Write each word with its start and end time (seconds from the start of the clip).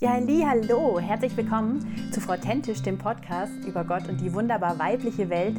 Ja, 0.00 0.16
li, 0.16 0.44
hallo, 0.46 1.00
herzlich 1.00 1.36
willkommen 1.36 2.12
zu 2.12 2.20
Frau 2.20 2.36
Tentisch, 2.36 2.82
dem 2.82 2.98
Podcast 2.98 3.52
über 3.66 3.82
Gott 3.82 4.08
und 4.08 4.20
die 4.20 4.32
wunderbar 4.32 4.78
weibliche 4.78 5.28
Welt. 5.28 5.56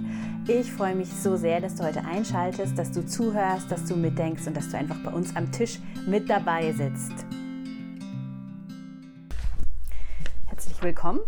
Ich 0.47 0.71
freue 0.71 0.96
mich 0.96 1.12
so 1.12 1.35
sehr, 1.35 1.59
dass 1.59 1.75
du 1.75 1.83
heute 1.83 2.05
einschaltest, 2.05 2.79
dass 2.79 2.89
du 2.94 3.05
zuhörst, 3.05 3.70
dass 3.70 3.83
du 3.83 3.97
mitdenkst 3.97 4.47
und 4.47 4.55
dass 4.55 4.70
du 4.70 4.78
einfach 4.78 4.96
bei 5.04 5.12
uns 5.12 5.36
am 5.36 5.52
Tisch 5.52 5.81
mit 6.07 6.29
dabei 6.29 6.71
sitzt. 6.71 7.25
Herzlich 10.46 10.82
willkommen 10.82 11.20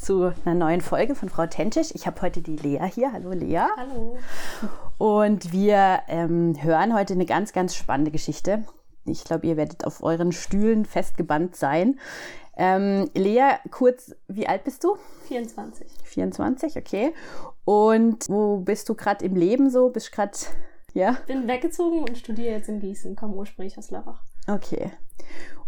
zu 0.00 0.32
einer 0.46 0.54
neuen 0.54 0.80
Folge 0.80 1.14
von 1.14 1.28
Frau 1.28 1.44
Tentisch. 1.46 1.90
Ich 1.92 2.06
habe 2.06 2.22
heute 2.22 2.40
die 2.40 2.56
Lea 2.56 2.86
hier. 2.90 3.12
Hallo 3.12 3.32
Lea. 3.32 3.66
Hallo. 3.76 4.16
Und 4.96 5.52
wir 5.52 6.00
ähm, 6.08 6.54
hören 6.62 6.94
heute 6.94 7.12
eine 7.12 7.26
ganz, 7.26 7.52
ganz 7.52 7.76
spannende 7.76 8.10
Geschichte. 8.10 8.64
Ich 9.06 9.24
glaube, 9.24 9.46
ihr 9.46 9.58
werdet 9.58 9.84
auf 9.84 10.02
euren 10.02 10.32
Stühlen 10.32 10.86
festgebannt 10.86 11.56
sein. 11.56 11.98
Ähm, 12.56 13.10
Lea, 13.14 13.56
kurz, 13.70 14.14
wie 14.28 14.46
alt 14.46 14.64
bist 14.64 14.84
du? 14.84 14.96
24. 15.28 15.90
24, 16.04 16.76
okay. 16.76 17.12
Und 17.64 18.28
wo 18.28 18.58
bist 18.58 18.88
du 18.88 18.94
gerade 18.94 19.24
im 19.24 19.34
Leben 19.34 19.70
so? 19.70 19.90
Bist 19.90 20.12
gerade, 20.12 20.36
ja? 20.92 21.16
Bin 21.26 21.48
weggezogen 21.48 22.00
und 22.00 22.16
studiere 22.16 22.54
jetzt 22.54 22.68
in 22.68 22.80
Gießen, 22.80 23.16
komme 23.16 23.34
ursprünglich 23.34 23.76
aus 23.78 23.90
Lörrach. 23.90 24.22
Okay. 24.46 24.92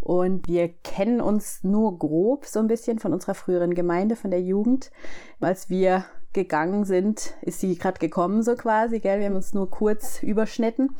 Und 0.00 0.46
wir 0.46 0.68
kennen 0.68 1.20
uns 1.20 1.64
nur 1.64 1.98
grob 1.98 2.46
so 2.46 2.60
ein 2.60 2.68
bisschen 2.68 3.00
von 3.00 3.12
unserer 3.12 3.34
früheren 3.34 3.74
Gemeinde, 3.74 4.14
von 4.14 4.30
der 4.30 4.40
Jugend. 4.40 4.92
Als 5.40 5.68
wir 5.68 6.04
gegangen 6.32 6.84
sind, 6.84 7.34
ist 7.40 7.60
sie 7.60 7.76
gerade 7.76 7.98
gekommen, 7.98 8.42
so 8.42 8.54
quasi, 8.54 9.00
gell? 9.00 9.18
Wir 9.18 9.26
haben 9.26 9.34
uns 9.34 9.54
nur 9.54 9.68
kurz 9.68 10.22
überschnitten. 10.22 10.94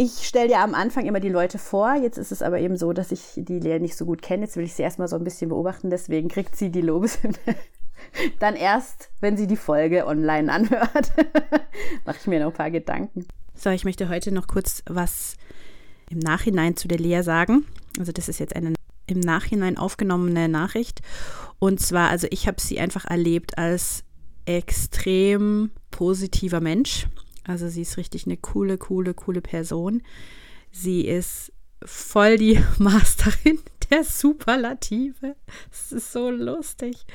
Ich 0.00 0.28
stelle 0.28 0.48
ja 0.48 0.62
am 0.62 0.76
Anfang 0.76 1.06
immer 1.06 1.18
die 1.18 1.28
Leute 1.28 1.58
vor. 1.58 1.96
Jetzt 1.96 2.18
ist 2.18 2.30
es 2.30 2.40
aber 2.40 2.60
eben 2.60 2.76
so, 2.76 2.92
dass 2.92 3.10
ich 3.10 3.32
die 3.34 3.58
Lea 3.58 3.80
nicht 3.80 3.96
so 3.96 4.06
gut 4.06 4.22
kenne. 4.22 4.44
Jetzt 4.44 4.56
will 4.56 4.64
ich 4.64 4.74
sie 4.74 4.84
erstmal 4.84 5.08
so 5.08 5.16
ein 5.16 5.24
bisschen 5.24 5.48
beobachten. 5.48 5.90
Deswegen 5.90 6.28
kriegt 6.28 6.54
sie 6.54 6.70
die 6.70 6.82
Lobeshymne 6.82 7.36
dann 8.38 8.54
erst, 8.54 9.10
wenn 9.18 9.36
sie 9.36 9.48
die 9.48 9.56
Folge 9.56 10.06
online 10.06 10.52
anhört. 10.52 11.10
Mache 12.06 12.16
ich 12.20 12.26
mir 12.28 12.38
noch 12.38 12.52
ein 12.52 12.56
paar 12.56 12.70
Gedanken. 12.70 13.26
So, 13.56 13.70
ich 13.70 13.84
möchte 13.84 14.08
heute 14.08 14.30
noch 14.30 14.46
kurz 14.46 14.84
was 14.86 15.36
im 16.10 16.20
Nachhinein 16.20 16.76
zu 16.76 16.86
der 16.86 17.00
Lea 17.00 17.22
sagen. 17.22 17.66
Also 17.98 18.12
das 18.12 18.28
ist 18.28 18.38
jetzt 18.38 18.54
eine 18.54 18.74
im 19.08 19.18
Nachhinein 19.18 19.76
aufgenommene 19.76 20.48
Nachricht. 20.48 21.00
Und 21.58 21.80
zwar, 21.80 22.08
also 22.08 22.28
ich 22.30 22.46
habe 22.46 22.60
sie 22.60 22.78
einfach 22.78 23.04
erlebt 23.04 23.58
als 23.58 24.04
extrem 24.44 25.72
positiver 25.90 26.60
Mensch. 26.60 27.08
Also 27.48 27.68
sie 27.68 27.82
ist 27.82 27.96
richtig 27.96 28.26
eine 28.26 28.36
coole, 28.36 28.78
coole, 28.78 29.14
coole 29.14 29.40
Person. 29.40 30.02
Sie 30.70 31.06
ist 31.06 31.52
voll 31.82 32.36
die 32.36 32.60
Masterin 32.78 33.58
der 33.90 34.04
Superlative. 34.04 35.34
Es 35.72 35.92
ist 35.92 36.12
so 36.12 36.30
lustig, 36.30 37.06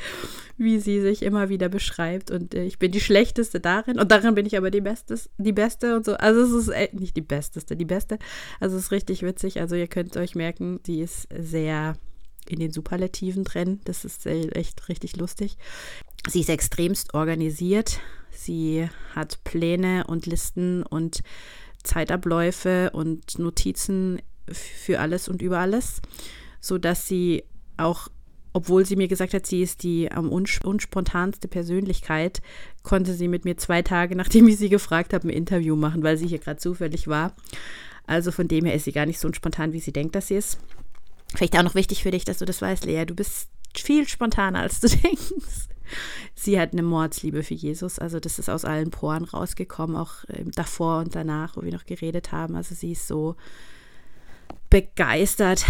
wie 0.57 0.79
sie 0.79 1.01
sich 1.01 1.21
immer 1.21 1.49
wieder 1.49 1.69
beschreibt. 1.69 2.31
Und 2.31 2.55
äh, 2.55 2.63
ich 2.63 2.79
bin 2.79 2.91
die 2.91 2.99
Schlechteste 2.99 3.59
darin. 3.59 3.99
Und 3.99 4.11
darin 4.11 4.33
bin 4.33 4.47
ich 4.47 4.57
aber 4.57 4.71
die, 4.71 4.81
Bestes, 4.81 5.29
die 5.37 5.53
Beste 5.53 5.95
und 5.95 6.03
so. 6.05 6.15
Also 6.15 6.41
es 6.41 6.63
ist 6.63 6.69
äh, 6.69 6.89
nicht 6.93 7.15
die 7.15 7.21
Besteste, 7.21 7.75
die 7.75 7.85
Beste. 7.85 8.17
Also 8.59 8.75
es 8.77 8.85
ist 8.85 8.91
richtig 8.91 9.21
witzig. 9.21 9.61
Also 9.61 9.75
ihr 9.75 9.87
könnt 9.87 10.17
euch 10.17 10.33
merken, 10.33 10.79
sie 10.83 11.01
ist 11.01 11.27
sehr 11.37 11.95
in 12.49 12.59
den 12.59 12.71
Superlativen 12.71 13.43
drin. 13.43 13.81
Das 13.85 14.03
ist 14.03 14.25
echt 14.25 14.89
richtig 14.89 15.15
lustig. 15.15 15.57
Sie 16.27 16.41
ist 16.41 16.49
extremst 16.49 17.13
organisiert. 17.13 17.99
Sie 18.35 18.87
hat 19.15 19.43
Pläne 19.43 20.05
und 20.07 20.25
Listen 20.25 20.83
und 20.83 21.23
Zeitabläufe 21.83 22.91
und 22.91 23.37
Notizen 23.39 24.21
für 24.51 24.99
alles 24.99 25.27
und 25.27 25.41
über 25.41 25.59
alles, 25.59 26.01
sodass 26.59 27.07
sie 27.07 27.43
auch, 27.77 28.09
obwohl 28.53 28.85
sie 28.85 28.95
mir 28.95 29.07
gesagt 29.07 29.33
hat, 29.33 29.45
sie 29.45 29.61
ist 29.61 29.83
die 29.83 30.11
am 30.11 30.29
unspontanste 30.29 31.47
Persönlichkeit, 31.47 32.41
konnte 32.83 33.13
sie 33.13 33.27
mit 33.27 33.45
mir 33.45 33.57
zwei 33.57 33.81
Tage, 33.81 34.15
nachdem 34.17 34.47
ich 34.47 34.57
sie 34.57 34.69
gefragt 34.69 35.13
habe, 35.13 35.27
ein 35.27 35.31
Interview 35.31 35.75
machen, 35.75 36.03
weil 36.03 36.17
sie 36.17 36.27
hier 36.27 36.39
gerade 36.39 36.59
zufällig 36.59 37.07
war. 37.07 37.35
Also 38.05 38.31
von 38.31 38.47
dem 38.47 38.65
her 38.65 38.73
ist 38.73 38.83
sie 38.83 38.91
gar 38.91 39.05
nicht 39.05 39.19
so 39.19 39.27
unspontan, 39.27 39.71
wie 39.71 39.79
sie 39.79 39.93
denkt, 39.93 40.15
dass 40.15 40.27
sie 40.27 40.35
ist. 40.35 40.59
Vielleicht 41.33 41.57
auch 41.57 41.63
noch 41.63 41.75
wichtig 41.75 42.03
für 42.03 42.11
dich, 42.11 42.25
dass 42.25 42.39
du 42.39 42.45
das 42.45 42.61
weißt, 42.61 42.85
Lea. 42.85 43.05
Du 43.05 43.15
bist 43.15 43.49
viel 43.75 44.07
spontaner, 44.07 44.59
als 44.59 44.79
du 44.81 44.87
denkst. 44.89 45.69
Sie 46.35 46.59
hat 46.59 46.73
eine 46.73 46.83
Mordsliebe 46.83 47.43
für 47.43 47.53
Jesus. 47.53 47.99
Also 47.99 48.19
das 48.19 48.39
ist 48.39 48.49
aus 48.49 48.65
allen 48.65 48.91
Poren 48.91 49.23
rausgekommen, 49.23 49.95
auch 49.95 50.25
davor 50.55 50.99
und 50.99 51.15
danach, 51.15 51.57
wo 51.57 51.63
wir 51.63 51.71
noch 51.71 51.85
geredet 51.85 52.31
haben. 52.31 52.55
Also 52.55 52.75
sie 52.75 52.93
ist 52.93 53.07
so 53.07 53.35
begeistert 54.69 55.65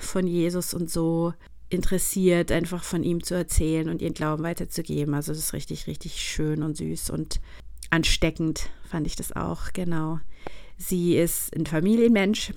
von 0.00 0.26
Jesus 0.26 0.74
und 0.74 0.90
so 0.90 1.34
interessiert, 1.68 2.50
einfach 2.50 2.82
von 2.82 3.04
ihm 3.04 3.22
zu 3.22 3.34
erzählen 3.34 3.88
und 3.88 4.02
ihren 4.02 4.14
Glauben 4.14 4.42
weiterzugeben. 4.42 5.14
Also 5.14 5.32
das 5.32 5.38
ist 5.38 5.52
richtig, 5.52 5.86
richtig 5.86 6.20
schön 6.20 6.62
und 6.62 6.76
süß 6.76 7.10
und 7.10 7.40
ansteckend 7.90 8.70
fand 8.84 9.06
ich 9.06 9.16
das 9.16 9.32
auch, 9.32 9.72
genau. 9.72 10.18
Sie 10.76 11.16
ist 11.16 11.54
ein 11.54 11.66
Familienmensch. 11.66 12.52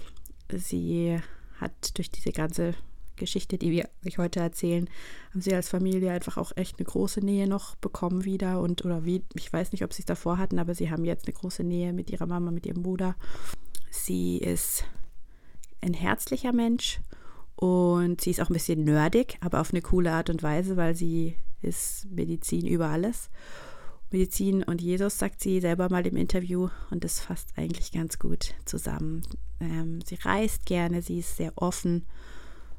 Sie 0.52 1.20
hat 1.60 1.98
durch 1.98 2.10
diese 2.10 2.32
ganze 2.32 2.74
Geschichte, 3.16 3.58
die 3.58 3.72
wir 3.72 3.90
euch 4.06 4.18
heute 4.18 4.40
erzählen, 4.40 4.90
haben 5.32 5.42
sie 5.42 5.54
als 5.54 5.70
Familie 5.70 6.12
einfach 6.12 6.38
auch 6.38 6.52
echt 6.56 6.80
eine 6.80 6.86
große 6.86 7.20
Nähe 7.20 7.48
noch 7.48 7.76
bekommen 7.76 8.26
wieder 8.26 8.60
und 8.62 8.84
oder 8.86 9.06
wie, 9.06 9.24
ich 9.34 9.52
weiß 9.52 9.72
nicht, 9.72 9.84
ob 9.84 9.94
sie 9.94 10.02
es 10.02 10.06
davor 10.06 10.38
hatten, 10.38 10.60
aber 10.60 10.76
sie 10.76 10.90
haben 10.90 11.06
jetzt 11.06 11.28
eine 11.28 11.34
große 11.34 11.64
Nähe 11.64 11.94
mit 11.94 12.10
ihrer 12.10 12.26
Mama, 12.26 12.52
mit 12.52 12.66
ihrem 12.66 12.84
Bruder. 12.84 13.16
Sie 13.92 14.38
ist 14.38 14.86
ein 15.82 15.94
herzlicher 15.94 16.54
Mensch 16.54 17.00
und 17.56 18.22
sie 18.22 18.32
ist 18.32 18.42
auch 18.42 18.50
ein 18.50 18.54
bisschen 18.54 18.84
nerdig, 18.84 19.38
aber 19.42 19.62
auf 19.62 19.72
eine 19.72 19.82
coole 19.82 20.12
Art 20.12 20.30
und 20.30 20.44
Weise, 20.44 20.78
weil 20.78 20.96
sie 20.96 21.36
ist 21.62 22.08
Medizin 22.10 22.68
über 22.68 22.88
alles. 22.88 23.30
Medizin 24.12 24.64
und 24.64 24.80
Jesus, 24.82 25.18
sagt 25.18 25.42
sie 25.42 25.60
selber 25.60 25.90
mal 25.90 26.06
im 26.06 26.16
Interview, 26.16 26.70
und 26.92 27.04
das 27.04 27.20
fasst 27.20 27.50
eigentlich 27.56 27.92
ganz 27.92 28.20
gut 28.20 28.54
zusammen. 28.66 29.24
Ähm, 29.60 30.02
sie 30.06 30.16
reist 30.16 30.66
gerne, 30.66 31.02
sie 31.02 31.20
ist 31.20 31.38
sehr 31.38 31.54
offen 31.56 32.06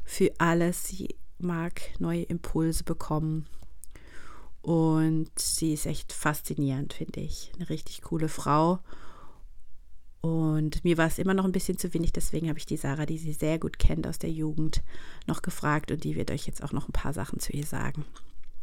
für 0.05 0.33
alles. 0.39 0.87
Sie 0.87 1.17
mag 1.39 1.81
neue 1.99 2.23
Impulse 2.23 2.85
bekommen. 2.85 3.47
Und 4.63 5.31
sie 5.39 5.75
ist 5.75 5.87
echt 5.87 6.13
faszinierend, 6.13 6.95
finde 6.95 7.21
ich. 7.21 7.53
Eine 7.57 7.69
richtig 7.69 8.03
coole 8.03 8.29
Frau. 8.29 8.79
Und 10.23 10.85
mir 10.85 10.97
war 10.97 11.07
es 11.07 11.19
immer 11.19 11.35
noch 11.35 11.45
ein 11.45 11.53
bisschen 11.53 11.77
zu 11.77 11.93
wenig, 11.93 12.11
deswegen 12.11 12.49
habe 12.49 12.59
ich 12.59 12.65
die 12.65 12.79
Sarah, 12.79 13.05
die 13.05 13.19
sie 13.19 13.35
sehr 13.35 13.59
gut 13.59 13.79
kennt 13.79 14.07
aus 14.07 14.19
der 14.19 14.31
Jugend, 14.31 14.83
noch 15.27 15.43
gefragt 15.43 15.91
und 15.91 16.03
die 16.03 16.17
wird 16.17 16.31
euch 16.31 16.47
jetzt 16.47 16.65
auch 16.65 16.73
noch 16.73 16.89
ein 16.89 16.93
paar 16.93 17.13
Sachen 17.13 17.41
zu 17.41 17.53
ihr 17.53 17.67
sagen. 17.67 18.07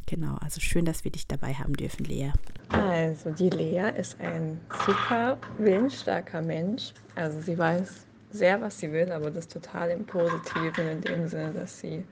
Genau, 0.08 0.38
also 0.38 0.60
schön, 0.60 0.86
dass 0.86 1.04
wir 1.04 1.12
dich 1.12 1.28
dabei 1.28 1.54
haben 1.54 1.74
dürfen, 1.74 2.04
Lea. 2.06 2.32
Also 2.70 3.30
die 3.30 3.52
Lea 3.52 3.92
ist 3.96 4.20
ein 4.20 4.60
super 4.88 5.38
willensstarker 5.60 6.42
Mensch. 6.42 6.94
Also 7.14 7.40
sie 7.40 7.56
weiß 7.56 8.08
sehr, 8.32 8.62
was 8.62 8.80
sie 8.80 8.92
will, 8.92 9.12
aber 9.12 9.32
das 9.32 9.48
total 9.48 9.90
im 9.90 10.06
Positiven, 10.06 10.88
in 10.88 11.02
dem 11.02 11.28
Sinne, 11.28 11.54
dass 11.54 11.80
sie 11.80 12.04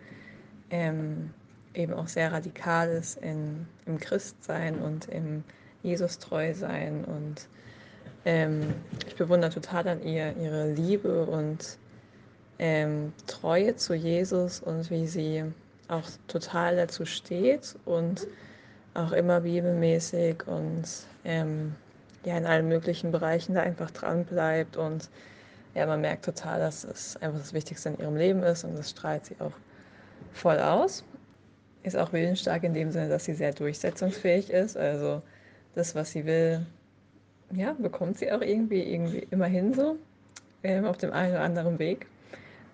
ähm, 0.70 1.32
eben 1.74 1.94
auch 1.94 2.08
sehr 2.08 2.32
radikal 2.32 2.90
ist 2.90 3.18
in, 3.22 3.68
im 3.86 4.00
Christsein 4.00 4.80
und 4.80 5.08
im 5.08 5.44
Jesus-treu 5.84 6.54
sein. 6.54 7.06
Und 7.06 7.48
ähm, 8.26 8.74
ich 9.08 9.16
bewundere 9.16 9.52
total 9.52 9.88
an 9.88 10.04
ihr 10.04 10.36
ihre 10.38 10.72
Liebe 10.72 11.26
und 11.26 11.78
ähm, 12.60 13.14
Treue 13.28 13.76
zu 13.76 13.94
Jesus 13.94 14.60
und 14.60 14.90
wie 14.90 15.08
sie 15.08 15.44
auch 15.88 16.08
total 16.28 16.76
dazu 16.76 17.06
steht 17.06 17.76
und 17.86 18.28
auch 18.94 19.12
immer 19.12 19.42
bibelmäßig 19.42 20.46
und 20.48 20.84
ähm, 21.24 21.76
ja 22.26 22.38
in 22.38 22.46
allen 22.46 22.68
möglichen 22.68 23.12
Bereichen 23.12 23.56
da 23.56 23.62
einfach 23.62 23.92
dran 23.92 24.26
bleibt 24.26 24.78
und 24.78 25.10
ja, 25.80 25.86
man 25.86 26.02
merkt 26.02 26.26
total, 26.26 26.60
dass 26.60 26.84
es 26.84 27.16
einfach 27.22 27.40
das 27.40 27.54
Wichtigste 27.54 27.88
in 27.88 28.00
ihrem 28.00 28.18
Leben 28.18 28.44
ist 28.44 28.66
und 28.66 28.78
das 28.78 28.90
strahlt 28.90 29.26
sie 29.26 29.36
auch 29.40 29.54
voll 30.34 30.60
aus. 30.60 31.06
Ist 31.84 31.96
auch 31.96 32.12
willensstark 32.12 32.64
in 32.64 32.74
dem 32.74 32.92
Sinne, 32.92 33.08
dass 33.08 33.24
sie 33.24 33.34
sehr 33.34 33.54
durchsetzungsfähig 33.54 34.50
ist. 34.50 34.76
Also 34.76 35.22
das, 35.76 35.96
was 35.96 36.12
sie 36.12 36.26
will, 36.26 36.66
ja, 37.54 37.72
bekommt 37.80 38.18
sie 38.18 38.30
auch 38.30 38.42
irgendwie, 38.42 38.84
irgendwie 38.84 39.26
immerhin 39.32 39.74
so 39.74 39.96
ähm, 40.64 40.84
auf 40.84 40.98
dem 40.98 41.14
einen 41.14 41.32
oder 41.32 41.44
anderen 41.44 41.80
Weg. 41.80 42.08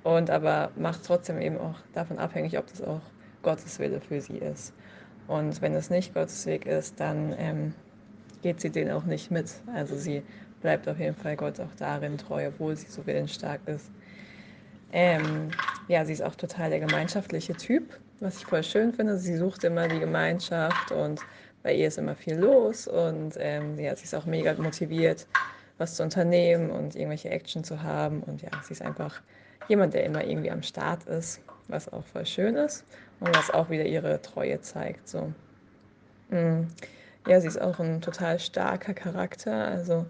Und 0.04 0.32
aber 0.32 0.72
macht 0.76 1.06
trotzdem 1.06 1.40
eben 1.40 1.60
auch 1.60 1.76
davon 1.94 2.18
abhängig, 2.18 2.58
ob 2.58 2.66
das 2.68 2.82
auch 2.82 3.02
Gottes 3.44 3.78
Wille 3.78 4.02
für 4.02 4.20
sie 4.20 4.40
ist. 4.40 4.74
Und 5.28 5.62
wenn 5.62 5.76
es 5.76 5.92
nicht 5.92 6.16
Gottes 6.16 6.48
Weg 6.48 6.66
ist, 6.66 7.00
dann 7.00 7.36
ähm, 7.38 7.74
geht 8.42 8.62
sie 8.62 8.72
den 8.72 8.90
auch 8.90 9.06
nicht 9.06 9.30
mit. 9.30 9.54
Also 9.76 9.96
sie 9.96 10.24
bleibt 10.66 10.88
auf 10.88 10.98
jeden 11.00 11.16
Fall 11.16 11.36
Gott 11.38 11.60
auch 11.60 11.76
darin 11.78 12.18
treu, 12.18 12.48
obwohl 12.48 12.76
sie 12.76 12.88
so 12.88 13.06
willensstark 13.06 13.62
ist. 13.68 13.94
Ähm, 14.92 15.56
ja, 15.88 16.04
sie 16.06 16.14
ist 16.14 16.24
auch 16.24 16.34
total 16.36 16.72
der 16.72 16.80
gemeinschaftliche 16.80 17.56
Typ, 17.56 18.00
was 18.20 18.38
ich 18.38 18.48
voll 18.48 18.64
schön 18.64 18.92
finde. 18.92 19.20
Sie 19.20 19.38
sucht 19.38 19.64
immer 19.64 19.88
die 19.88 20.00
Gemeinschaft 20.00 20.92
und 20.92 21.28
bei 21.62 21.76
ihr 21.76 21.88
ist 21.88 22.00
immer 22.00 22.16
viel 22.16 22.36
los 22.38 22.88
und 22.88 23.36
ähm, 23.38 23.78
ja, 23.80 23.96
sie 23.96 24.06
ist 24.06 24.16
auch 24.16 24.26
mega 24.26 24.56
motiviert, 24.56 25.28
was 25.78 25.96
zu 25.96 26.04
unternehmen 26.04 26.72
und 26.72 26.96
irgendwelche 26.96 27.30
Action 27.30 27.64
zu 27.64 27.84
haben. 27.84 28.24
Und 28.24 28.42
ja, 28.42 28.50
sie 28.64 28.74
ist 28.74 28.82
einfach 28.82 29.22
jemand, 29.68 29.94
der 29.94 30.04
immer 30.06 30.24
irgendwie 30.26 30.52
am 30.52 30.64
Start 30.64 31.06
ist. 31.06 31.42
was 31.68 31.90
auch 31.94 32.06
voll 32.06 32.26
schön 32.26 32.56
ist 32.56 32.86
und 33.20 33.36
was 33.36 33.52
auch 33.52 33.70
wieder 33.70 33.86
ihre 33.86 34.22
Treue 34.24 34.62
zeigt. 34.62 35.08
So. 35.08 35.32
Mm. 36.30 36.64
Ja, 37.26 37.42
sie 37.42 37.48
ist 37.48 37.62
auch 37.62 37.80
ein 37.80 38.02
total 38.02 38.40
starker 38.40 38.94
Charakter. 38.96 39.68
Also 39.68 40.08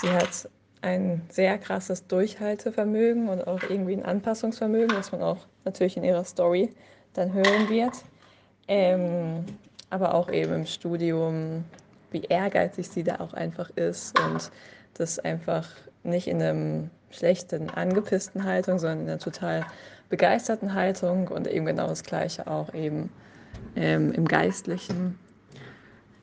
sie 0.00 0.10
hat 0.10 0.48
ein 0.82 1.22
sehr 1.30 1.58
krasses 1.58 2.06
Durchhaltevermögen 2.06 3.28
und 3.28 3.46
auch 3.46 3.62
irgendwie 3.62 3.94
ein 3.94 4.04
Anpassungsvermögen, 4.04 4.96
was 4.96 5.12
man 5.12 5.22
auch 5.22 5.46
natürlich 5.64 5.96
in 5.96 6.04
ihrer 6.04 6.24
Story 6.24 6.72
dann 7.14 7.32
hören 7.32 7.68
wird. 7.68 7.94
Ähm, 8.68 9.44
aber 9.90 10.14
auch 10.14 10.30
eben 10.30 10.52
im 10.52 10.66
Studium, 10.66 11.64
wie 12.10 12.22
ehrgeizig 12.22 12.88
sie 12.88 13.02
da 13.02 13.20
auch 13.20 13.32
einfach 13.32 13.70
ist 13.70 14.18
und 14.20 14.50
das 14.94 15.18
einfach 15.18 15.68
nicht 16.02 16.28
in 16.28 16.42
einem 16.42 16.90
schlechten, 17.10 17.70
angepissten 17.70 18.44
Haltung, 18.44 18.78
sondern 18.78 19.00
in 19.00 19.08
einer 19.08 19.18
total 19.18 19.66
begeisterten 20.08 20.74
Haltung 20.74 21.28
und 21.28 21.46
eben 21.46 21.66
genau 21.66 21.88
das 21.88 22.04
Gleiche 22.04 22.46
auch 22.46 22.72
eben 22.74 23.10
ähm, 23.74 24.12
im 24.12 24.26
Geistlichen. 24.26 25.18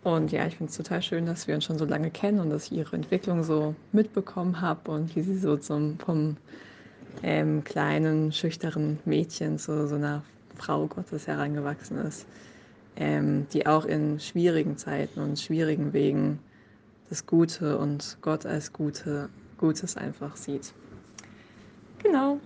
Und 0.03 0.31
ja, 0.33 0.45
ich 0.45 0.57
finde 0.57 0.69
es 0.69 0.77
total 0.77 1.01
schön, 1.01 1.25
dass 1.25 1.47
wir 1.47 1.55
uns 1.55 1.63
schon 1.63 1.77
so 1.77 1.85
lange 1.85 2.11
kennen 2.11 2.39
und 2.39 2.49
dass 2.49 2.65
ich 2.65 2.73
ihre 2.73 2.95
Entwicklung 2.95 3.43
so 3.43 3.73
mitbekommen 3.93 4.59
habe 4.59 4.91
und 4.91 5.15
wie 5.15 5.21
sie 5.21 5.37
so 5.37 5.55
zum, 5.55 5.97
vom 5.99 6.35
ähm, 7.21 7.63
kleinen, 7.63 8.33
schüchteren 8.33 8.99
Mädchen 9.05 9.57
zu 9.57 9.87
so 9.87 9.95
einer 9.95 10.23
Frau 10.55 10.87
Gottes 10.87 11.27
herangewachsen 11.27 11.97
ist, 11.99 12.25
ähm, 12.97 13.47
die 13.53 13.65
auch 13.65 13.85
in 13.85 14.19
schwierigen 14.19 14.77
Zeiten 14.77 15.21
und 15.21 15.39
schwierigen 15.39 15.93
Wegen 15.93 16.39
das 17.09 17.25
Gute 17.25 17.77
und 17.77 18.17
Gott 18.21 18.45
als 18.45 18.73
Gute, 18.73 19.29
Gutes 19.57 19.95
einfach 19.95 20.35
sieht. 20.35 20.73
Genau. 22.01 22.39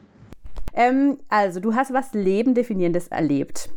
Ähm, 0.74 1.18
also, 1.30 1.60
du 1.60 1.74
hast 1.74 1.92
was 1.92 2.14
Lebendefinierendes 2.14 3.08
erlebt. 3.08 3.70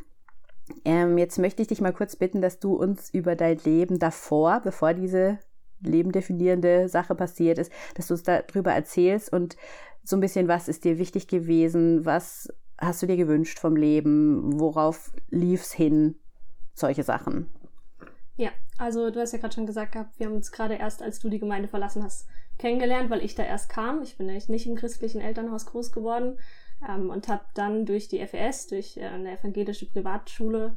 Ähm, 0.84 1.18
jetzt 1.18 1.38
möchte 1.38 1.62
ich 1.62 1.68
dich 1.68 1.80
mal 1.80 1.92
kurz 1.92 2.16
bitten, 2.16 2.40
dass 2.40 2.58
du 2.58 2.74
uns 2.74 3.10
über 3.10 3.36
dein 3.36 3.58
Leben 3.58 3.98
davor, 3.98 4.60
bevor 4.62 4.94
diese 4.94 5.38
lebendefinierende 5.82 6.88
Sache 6.88 7.14
passiert 7.14 7.58
ist, 7.58 7.72
dass 7.94 8.08
du 8.08 8.14
uns 8.14 8.22
darüber 8.22 8.72
erzählst 8.72 9.32
und 9.32 9.56
so 10.02 10.16
ein 10.16 10.20
bisschen, 10.20 10.48
was 10.48 10.68
ist 10.68 10.84
dir 10.84 10.98
wichtig 10.98 11.28
gewesen, 11.28 12.04
was 12.04 12.48
hast 12.78 13.02
du 13.02 13.06
dir 13.06 13.16
gewünscht 13.16 13.58
vom 13.58 13.76
Leben, 13.76 14.58
worauf 14.58 15.12
lief 15.28 15.62
es 15.62 15.72
hin, 15.72 16.16
solche 16.74 17.02
Sachen. 17.02 17.50
Ja, 18.36 18.50
also 18.78 19.10
du 19.10 19.20
hast 19.20 19.32
ja 19.32 19.38
gerade 19.38 19.54
schon 19.54 19.66
gesagt 19.66 19.92
gehabt, 19.92 20.18
wir 20.18 20.26
haben 20.26 20.34
uns 20.34 20.52
gerade 20.52 20.74
erst, 20.74 21.02
als 21.02 21.18
du 21.20 21.28
die 21.28 21.38
Gemeinde 21.38 21.68
verlassen 21.68 22.02
hast, 22.02 22.26
kennengelernt, 22.58 23.10
weil 23.10 23.22
ich 23.22 23.34
da 23.34 23.42
erst 23.42 23.68
kam. 23.68 24.02
Ich 24.02 24.16
bin 24.16 24.26
nämlich 24.26 24.48
nicht 24.48 24.66
im 24.66 24.76
christlichen 24.76 25.20
Elternhaus 25.20 25.66
groß 25.66 25.92
geworden 25.92 26.38
ähm, 26.88 27.10
und 27.10 27.28
habe 27.28 27.44
dann 27.54 27.86
durch 27.86 28.08
die 28.08 28.24
FES, 28.26 28.68
durch 28.68 28.96
äh, 28.96 29.06
eine 29.06 29.38
evangelische 29.38 29.86
Privatschule, 29.86 30.76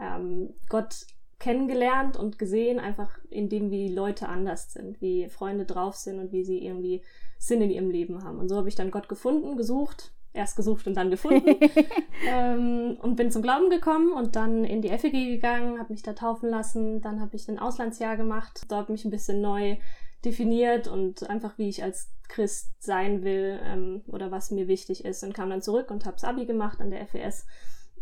ähm, 0.00 0.54
Gott 0.68 1.06
kennengelernt 1.38 2.16
und 2.16 2.38
gesehen, 2.38 2.78
einfach 2.78 3.18
in 3.28 3.48
dem, 3.48 3.70
wie 3.70 3.88
Leute 3.88 4.28
anders 4.28 4.72
sind, 4.72 5.00
wie 5.00 5.28
Freunde 5.28 5.64
drauf 5.64 5.94
sind 5.94 6.18
und 6.18 6.32
wie 6.32 6.44
sie 6.44 6.64
irgendwie 6.64 7.02
Sinn 7.38 7.60
in 7.60 7.70
ihrem 7.70 7.90
Leben 7.90 8.24
haben. 8.24 8.38
Und 8.38 8.48
so 8.48 8.56
habe 8.56 8.68
ich 8.68 8.76
dann 8.76 8.90
Gott 8.90 9.08
gefunden, 9.08 9.56
gesucht, 9.56 10.12
erst 10.32 10.56
gesucht 10.56 10.86
und 10.86 10.94
dann 10.96 11.10
gefunden 11.10 11.56
ähm, 12.26 12.96
und 13.00 13.16
bin 13.16 13.30
zum 13.30 13.42
Glauben 13.42 13.70
gekommen 13.70 14.12
und 14.12 14.36
dann 14.36 14.64
in 14.64 14.82
die 14.82 14.88
FEG 14.88 15.12
gegangen, 15.12 15.78
habe 15.78 15.92
mich 15.92 16.02
da 16.02 16.12
taufen 16.12 16.48
lassen, 16.48 17.00
dann 17.00 17.20
habe 17.20 17.36
ich 17.36 17.48
ein 17.48 17.58
Auslandsjahr 17.58 18.16
gemacht, 18.16 18.62
dort 18.68 18.88
mich 18.88 19.04
ein 19.04 19.10
bisschen 19.10 19.40
neu 19.40 19.76
definiert 20.24 20.88
und 20.88 21.28
einfach 21.28 21.58
wie 21.58 21.68
ich 21.68 21.82
als 21.82 22.10
Christ 22.28 22.72
sein 22.78 23.22
will 23.22 23.60
ähm, 23.64 24.02
oder 24.06 24.30
was 24.30 24.50
mir 24.50 24.68
wichtig 24.68 25.04
ist 25.04 25.22
und 25.22 25.34
kam 25.34 25.50
dann 25.50 25.62
zurück 25.62 25.90
und 25.90 26.06
habe 26.06 26.16
Abi 26.26 26.46
gemacht 26.46 26.80
an 26.80 26.90
der 26.90 27.06
FES 27.06 27.46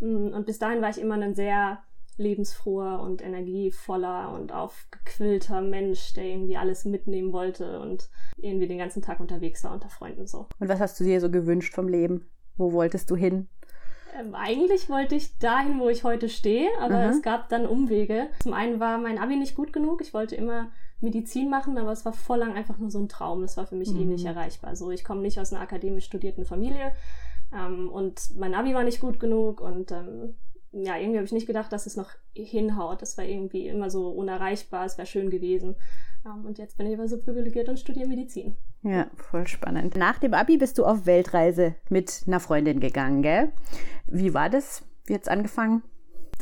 mm, 0.01 0.29
und 0.29 0.47
bis 0.47 0.59
dahin 0.59 0.83
war 0.83 0.91
ich 0.91 1.01
immer 1.01 1.15
ein 1.15 1.35
sehr 1.35 1.83
lebensfroher 2.19 3.01
und 3.01 3.23
energievoller 3.23 4.33
und 4.33 4.53
aufgequillter 4.53 5.61
Mensch, 5.61 6.13
der 6.13 6.25
irgendwie 6.25 6.57
alles 6.57 6.85
mitnehmen 6.85 7.33
wollte 7.33 7.81
und 7.81 8.11
irgendwie 8.37 8.69
den 8.69 8.79
ganzen 8.79 9.03
Tag 9.03 9.21
unterwegs 9.21 9.65
war 9.65 9.73
unter 9.73 9.89
Freunden 9.89 10.27
so. 10.27 10.47
Und 10.59 10.69
was 10.69 10.81
hast 10.81 11.01
du 11.01 11.05
dir 11.05 11.21
so 11.21 11.31
gewünscht 11.31 11.75
vom 11.75 11.89
Leben? 11.89 12.31
Wo 12.57 12.73
wolltest 12.73 13.11
du 13.11 13.17
hin? 13.17 13.49
Ähm, 14.19 14.35
eigentlich 14.35 14.91
wollte 14.91 15.15
ich 15.15 15.39
dahin, 15.39 15.81
wo 15.81 15.89
ich 15.89 16.05
heute 16.05 16.29
stehe, 16.29 16.69
aber 16.81 17.07
mhm. 17.07 17.11
es 17.11 17.23
gab 17.23 17.49
dann 17.49 17.67
Umwege. 17.67 18.29
Zum 18.43 18.53
einen 18.53 18.79
war 18.79 18.99
mein 18.99 19.19
Abi 19.19 19.37
nicht 19.37 19.55
gut 19.55 19.73
genug. 19.73 20.03
Ich 20.03 20.13
wollte 20.13 20.37
immer 20.37 20.71
Medizin 21.03 21.51
machen, 21.51 21.77
aber 21.77 21.93
es 21.93 22.05
war 22.05 22.13
voll 22.13 22.39
lang 22.39 22.55
einfach 22.55 22.79
nur 22.79 22.91
so 22.91 22.99
ein 22.99 23.09
Traum. 23.09 23.43
Das 23.43 23.57
war 23.57 23.67
für 23.67 23.77
mich 23.77 23.93
mhm. 23.93 24.01
eh 24.01 24.05
nicht 24.05 24.25
erreichbar. 24.25 24.77
So, 24.77 24.91
ich 24.91 25.05
komme 25.05 25.23
nicht 25.23 25.39
aus 25.39 25.53
einer 25.53 25.63
akademisch 25.63 26.05
studierten 26.05 26.45
Familie 26.45 26.93
ähm, 27.53 27.89
und 27.91 28.37
mein 28.37 28.55
Abi 28.55 28.75
war 28.75 28.85
nicht 28.85 29.01
gut 29.01 29.21
genug 29.21 29.61
und 29.61 29.93
ähm, 29.93 30.35
ja, 30.73 30.97
irgendwie 30.97 31.19
habe 31.19 31.27
ich 31.27 31.33
nicht 31.33 31.47
gedacht, 31.47 31.71
dass 31.73 31.87
es 31.87 31.97
noch 31.97 32.11
hinhaut. 32.35 33.03
Das 33.03 33.19
war 33.19 33.25
irgendwie 33.25 33.69
immer 33.69 33.91
so 33.91 34.09
unerreichbar, 34.09 34.87
es 34.87 34.97
wäre 34.97 35.07
schön 35.07 35.31
gewesen. 35.31 35.77
Um, 36.25 36.33
ähm, 36.33 36.47
und 36.47 36.59
jetzt 36.59 36.79
bin 36.79 36.87
ich 36.87 36.95
aber 36.95 37.09
so 37.09 37.19
privilegiert 37.19 37.69
und 37.69 37.79
studiere 37.79 38.09
Medizin. 38.09 38.57
Ja, 38.83 39.07
voll 39.17 39.47
spannend. 39.47 39.97
Nach 39.97 40.19
dem 40.19 40.35
Abi 40.35 40.57
bist 40.57 40.79
du 40.79 40.85
auf 40.85 41.05
Weltreise 41.05 41.75
mit 41.89 42.23
einer 42.27 42.41
Freundin 42.41 42.81
gegangen, 42.81 43.23
gell? 43.23 43.53
Wie 44.07 44.33
war 44.33 44.49
das? 44.49 44.83
Wie 45.05 45.15
hat's 45.15 45.29
angefangen? 45.29 45.83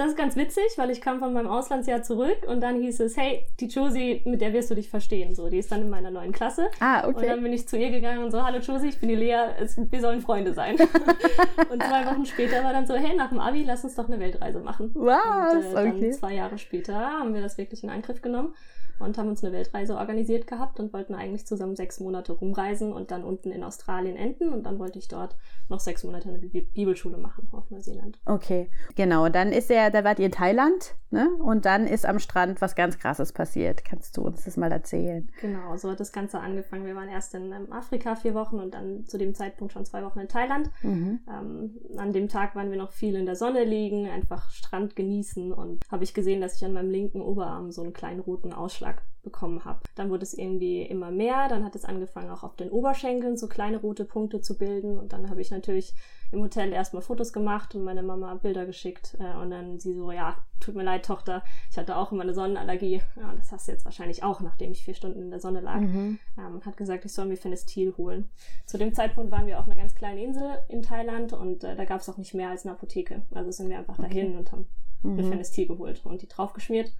Das 0.00 0.08
ist 0.08 0.16
ganz 0.16 0.34
witzig, 0.34 0.64
weil 0.76 0.88
ich 0.88 1.02
kam 1.02 1.18
von 1.18 1.34
meinem 1.34 1.48
Auslandsjahr 1.48 2.02
zurück 2.02 2.38
und 2.46 2.62
dann 2.62 2.80
hieß 2.80 3.00
es, 3.00 3.18
hey, 3.18 3.44
die 3.60 3.66
Josie, 3.66 4.22
mit 4.24 4.40
der 4.40 4.54
wirst 4.54 4.70
du 4.70 4.74
dich 4.74 4.88
verstehen. 4.88 5.34
So, 5.34 5.50
die 5.50 5.58
ist 5.58 5.70
dann 5.70 5.82
in 5.82 5.90
meiner 5.90 6.10
neuen 6.10 6.32
Klasse. 6.32 6.70
Ah, 6.80 7.06
okay. 7.06 7.16
Und 7.16 7.26
dann 7.26 7.42
bin 7.42 7.52
ich 7.52 7.68
zu 7.68 7.76
ihr 7.76 7.90
gegangen 7.90 8.24
und 8.24 8.30
so, 8.30 8.42
hallo 8.42 8.60
Josie, 8.60 8.88
ich 8.88 8.98
bin 8.98 9.10
die 9.10 9.14
Lea, 9.14 9.36
es, 9.60 9.76
wir 9.76 10.00
sollen 10.00 10.22
Freunde 10.22 10.54
sein. 10.54 10.76
und 11.70 11.82
zwei 11.82 12.06
Wochen 12.06 12.24
später 12.24 12.64
war 12.64 12.72
dann 12.72 12.86
so, 12.86 12.94
hey, 12.94 13.14
nach 13.14 13.28
dem 13.28 13.40
Abi, 13.40 13.62
lass 13.62 13.84
uns 13.84 13.94
doch 13.94 14.08
eine 14.08 14.18
Weltreise 14.18 14.60
machen. 14.60 14.90
Was? 14.94 15.54
Und, 15.54 15.64
äh, 15.64 15.90
okay. 15.90 16.00
Dann 16.00 16.12
zwei 16.14 16.32
Jahre 16.32 16.56
später 16.56 16.94
haben 16.94 17.34
wir 17.34 17.42
das 17.42 17.58
wirklich 17.58 17.84
in 17.84 17.90
Angriff 17.90 18.22
genommen 18.22 18.54
und 19.00 19.18
haben 19.18 19.28
uns 19.28 19.42
eine 19.42 19.52
Weltreise 19.52 19.96
organisiert 19.96 20.46
gehabt 20.46 20.78
und 20.78 20.92
wollten 20.92 21.14
eigentlich 21.14 21.46
zusammen 21.46 21.76
sechs 21.76 22.00
Monate 22.00 22.32
rumreisen 22.32 22.92
und 22.92 23.10
dann 23.10 23.24
unten 23.24 23.50
in 23.50 23.64
Australien 23.64 24.16
enden 24.16 24.50
und 24.50 24.64
dann 24.64 24.78
wollte 24.78 24.98
ich 24.98 25.08
dort 25.08 25.36
noch 25.68 25.80
sechs 25.80 26.04
Monate 26.04 26.28
eine 26.28 26.38
Bibelschule 26.38 27.16
machen 27.16 27.48
auf 27.52 27.70
Neuseeland. 27.70 28.18
Okay, 28.26 28.70
genau. 28.94 29.28
Dann 29.28 29.52
ist 29.52 29.70
er, 29.70 29.90
da 29.90 30.04
wart 30.04 30.18
ihr 30.18 30.26
in 30.26 30.32
Thailand, 30.32 30.94
ne? 31.10 31.28
Und 31.38 31.64
dann 31.64 31.86
ist 31.86 32.06
am 32.06 32.18
Strand 32.18 32.60
was 32.60 32.74
ganz 32.74 32.98
Krasses 32.98 33.32
passiert. 33.32 33.84
Kannst 33.84 34.16
du 34.16 34.22
uns 34.22 34.44
das 34.44 34.56
mal 34.56 34.72
erzählen? 34.72 35.30
Genau, 35.40 35.76
so 35.76 35.90
hat 35.90 36.00
das 36.00 36.12
Ganze 36.12 36.40
angefangen. 36.40 36.84
Wir 36.84 36.96
waren 36.96 37.08
erst 37.08 37.34
in 37.34 37.52
ähm, 37.52 37.72
Afrika 37.72 38.16
vier 38.16 38.34
Wochen 38.34 38.58
und 38.58 38.74
dann 38.74 39.06
zu 39.06 39.16
dem 39.16 39.34
Zeitpunkt 39.34 39.72
schon 39.72 39.84
zwei 39.84 40.04
Wochen 40.04 40.20
in 40.20 40.28
Thailand. 40.28 40.70
Mhm. 40.82 41.20
Ähm, 41.28 41.78
an 41.96 42.12
dem 42.12 42.28
Tag 42.28 42.54
waren 42.54 42.70
wir 42.70 42.78
noch 42.78 42.92
viel 42.92 43.14
in 43.14 43.26
der 43.26 43.36
Sonne 43.36 43.64
liegen, 43.64 44.08
einfach 44.08 44.50
Strand 44.50 44.96
genießen 44.96 45.52
und 45.52 45.84
habe 45.90 46.04
ich 46.04 46.14
gesehen, 46.14 46.40
dass 46.40 46.56
ich 46.56 46.64
an 46.64 46.72
meinem 46.72 46.90
linken 46.90 47.20
Oberarm 47.20 47.70
so 47.70 47.82
einen 47.82 47.92
kleinen 47.92 48.20
roten 48.20 48.52
Ausschlag 48.52 48.89
Ausschlag 48.90 49.02
bekommen 49.22 49.66
habe. 49.66 49.80
Dann 49.96 50.08
wurde 50.08 50.22
es 50.22 50.32
irgendwie 50.32 50.80
immer 50.80 51.10
mehr, 51.10 51.48
dann 51.48 51.62
hat 51.62 51.76
es 51.76 51.84
angefangen 51.84 52.30
auch 52.30 52.42
auf 52.42 52.56
den 52.56 52.70
Oberschenkeln 52.70 53.36
so 53.36 53.48
kleine 53.48 53.76
rote 53.76 54.06
Punkte 54.06 54.40
zu 54.40 54.56
bilden 54.56 54.98
und 54.98 55.12
dann 55.12 55.28
habe 55.28 55.42
ich 55.42 55.50
natürlich 55.50 55.94
im 56.32 56.40
Hotel 56.40 56.72
erstmal 56.72 57.02
Fotos 57.02 57.34
gemacht 57.34 57.74
und 57.74 57.84
meine 57.84 58.02
Mama 58.02 58.34
Bilder 58.36 58.64
geschickt 58.64 59.18
äh, 59.18 59.36
und 59.36 59.50
dann 59.50 59.78
sie 59.78 59.92
so, 59.92 60.10
ja, 60.10 60.38
tut 60.58 60.74
mir 60.74 60.84
leid, 60.84 61.04
Tochter, 61.04 61.42
ich 61.70 61.76
hatte 61.76 61.96
auch 61.96 62.12
immer 62.12 62.22
eine 62.22 62.32
Sonnenallergie. 62.32 63.02
Ja, 63.16 63.34
das 63.36 63.52
hast 63.52 63.68
du 63.68 63.72
jetzt 63.72 63.84
wahrscheinlich 63.84 64.22
auch, 64.22 64.40
nachdem 64.40 64.72
ich 64.72 64.84
vier 64.84 64.94
Stunden 64.94 65.20
in 65.20 65.30
der 65.30 65.40
Sonne 65.40 65.60
lag. 65.60 65.80
Mhm. 65.80 66.18
Ähm, 66.38 66.54
und 66.54 66.64
hat 66.64 66.78
gesagt, 66.78 67.04
ich 67.04 67.12
soll 67.12 67.26
mir 67.26 67.36
Fenestil 67.36 67.94
holen. 67.98 68.30
Zu 68.64 68.78
dem 68.78 68.94
Zeitpunkt 68.94 69.30
waren 69.32 69.46
wir 69.46 69.58
auf 69.58 69.66
einer 69.66 69.76
ganz 69.76 69.94
kleinen 69.94 70.18
Insel 70.18 70.58
in 70.68 70.80
Thailand 70.80 71.34
und 71.34 71.62
äh, 71.62 71.76
da 71.76 71.84
gab 71.84 72.00
es 72.00 72.08
auch 72.08 72.16
nicht 72.16 72.32
mehr 72.32 72.48
als 72.48 72.64
eine 72.64 72.72
Apotheke. 72.72 73.22
Also 73.32 73.50
sind 73.50 73.68
wir 73.68 73.78
einfach 73.78 73.98
okay. 73.98 74.08
dahin 74.08 74.38
und 74.38 74.50
haben 74.50 74.66
mhm. 75.02 75.16
mir 75.16 75.24
Fenestil 75.24 75.66
geholt 75.66 76.00
und 76.06 76.22
die 76.22 76.28
draufgeschmiert. 76.28 76.90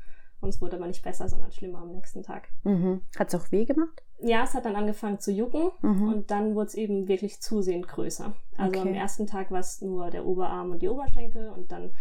Und 0.40 0.48
es 0.50 0.60
wurde 0.60 0.76
aber 0.76 0.86
nicht 0.86 1.02
besser, 1.02 1.28
sondern 1.28 1.52
schlimmer 1.52 1.80
am 1.80 1.92
nächsten 1.92 2.22
Tag. 2.22 2.48
Mhm. 2.64 3.02
Hat 3.18 3.28
es 3.28 3.34
auch 3.34 3.52
weh 3.52 3.64
gemacht? 3.64 4.02
Ja, 4.20 4.44
es 4.44 4.54
hat 4.54 4.64
dann 4.64 4.76
angefangen 4.76 5.18
zu 5.18 5.32
jucken 5.32 5.70
mhm. 5.82 6.08
und 6.08 6.30
dann 6.30 6.54
wurde 6.54 6.68
es 6.68 6.74
eben 6.74 7.08
wirklich 7.08 7.40
zusehend 7.40 7.88
größer. 7.88 8.34
Also 8.56 8.80
okay. 8.80 8.88
am 8.88 8.94
ersten 8.94 9.26
Tag 9.26 9.50
war 9.50 9.60
es 9.60 9.80
nur 9.80 10.10
der 10.10 10.26
Oberarm 10.26 10.70
und 10.70 10.82
die 10.82 10.88
Oberschenkel 10.88 11.50
und 11.50 11.72
dann 11.72 11.92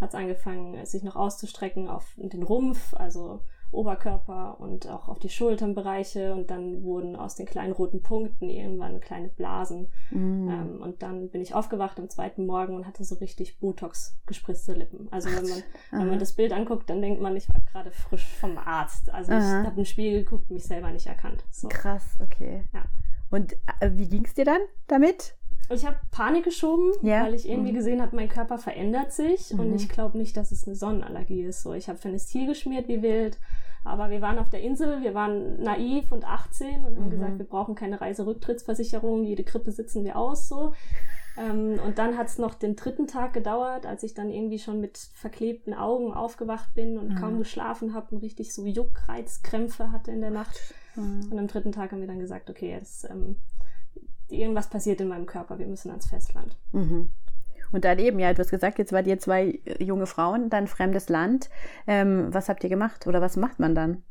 hat 0.00 0.10
es 0.10 0.14
angefangen, 0.14 0.84
sich 0.84 1.02
noch 1.02 1.16
auszustrecken 1.16 1.88
auf 1.88 2.14
den 2.16 2.42
Rumpf, 2.42 2.94
also 2.94 3.40
Oberkörper 3.70 4.60
und 4.60 4.88
auch 4.88 5.08
auf 5.08 5.18
die 5.18 5.28
Schulternbereiche 5.28 6.34
und 6.34 6.50
dann 6.50 6.82
wurden 6.82 7.16
aus 7.16 7.34
den 7.34 7.46
kleinen 7.46 7.72
roten 7.72 8.02
Punkten 8.02 8.48
irgendwann 8.48 9.00
kleine 9.00 9.28
Blasen. 9.28 9.88
Mm. 10.10 10.48
Ähm, 10.48 10.80
und 10.80 11.02
dann 11.02 11.30
bin 11.30 11.40
ich 11.40 11.54
aufgewacht 11.54 11.98
am 11.98 12.08
zweiten 12.08 12.46
Morgen 12.46 12.74
und 12.74 12.86
hatte 12.86 13.04
so 13.04 13.16
richtig 13.16 13.58
Botox 13.58 14.16
gespritzte 14.26 14.72
Lippen. 14.72 15.08
Also 15.10 15.28
wenn 15.28 15.48
man, 15.48 15.62
wenn 15.90 16.08
man 16.08 16.18
das 16.18 16.32
Bild 16.32 16.52
anguckt, 16.52 16.88
dann 16.88 17.02
denkt 17.02 17.20
man, 17.20 17.36
ich 17.36 17.48
war 17.48 17.60
gerade 17.72 17.90
frisch 17.90 18.26
vom 18.26 18.58
Arzt. 18.58 19.10
Also 19.10 19.32
ich 19.32 19.38
habe 19.38 19.70
in 19.70 19.76
den 19.76 19.86
Spiegel 19.86 20.24
geguckt, 20.24 20.50
mich 20.50 20.64
selber 20.64 20.90
nicht 20.90 21.06
erkannt. 21.06 21.44
So. 21.50 21.68
Krass, 21.68 22.18
okay. 22.22 22.64
Ja. 22.72 22.84
Und 23.30 23.54
äh, 23.80 23.90
wie 23.94 24.08
ging 24.08 24.24
es 24.24 24.34
dir 24.34 24.44
dann 24.44 24.60
damit? 24.86 25.36
Ich 25.68 25.84
habe 25.84 25.96
Panik 26.10 26.44
geschoben, 26.44 26.92
ja. 27.02 27.24
weil 27.24 27.34
ich 27.34 27.48
irgendwie 27.48 27.72
mhm. 27.72 27.76
gesehen 27.76 28.02
habe, 28.02 28.14
mein 28.14 28.28
Körper 28.28 28.58
verändert 28.58 29.12
sich 29.12 29.52
mhm. 29.52 29.60
und 29.60 29.74
ich 29.74 29.88
glaube 29.88 30.16
nicht, 30.16 30.36
dass 30.36 30.52
es 30.52 30.66
eine 30.66 30.76
Sonnenallergie 30.76 31.42
ist. 31.42 31.62
So, 31.62 31.72
ich 31.72 31.88
habe 31.88 31.98
Fenestil 31.98 32.46
geschmiert 32.46 32.88
wie 32.88 33.02
wild, 33.02 33.38
aber 33.84 34.10
wir 34.10 34.20
waren 34.20 34.38
auf 34.38 34.48
der 34.48 34.62
Insel, 34.62 35.02
wir 35.02 35.14
waren 35.14 35.62
naiv 35.62 36.12
und 36.12 36.24
18 36.24 36.84
und 36.84 36.96
haben 36.96 37.06
mhm. 37.06 37.10
gesagt, 37.10 37.38
wir 37.38 37.46
brauchen 37.46 37.74
keine 37.74 38.00
Reiserücktrittsversicherung, 38.00 39.24
jede 39.24 39.44
Grippe 39.44 39.72
sitzen 39.72 40.04
wir 40.04 40.16
aus 40.16 40.48
so. 40.48 40.72
Ähm, 41.38 41.78
und 41.84 41.98
dann 41.98 42.16
hat 42.16 42.28
es 42.28 42.38
noch 42.38 42.54
den 42.54 42.76
dritten 42.76 43.06
Tag 43.06 43.34
gedauert, 43.34 43.86
als 43.86 44.02
ich 44.02 44.14
dann 44.14 44.30
irgendwie 44.30 44.58
schon 44.58 44.80
mit 44.80 44.96
verklebten 44.96 45.74
Augen 45.74 46.14
aufgewacht 46.14 46.72
bin 46.74 46.98
und 46.98 47.10
mhm. 47.10 47.16
kaum 47.16 47.38
geschlafen 47.38 47.94
habe 47.94 48.14
und 48.14 48.22
richtig 48.22 48.54
so 48.54 48.64
Juckreizkrämpfe 48.64 49.92
hatte 49.92 50.12
in 50.12 50.20
der 50.20 50.30
Nacht. 50.30 50.58
Mhm. 50.94 51.28
Und 51.30 51.38
am 51.38 51.46
dritten 51.46 51.72
Tag 51.72 51.92
haben 51.92 52.00
wir 52.00 52.08
dann 52.08 52.20
gesagt, 52.20 52.48
okay, 52.48 52.70
jetzt, 52.70 53.04
ähm, 53.04 53.36
irgendwas 54.28 54.68
passiert 54.68 55.00
in 55.00 55.08
meinem 55.08 55.26
Körper, 55.26 55.58
wir 55.58 55.66
müssen 55.66 55.90
ans 55.90 56.06
Festland. 56.06 56.56
Mhm. 56.72 57.10
Und 57.72 57.84
dann 57.84 57.98
eben, 57.98 58.18
ja, 58.18 58.32
du 58.32 58.38
hast 58.38 58.50
gesagt, 58.50 58.78
jetzt 58.78 58.92
wart 58.92 59.06
ihr 59.06 59.18
zwei 59.18 59.60
junge 59.80 60.06
Frauen, 60.06 60.50
dann 60.50 60.66
fremdes 60.66 61.08
Land. 61.08 61.50
Ähm, 61.86 62.28
was 62.32 62.48
habt 62.48 62.62
ihr 62.62 62.70
gemacht 62.70 63.06
oder 63.06 63.20
was 63.20 63.36
macht 63.36 63.58
man 63.58 63.74
dann? 63.74 64.02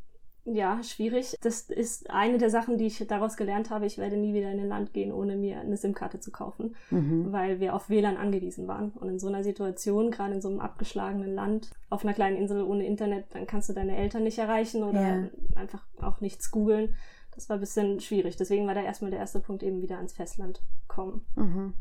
ja, 0.46 0.80
schwierig. 0.84 1.36
Das 1.42 1.62
ist 1.62 2.08
eine 2.08 2.38
der 2.38 2.50
Sachen, 2.50 2.78
die 2.78 2.86
ich 2.86 3.04
daraus 3.08 3.36
gelernt 3.36 3.70
habe. 3.70 3.84
Ich 3.84 3.98
werde 3.98 4.16
nie 4.16 4.32
wieder 4.32 4.50
in 4.50 4.60
ein 4.60 4.68
Land 4.68 4.92
gehen, 4.92 5.12
ohne 5.12 5.36
mir 5.36 5.60
eine 5.60 5.76
SIM-Karte 5.76 6.20
zu 6.20 6.30
kaufen, 6.30 6.76
mhm. 6.90 7.32
weil 7.32 7.58
wir 7.58 7.74
auf 7.74 7.90
WLAN 7.90 8.16
angewiesen 8.16 8.68
waren. 8.68 8.92
Und 8.92 9.08
in 9.08 9.18
so 9.18 9.26
einer 9.26 9.42
Situation, 9.42 10.12
gerade 10.12 10.34
in 10.34 10.40
so 10.40 10.48
einem 10.48 10.60
abgeschlagenen 10.60 11.34
Land, 11.34 11.70
auf 11.90 12.04
einer 12.04 12.14
kleinen 12.14 12.36
Insel 12.36 12.62
ohne 12.62 12.86
Internet, 12.86 13.26
dann 13.30 13.48
kannst 13.48 13.68
du 13.68 13.72
deine 13.72 13.96
Eltern 13.96 14.22
nicht 14.22 14.38
erreichen 14.38 14.84
oder 14.84 15.00
ja. 15.00 15.28
einfach 15.56 15.84
auch 16.00 16.20
nichts 16.20 16.52
googeln. 16.52 16.94
Das 17.36 17.48
war 17.48 17.56
ein 17.56 17.60
bisschen 17.60 18.00
schwierig. 18.00 18.36
Deswegen 18.36 18.66
war 18.66 18.74
da 18.74 18.82
erstmal 18.82 19.12
der 19.12 19.20
erste 19.20 19.40
Punkt 19.40 19.62
eben 19.62 19.82
wieder 19.82 19.96
ans 19.96 20.14
Festland 20.14 20.62
kommen. 20.88 21.24
Mhm. 21.36 21.74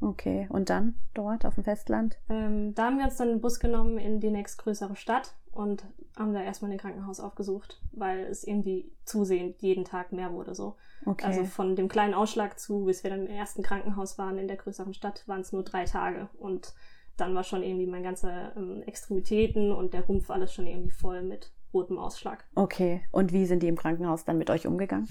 Okay, 0.00 0.46
und 0.50 0.68
dann 0.68 0.94
dort 1.14 1.46
auf 1.46 1.54
dem 1.54 1.64
Festland? 1.64 2.18
Ähm, 2.28 2.74
da 2.74 2.86
haben 2.86 2.98
wir 2.98 3.06
uns 3.06 3.16
dann 3.16 3.30
einen 3.30 3.40
Bus 3.40 3.60
genommen 3.60 3.96
in 3.98 4.20
die 4.20 4.30
nächstgrößere 4.30 4.94
Stadt 4.94 5.34
und 5.52 5.86
haben 6.18 6.34
da 6.34 6.42
erstmal 6.42 6.70
ein 6.70 6.78
Krankenhaus 6.78 7.18
aufgesucht, 7.18 7.80
weil 7.92 8.24
es 8.24 8.44
irgendwie 8.44 8.90
zusehend 9.04 9.62
jeden 9.62 9.84
Tag 9.84 10.12
mehr 10.12 10.32
wurde 10.32 10.54
so. 10.54 10.76
Okay. 11.06 11.24
Also 11.24 11.44
von 11.44 11.76
dem 11.76 11.88
kleinen 11.88 12.14
Ausschlag 12.14 12.58
zu, 12.58 12.84
bis 12.84 13.04
wir 13.04 13.10
dann 13.10 13.26
im 13.26 13.32
ersten 13.32 13.62
Krankenhaus 13.62 14.18
waren 14.18 14.38
in 14.38 14.48
der 14.48 14.58
größeren 14.58 14.92
Stadt, 14.92 15.26
waren 15.26 15.40
es 15.40 15.52
nur 15.52 15.62
drei 15.62 15.84
Tage 15.84 16.28
und 16.38 16.74
dann 17.16 17.34
war 17.34 17.44
schon 17.44 17.62
irgendwie 17.62 17.86
mein 17.86 18.02
ganze 18.02 18.52
ähm, 18.56 18.82
Extremitäten 18.82 19.72
und 19.72 19.94
der 19.94 20.04
Rumpf 20.04 20.30
alles 20.30 20.52
schon 20.52 20.66
irgendwie 20.66 20.90
voll 20.90 21.22
mit 21.22 21.52
rotem 21.76 21.98
Ausschlag. 21.98 22.44
Okay, 22.54 23.02
und 23.12 23.32
wie 23.32 23.46
sind 23.46 23.62
die 23.62 23.68
im 23.68 23.76
Krankenhaus 23.76 24.24
dann 24.24 24.38
mit 24.38 24.50
euch 24.50 24.66
umgegangen? 24.66 25.08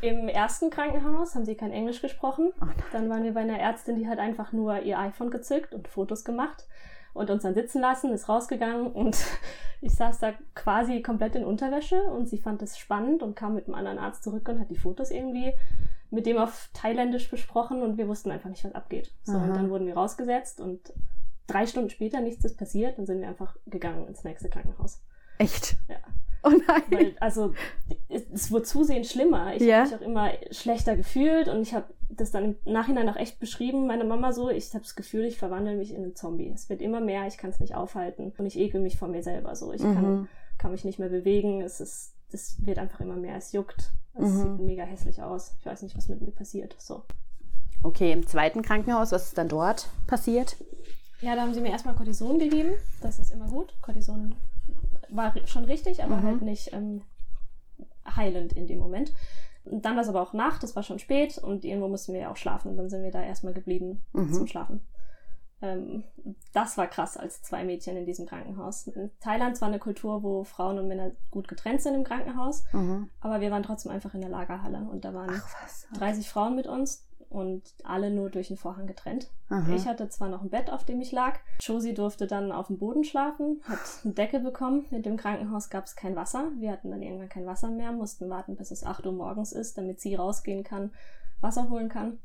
Im 0.00 0.28
ersten 0.28 0.70
Krankenhaus 0.70 1.34
haben 1.34 1.44
sie 1.44 1.54
kein 1.54 1.70
Englisch 1.70 2.00
gesprochen. 2.02 2.52
Oh 2.60 2.66
dann 2.92 3.08
waren 3.08 3.22
wir 3.22 3.34
bei 3.34 3.40
einer 3.40 3.58
Ärztin, 3.58 3.96
die 3.96 4.08
hat 4.08 4.18
einfach 4.18 4.52
nur 4.52 4.80
ihr 4.82 4.98
iPhone 4.98 5.30
gezückt 5.30 5.74
und 5.74 5.86
Fotos 5.86 6.24
gemacht 6.24 6.66
und 7.14 7.30
uns 7.30 7.42
dann 7.42 7.54
sitzen 7.54 7.80
lassen, 7.80 8.12
ist 8.12 8.28
rausgegangen 8.28 8.90
und 8.92 9.16
ich 9.80 9.94
saß 9.94 10.18
da 10.18 10.32
quasi 10.54 11.02
komplett 11.02 11.36
in 11.36 11.44
Unterwäsche 11.44 12.02
und 12.02 12.28
sie 12.28 12.38
fand 12.38 12.62
es 12.62 12.78
spannend 12.78 13.22
und 13.22 13.36
kam 13.36 13.54
mit 13.54 13.66
einem 13.66 13.74
anderen 13.74 13.98
Arzt 13.98 14.24
zurück 14.24 14.48
und 14.48 14.58
hat 14.58 14.70
die 14.70 14.78
Fotos 14.78 15.10
irgendwie 15.10 15.52
mit 16.10 16.26
dem 16.26 16.36
auf 16.36 16.70
Thailändisch 16.74 17.30
besprochen 17.30 17.82
und 17.82 17.96
wir 17.96 18.08
wussten 18.08 18.30
einfach 18.30 18.50
nicht, 18.50 18.64
was 18.64 18.74
abgeht. 18.74 19.12
So, 19.24 19.36
und 19.38 19.54
dann 19.54 19.70
wurden 19.70 19.86
wir 19.86 19.94
rausgesetzt 19.94 20.60
und 20.60 20.92
drei 21.46 21.66
Stunden 21.66 21.90
später 21.90 22.20
nichts 22.20 22.44
ist 22.44 22.58
passiert, 22.58 22.98
dann 22.98 23.06
sind 23.06 23.20
wir 23.20 23.28
einfach 23.28 23.56
gegangen 23.66 24.06
ins 24.08 24.24
nächste 24.24 24.48
Krankenhaus. 24.48 25.00
Echt? 25.42 25.76
Ja. 25.88 25.96
Oh 26.44 26.50
nein. 26.50 26.82
Weil, 26.90 27.16
also, 27.20 27.54
es, 28.08 28.50
wurde 28.50 28.64
zusehends 28.64 29.12
schlimmer. 29.12 29.54
Ich 29.54 29.62
ja. 29.62 29.80
habe 29.80 29.90
mich 29.90 29.94
auch 29.94 30.00
immer 30.00 30.30
schlechter 30.50 30.96
gefühlt 30.96 31.48
und 31.48 31.62
ich 31.62 31.74
habe 31.74 31.86
das 32.10 32.30
dann 32.30 32.56
im 32.64 32.72
Nachhinein 32.72 33.08
auch 33.08 33.16
echt 33.16 33.40
beschrieben, 33.40 33.86
meine 33.86 34.04
Mama 34.04 34.32
so, 34.32 34.50
ich 34.50 34.68
habe 34.74 34.82
das 34.82 34.96
Gefühl, 34.96 35.24
ich 35.24 35.38
verwandle 35.38 35.76
mich 35.76 35.92
in 35.92 36.02
einen 36.02 36.16
Zombie. 36.16 36.50
Es 36.54 36.68
wird 36.68 36.82
immer 36.82 37.00
mehr, 37.00 37.26
ich 37.26 37.38
kann 37.38 37.50
es 37.50 37.60
nicht 37.60 37.74
aufhalten 37.74 38.32
und 38.36 38.46
ich 38.46 38.58
ekel 38.58 38.80
mich 38.80 38.98
vor 38.98 39.08
mir 39.08 39.22
selber 39.22 39.54
so. 39.56 39.72
Ich 39.72 39.82
mhm. 39.82 39.94
kann, 39.94 40.28
kann 40.58 40.72
mich 40.72 40.84
nicht 40.84 40.98
mehr 40.98 41.08
bewegen, 41.08 41.62
es 41.62 41.80
ist, 41.80 42.14
es 42.32 42.56
wird 42.66 42.78
einfach 42.78 43.00
immer 43.00 43.16
mehr, 43.16 43.36
es 43.36 43.52
juckt. 43.52 43.92
Es 44.14 44.28
mhm. 44.28 44.38
sieht 44.38 44.66
mega 44.66 44.82
hässlich 44.82 45.22
aus. 45.22 45.54
Ich 45.58 45.66
weiß 45.66 45.82
nicht, 45.82 45.96
was 45.96 46.08
mit 46.08 46.20
mir 46.20 46.32
passiert. 46.32 46.76
So. 46.78 47.02
Okay, 47.82 48.12
im 48.12 48.26
zweiten 48.26 48.62
Krankenhaus, 48.62 49.12
was 49.12 49.28
ist 49.28 49.38
dann 49.38 49.48
dort 49.48 49.88
passiert? 50.06 50.56
Ja, 51.20 51.34
da 51.34 51.42
haben 51.42 51.54
sie 51.54 51.60
mir 51.60 51.70
erstmal 51.70 51.94
Cortison 51.94 52.38
gegeben. 52.38 52.72
Das 53.00 53.18
ist 53.18 53.32
immer 53.32 53.46
gut. 53.46 53.72
Cortison 53.80 54.34
war 55.14 55.34
schon 55.46 55.64
richtig, 55.64 56.02
aber 56.02 56.16
mhm. 56.16 56.22
halt 56.22 56.42
nicht 56.42 56.72
ähm, 56.72 57.02
heilend 58.16 58.52
in 58.52 58.66
dem 58.66 58.78
Moment. 58.78 59.12
Und 59.64 59.84
dann 59.84 59.94
war 59.94 60.02
es 60.02 60.08
aber 60.08 60.22
auch 60.22 60.32
Nacht, 60.32 60.64
es 60.64 60.74
war 60.74 60.82
schon 60.82 60.98
spät 60.98 61.38
und 61.38 61.64
irgendwo 61.64 61.88
mussten 61.88 62.12
wir 62.12 62.20
ja 62.22 62.30
auch 62.30 62.36
schlafen. 62.36 62.70
Und 62.70 62.76
dann 62.76 62.90
sind 62.90 63.02
wir 63.02 63.12
da 63.12 63.22
erstmal 63.22 63.52
geblieben 63.52 64.02
mhm. 64.12 64.32
zum 64.32 64.46
Schlafen. 64.46 64.80
Ähm, 65.62 66.02
das 66.52 66.76
war 66.76 66.88
krass 66.88 67.16
als 67.16 67.40
zwei 67.42 67.62
Mädchen 67.62 67.96
in 67.96 68.04
diesem 68.04 68.26
Krankenhaus. 68.26 68.88
In 68.88 69.12
Thailand 69.20 69.60
war 69.60 69.68
eine 69.68 69.78
Kultur, 69.78 70.24
wo 70.24 70.42
Frauen 70.42 70.78
und 70.80 70.88
Männer 70.88 71.12
gut 71.30 71.46
getrennt 71.46 71.80
sind 71.80 71.94
im 71.94 72.02
Krankenhaus, 72.02 72.64
mhm. 72.72 73.08
aber 73.20 73.40
wir 73.40 73.52
waren 73.52 73.62
trotzdem 73.62 73.92
einfach 73.92 74.12
in 74.14 74.20
der 74.20 74.30
Lagerhalle 74.30 74.88
und 74.90 75.04
da 75.04 75.14
waren 75.14 75.30
Ach, 75.30 75.46
okay. 75.92 75.98
30 75.98 76.28
Frauen 76.28 76.56
mit 76.56 76.66
uns 76.66 77.06
und 77.32 77.62
alle 77.82 78.10
nur 78.10 78.30
durch 78.30 78.50
einen 78.50 78.58
Vorhang 78.58 78.86
getrennt. 78.86 79.30
Aha. 79.48 79.74
Ich 79.74 79.86
hatte 79.86 80.08
zwar 80.08 80.28
noch 80.28 80.42
ein 80.42 80.50
Bett, 80.50 80.70
auf 80.70 80.84
dem 80.84 81.00
ich 81.00 81.12
lag. 81.12 81.40
Josie 81.60 81.94
durfte 81.94 82.26
dann 82.26 82.52
auf 82.52 82.68
dem 82.68 82.78
Boden 82.78 83.04
schlafen, 83.04 83.62
hat 83.64 83.78
eine 84.04 84.12
Decke 84.12 84.40
bekommen. 84.40 84.86
In 84.90 85.02
dem 85.02 85.16
Krankenhaus 85.16 85.70
gab 85.70 85.86
es 85.86 85.96
kein 85.96 86.14
Wasser. 86.14 86.50
Wir 86.58 86.70
hatten 86.70 86.90
dann 86.90 87.02
irgendwann 87.02 87.28
kein 87.28 87.46
Wasser 87.46 87.68
mehr, 87.68 87.92
mussten 87.92 88.30
warten, 88.30 88.56
bis 88.56 88.70
es 88.70 88.84
8 88.84 89.06
Uhr 89.06 89.12
morgens 89.12 89.52
ist, 89.52 89.78
damit 89.78 90.00
sie 90.00 90.14
rausgehen 90.14 90.62
kann, 90.62 90.92
Wasser 91.40 91.70
holen 91.70 91.88
kann. 91.88 92.18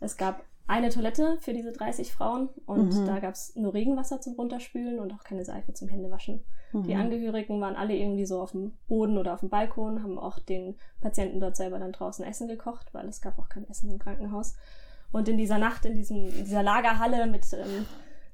Es 0.00 0.16
gab 0.16 0.44
eine 0.68 0.90
Toilette 0.90 1.38
für 1.40 1.54
diese 1.54 1.72
30 1.72 2.12
Frauen 2.12 2.50
und 2.66 2.94
mhm. 2.94 3.06
da 3.06 3.18
gab 3.20 3.34
es 3.34 3.56
nur 3.56 3.72
Regenwasser 3.72 4.20
zum 4.20 4.34
Runterspülen 4.34 5.00
und 5.00 5.12
auch 5.14 5.24
keine 5.24 5.44
Seife 5.44 5.72
zum 5.72 5.88
Händewaschen. 5.88 6.44
Mhm. 6.72 6.82
Die 6.82 6.94
Angehörigen 6.94 7.58
waren 7.60 7.74
alle 7.74 7.96
irgendwie 7.96 8.26
so 8.26 8.40
auf 8.40 8.52
dem 8.52 8.76
Boden 8.86 9.16
oder 9.16 9.32
auf 9.32 9.40
dem 9.40 9.48
Balkon, 9.48 10.02
haben 10.02 10.18
auch 10.18 10.38
den 10.38 10.76
Patienten 11.00 11.40
dort 11.40 11.56
selber 11.56 11.78
dann 11.78 11.92
draußen 11.92 12.24
Essen 12.24 12.48
gekocht, 12.48 12.92
weil 12.92 13.08
es 13.08 13.22
gab 13.22 13.38
auch 13.38 13.48
kein 13.48 13.68
Essen 13.68 13.90
im 13.90 13.98
Krankenhaus. 13.98 14.56
Und 15.10 15.26
in 15.28 15.38
dieser 15.38 15.56
Nacht, 15.56 15.86
in, 15.86 15.94
diesem, 15.94 16.28
in 16.28 16.44
dieser 16.44 16.62
Lagerhalle 16.62 17.26
mit 17.26 17.50
ähm, 17.54 17.86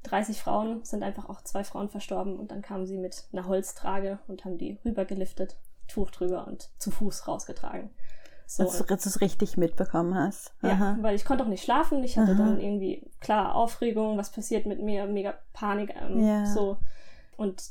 30 0.02 0.42
Frauen, 0.42 0.82
sind 0.82 1.04
einfach 1.04 1.28
auch 1.28 1.40
zwei 1.42 1.62
Frauen 1.62 1.88
verstorben 1.88 2.36
und 2.36 2.50
dann 2.50 2.62
kamen 2.62 2.84
sie 2.84 2.98
mit 2.98 3.28
einer 3.32 3.46
Holztrage 3.46 4.18
und 4.26 4.44
haben 4.44 4.58
die 4.58 4.78
rübergeliftet, 4.84 5.56
Tuch 5.86 6.10
drüber 6.10 6.48
und 6.48 6.70
zu 6.78 6.90
Fuß 6.90 7.28
rausgetragen. 7.28 7.90
So. 8.46 8.64
Dass 8.64 8.78
du 8.86 9.08
es 9.08 9.20
richtig 9.20 9.56
mitbekommen 9.56 10.14
hast. 10.14 10.52
Aha. 10.62 10.68
Ja, 10.68 10.98
weil 11.00 11.16
ich 11.16 11.24
konnte 11.24 11.44
auch 11.44 11.48
nicht 11.48 11.64
schlafen. 11.64 12.02
Ich 12.04 12.18
hatte 12.18 12.32
Aha. 12.32 12.38
dann 12.38 12.60
irgendwie, 12.60 13.10
klar, 13.20 13.54
Aufregung, 13.54 14.16
was 14.18 14.30
passiert 14.30 14.66
mit 14.66 14.82
mir, 14.82 15.06
mega 15.06 15.34
Panik. 15.52 15.94
Ähm, 16.00 16.24
ja. 16.24 16.46
So. 16.46 16.76
Und 17.36 17.62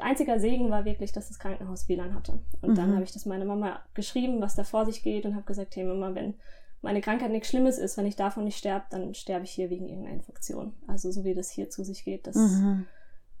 einziger 0.00 0.40
Segen 0.40 0.70
war 0.70 0.84
wirklich, 0.84 1.12
dass 1.12 1.28
das 1.28 1.38
Krankenhaus 1.38 1.88
WLAN 1.88 2.14
hatte. 2.14 2.38
Und 2.62 2.70
mhm. 2.70 2.74
dann 2.74 2.94
habe 2.94 3.04
ich 3.04 3.12
das 3.12 3.26
meiner 3.26 3.44
Mama 3.44 3.80
geschrieben, 3.94 4.40
was 4.40 4.54
da 4.54 4.64
vor 4.64 4.86
sich 4.86 5.02
geht 5.02 5.26
und 5.26 5.34
habe 5.34 5.44
gesagt, 5.44 5.76
hey 5.76 5.84
Mama, 5.84 6.14
wenn 6.14 6.34
meine 6.80 7.02
Krankheit 7.02 7.30
nichts 7.30 7.48
Schlimmes 7.48 7.78
ist, 7.78 7.98
wenn 7.98 8.06
ich 8.06 8.16
davon 8.16 8.44
nicht 8.44 8.56
sterbe, 8.56 8.86
dann 8.90 9.14
sterbe 9.14 9.44
ich 9.44 9.50
hier 9.50 9.68
wegen 9.68 9.86
irgendeiner 9.88 10.14
Infektion. 10.14 10.72
Also 10.86 11.10
so 11.10 11.24
wie 11.24 11.34
das 11.34 11.50
hier 11.50 11.68
zu 11.68 11.84
sich 11.84 12.04
geht, 12.04 12.26
das 12.26 12.36
mhm. 12.36 12.86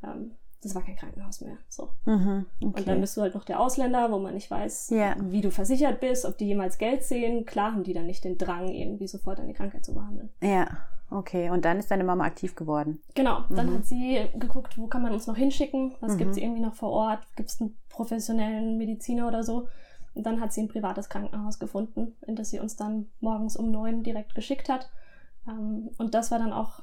ähm, 0.02 0.32
das 0.62 0.74
war 0.74 0.82
kein 0.82 0.96
Krankenhaus 0.96 1.40
mehr. 1.40 1.56
So. 1.68 1.90
Mhm, 2.04 2.46
okay. 2.60 2.66
Und 2.80 2.88
dann 2.88 3.00
bist 3.00 3.16
du 3.16 3.22
halt 3.22 3.34
noch 3.34 3.44
der 3.44 3.60
Ausländer, 3.60 4.12
wo 4.12 4.18
man 4.18 4.34
nicht 4.34 4.50
weiß, 4.50 4.90
yeah. 4.90 5.16
wie 5.18 5.40
du 5.40 5.50
versichert 5.50 6.00
bist, 6.00 6.24
ob 6.26 6.36
die 6.36 6.46
jemals 6.46 6.78
Geld 6.78 7.02
sehen. 7.02 7.46
Klar 7.46 7.72
haben 7.72 7.82
die 7.82 7.94
dann 7.94 8.06
nicht 8.06 8.24
den 8.24 8.36
Drang, 8.36 8.68
irgendwie 8.68 9.08
sofort 9.08 9.40
eine 9.40 9.54
Krankheit 9.54 9.84
zu 9.84 9.94
behandeln. 9.94 10.30
Ja, 10.42 10.68
okay. 11.10 11.50
Und 11.50 11.64
dann 11.64 11.78
ist 11.78 11.90
deine 11.90 12.04
Mama 12.04 12.24
aktiv 12.24 12.54
geworden. 12.54 13.00
Genau. 13.14 13.44
Dann 13.48 13.70
mhm. 13.70 13.74
hat 13.76 13.86
sie 13.86 14.28
geguckt, 14.38 14.76
wo 14.76 14.86
kann 14.86 15.02
man 15.02 15.12
uns 15.12 15.26
noch 15.26 15.36
hinschicken? 15.36 15.94
Was 16.00 16.14
mhm. 16.14 16.18
gibt 16.18 16.30
es 16.32 16.36
irgendwie 16.36 16.62
noch 16.62 16.74
vor 16.74 16.90
Ort? 16.90 17.20
Gibt 17.36 17.48
es 17.48 17.60
einen 17.60 17.76
professionellen 17.88 18.76
Mediziner 18.76 19.28
oder 19.28 19.42
so? 19.42 19.66
Und 20.14 20.26
dann 20.26 20.40
hat 20.40 20.52
sie 20.52 20.60
ein 20.60 20.68
privates 20.68 21.08
Krankenhaus 21.08 21.58
gefunden, 21.58 22.16
in 22.26 22.36
das 22.36 22.50
sie 22.50 22.58
uns 22.58 22.76
dann 22.76 23.08
morgens 23.20 23.56
um 23.56 23.70
neun 23.70 24.02
direkt 24.02 24.34
geschickt 24.34 24.68
hat. 24.68 24.90
Ähm, 25.48 25.90
und 25.96 26.14
das 26.14 26.30
war 26.30 26.38
dann 26.38 26.52
auch 26.52 26.82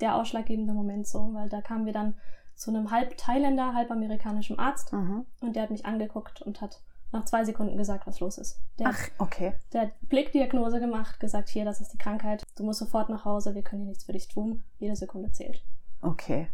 der 0.00 0.14
ausschlaggebende 0.14 0.74
Moment 0.74 1.06
so, 1.06 1.30
weil 1.32 1.48
da 1.48 1.60
kamen 1.60 1.86
wir 1.86 1.92
dann 1.92 2.14
zu 2.56 2.70
einem 2.70 2.90
halb 2.90 3.16
Thailänder, 3.16 3.74
halb 3.74 3.90
amerikanischen 3.90 4.58
Arzt. 4.58 4.92
Mhm. 4.92 5.26
Und 5.40 5.54
der 5.54 5.62
hat 5.64 5.70
mich 5.70 5.86
angeguckt 5.86 6.42
und 6.42 6.60
hat 6.60 6.80
nach 7.12 7.24
zwei 7.24 7.44
Sekunden 7.44 7.76
gesagt, 7.76 8.06
was 8.06 8.20
los 8.20 8.38
ist. 8.38 8.60
Der 8.78 8.88
Ach, 8.88 9.08
okay. 9.18 9.54
Der 9.72 9.82
hat 9.82 9.90
Blickdiagnose 10.02 10.80
gemacht, 10.80 11.20
gesagt, 11.20 11.48
hier, 11.48 11.64
das 11.64 11.80
ist 11.80 11.92
die 11.92 11.98
Krankheit. 11.98 12.42
Du 12.56 12.64
musst 12.64 12.80
sofort 12.80 13.08
nach 13.08 13.24
Hause, 13.24 13.54
wir 13.54 13.62
können 13.62 13.82
hier 13.82 13.90
nichts 13.90 14.04
für 14.04 14.12
dich 14.12 14.28
tun. 14.28 14.64
Jede 14.78 14.96
Sekunde 14.96 15.30
zählt. 15.30 15.62
Okay. 16.02 16.48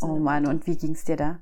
Oh, 0.00 0.16
Mann, 0.16 0.46
und 0.46 0.66
wie 0.66 0.76
ging 0.76 0.92
es 0.92 1.04
dir 1.04 1.16
da? 1.16 1.38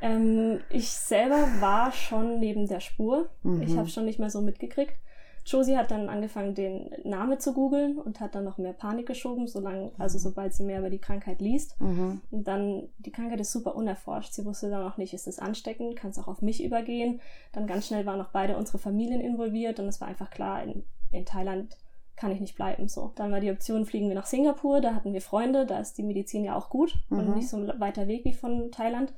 Ähm, 0.00 0.60
ich 0.68 0.90
selber 0.90 1.46
war 1.60 1.92
schon 1.92 2.40
neben 2.40 2.66
der 2.66 2.80
Spur. 2.80 3.30
Mhm. 3.42 3.62
Ich 3.62 3.76
habe 3.76 3.88
schon 3.88 4.04
nicht 4.04 4.18
mehr 4.18 4.30
so 4.30 4.40
mitgekriegt. 4.40 4.98
Josie 5.46 5.76
hat 5.76 5.92
dann 5.92 6.08
angefangen, 6.08 6.56
den 6.56 6.90
Namen 7.04 7.38
zu 7.38 7.52
googeln 7.52 7.98
und 7.98 8.18
hat 8.18 8.34
dann 8.34 8.42
noch 8.42 8.58
mehr 8.58 8.72
Panik 8.72 9.06
geschoben, 9.06 9.46
solange, 9.46 9.92
also 9.96 10.18
sobald 10.18 10.52
sie 10.52 10.64
mehr 10.64 10.80
über 10.80 10.90
die 10.90 10.98
Krankheit 10.98 11.40
liest. 11.40 11.80
Mhm. 11.80 12.20
Und 12.32 12.48
dann, 12.48 12.88
die 12.98 13.12
Krankheit 13.12 13.38
ist 13.38 13.52
super 13.52 13.76
unerforscht. 13.76 14.32
Sie 14.32 14.44
wusste 14.44 14.70
dann 14.70 14.82
auch 14.82 14.96
nicht, 14.96 15.14
ist 15.14 15.28
es 15.28 15.38
ansteckend, 15.38 15.94
kann 15.94 16.10
es 16.10 16.18
auch 16.18 16.26
auf 16.26 16.42
mich 16.42 16.64
übergehen. 16.64 17.20
Dann 17.52 17.68
ganz 17.68 17.86
schnell 17.86 18.06
waren 18.06 18.20
auch 18.20 18.30
beide 18.32 18.56
unsere 18.56 18.78
Familien 18.78 19.20
involviert 19.20 19.78
und 19.78 19.86
es 19.86 20.00
war 20.00 20.08
einfach 20.08 20.30
klar, 20.30 20.64
in, 20.64 20.82
in 21.12 21.24
Thailand 21.24 21.76
kann 22.16 22.32
ich 22.32 22.40
nicht 22.40 22.56
bleiben. 22.56 22.88
So. 22.88 23.12
Dann 23.14 23.30
war 23.30 23.38
die 23.38 23.52
Option, 23.52 23.86
fliegen 23.86 24.08
wir 24.08 24.16
nach 24.16 24.26
Singapur, 24.26 24.80
da 24.80 24.94
hatten 24.94 25.12
wir 25.12 25.20
Freunde, 25.20 25.64
da 25.64 25.78
ist 25.78 25.96
die 25.96 26.02
Medizin 26.02 26.44
ja 26.44 26.56
auch 26.56 26.70
gut 26.70 26.98
mhm. 27.08 27.18
und 27.18 27.36
nicht 27.36 27.48
so 27.48 27.56
ein 27.56 27.72
weiter 27.78 28.08
Weg 28.08 28.24
wie 28.24 28.32
von 28.32 28.72
Thailand. 28.72 29.12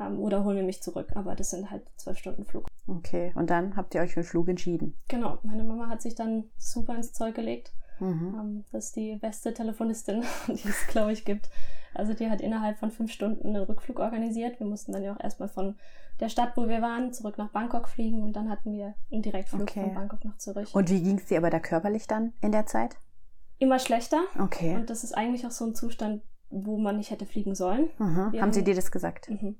Ähm, 0.00 0.18
oder 0.18 0.44
holen 0.44 0.56
wir 0.56 0.64
mich 0.64 0.82
zurück. 0.82 1.12
Aber 1.14 1.34
das 1.34 1.50
sind 1.50 1.70
halt 1.70 1.82
zwölf 1.96 2.18
Stunden 2.18 2.44
Flug. 2.44 2.66
Okay, 2.86 3.32
und 3.34 3.50
dann 3.50 3.76
habt 3.76 3.94
ihr 3.94 4.02
euch 4.02 4.12
für 4.12 4.20
den 4.20 4.26
Flug 4.26 4.48
entschieden. 4.48 4.94
Genau, 5.08 5.38
meine 5.42 5.64
Mama 5.64 5.88
hat 5.88 6.02
sich 6.02 6.14
dann 6.14 6.44
super 6.58 6.94
ins 6.94 7.12
Zeug 7.12 7.34
gelegt. 7.34 7.72
Mhm. 8.00 8.34
Ähm, 8.38 8.64
das 8.72 8.86
ist 8.86 8.96
die 8.96 9.16
beste 9.16 9.54
Telefonistin, 9.54 10.22
die 10.48 10.68
es, 10.68 10.86
glaube 10.88 11.12
ich, 11.12 11.24
gibt. 11.24 11.48
Also 11.94 12.12
die 12.12 12.28
hat 12.28 12.40
innerhalb 12.40 12.78
von 12.78 12.90
fünf 12.90 13.12
Stunden 13.12 13.48
einen 13.48 13.64
Rückflug 13.64 14.00
organisiert. 14.00 14.58
Wir 14.58 14.66
mussten 14.66 14.92
dann 14.92 15.02
ja 15.02 15.14
auch 15.14 15.20
erstmal 15.20 15.48
von 15.48 15.76
der 16.20 16.28
Stadt, 16.28 16.56
wo 16.56 16.68
wir 16.68 16.82
waren, 16.82 17.12
zurück 17.12 17.38
nach 17.38 17.50
Bangkok 17.50 17.88
fliegen 17.88 18.22
und 18.22 18.34
dann 18.34 18.50
hatten 18.50 18.72
wir 18.72 18.94
einen 19.12 19.22
Direktflug 19.22 19.62
okay. 19.62 19.84
von 19.84 19.94
Bangkok 19.94 20.24
nach 20.24 20.36
Zürich. 20.38 20.74
Und 20.74 20.90
wie 20.90 21.02
ging 21.02 21.18
es 21.18 21.26
dir 21.26 21.38
aber 21.38 21.50
da 21.50 21.60
körperlich 21.60 22.06
dann 22.06 22.32
in 22.40 22.52
der 22.52 22.66
Zeit? 22.66 22.96
Immer 23.58 23.78
schlechter. 23.78 24.20
Okay. 24.38 24.74
Und 24.74 24.90
das 24.90 25.04
ist 25.04 25.16
eigentlich 25.16 25.46
auch 25.46 25.52
so 25.52 25.64
ein 25.64 25.74
Zustand, 25.74 26.22
wo 26.50 26.78
man 26.78 26.96
nicht 26.96 27.10
hätte 27.10 27.26
fliegen 27.26 27.54
sollen. 27.54 27.88
Haben, 27.98 28.40
haben 28.40 28.52
Sie 28.52 28.64
dir 28.64 28.74
das 28.74 28.90
gesagt? 28.90 29.30
Mhm. 29.30 29.56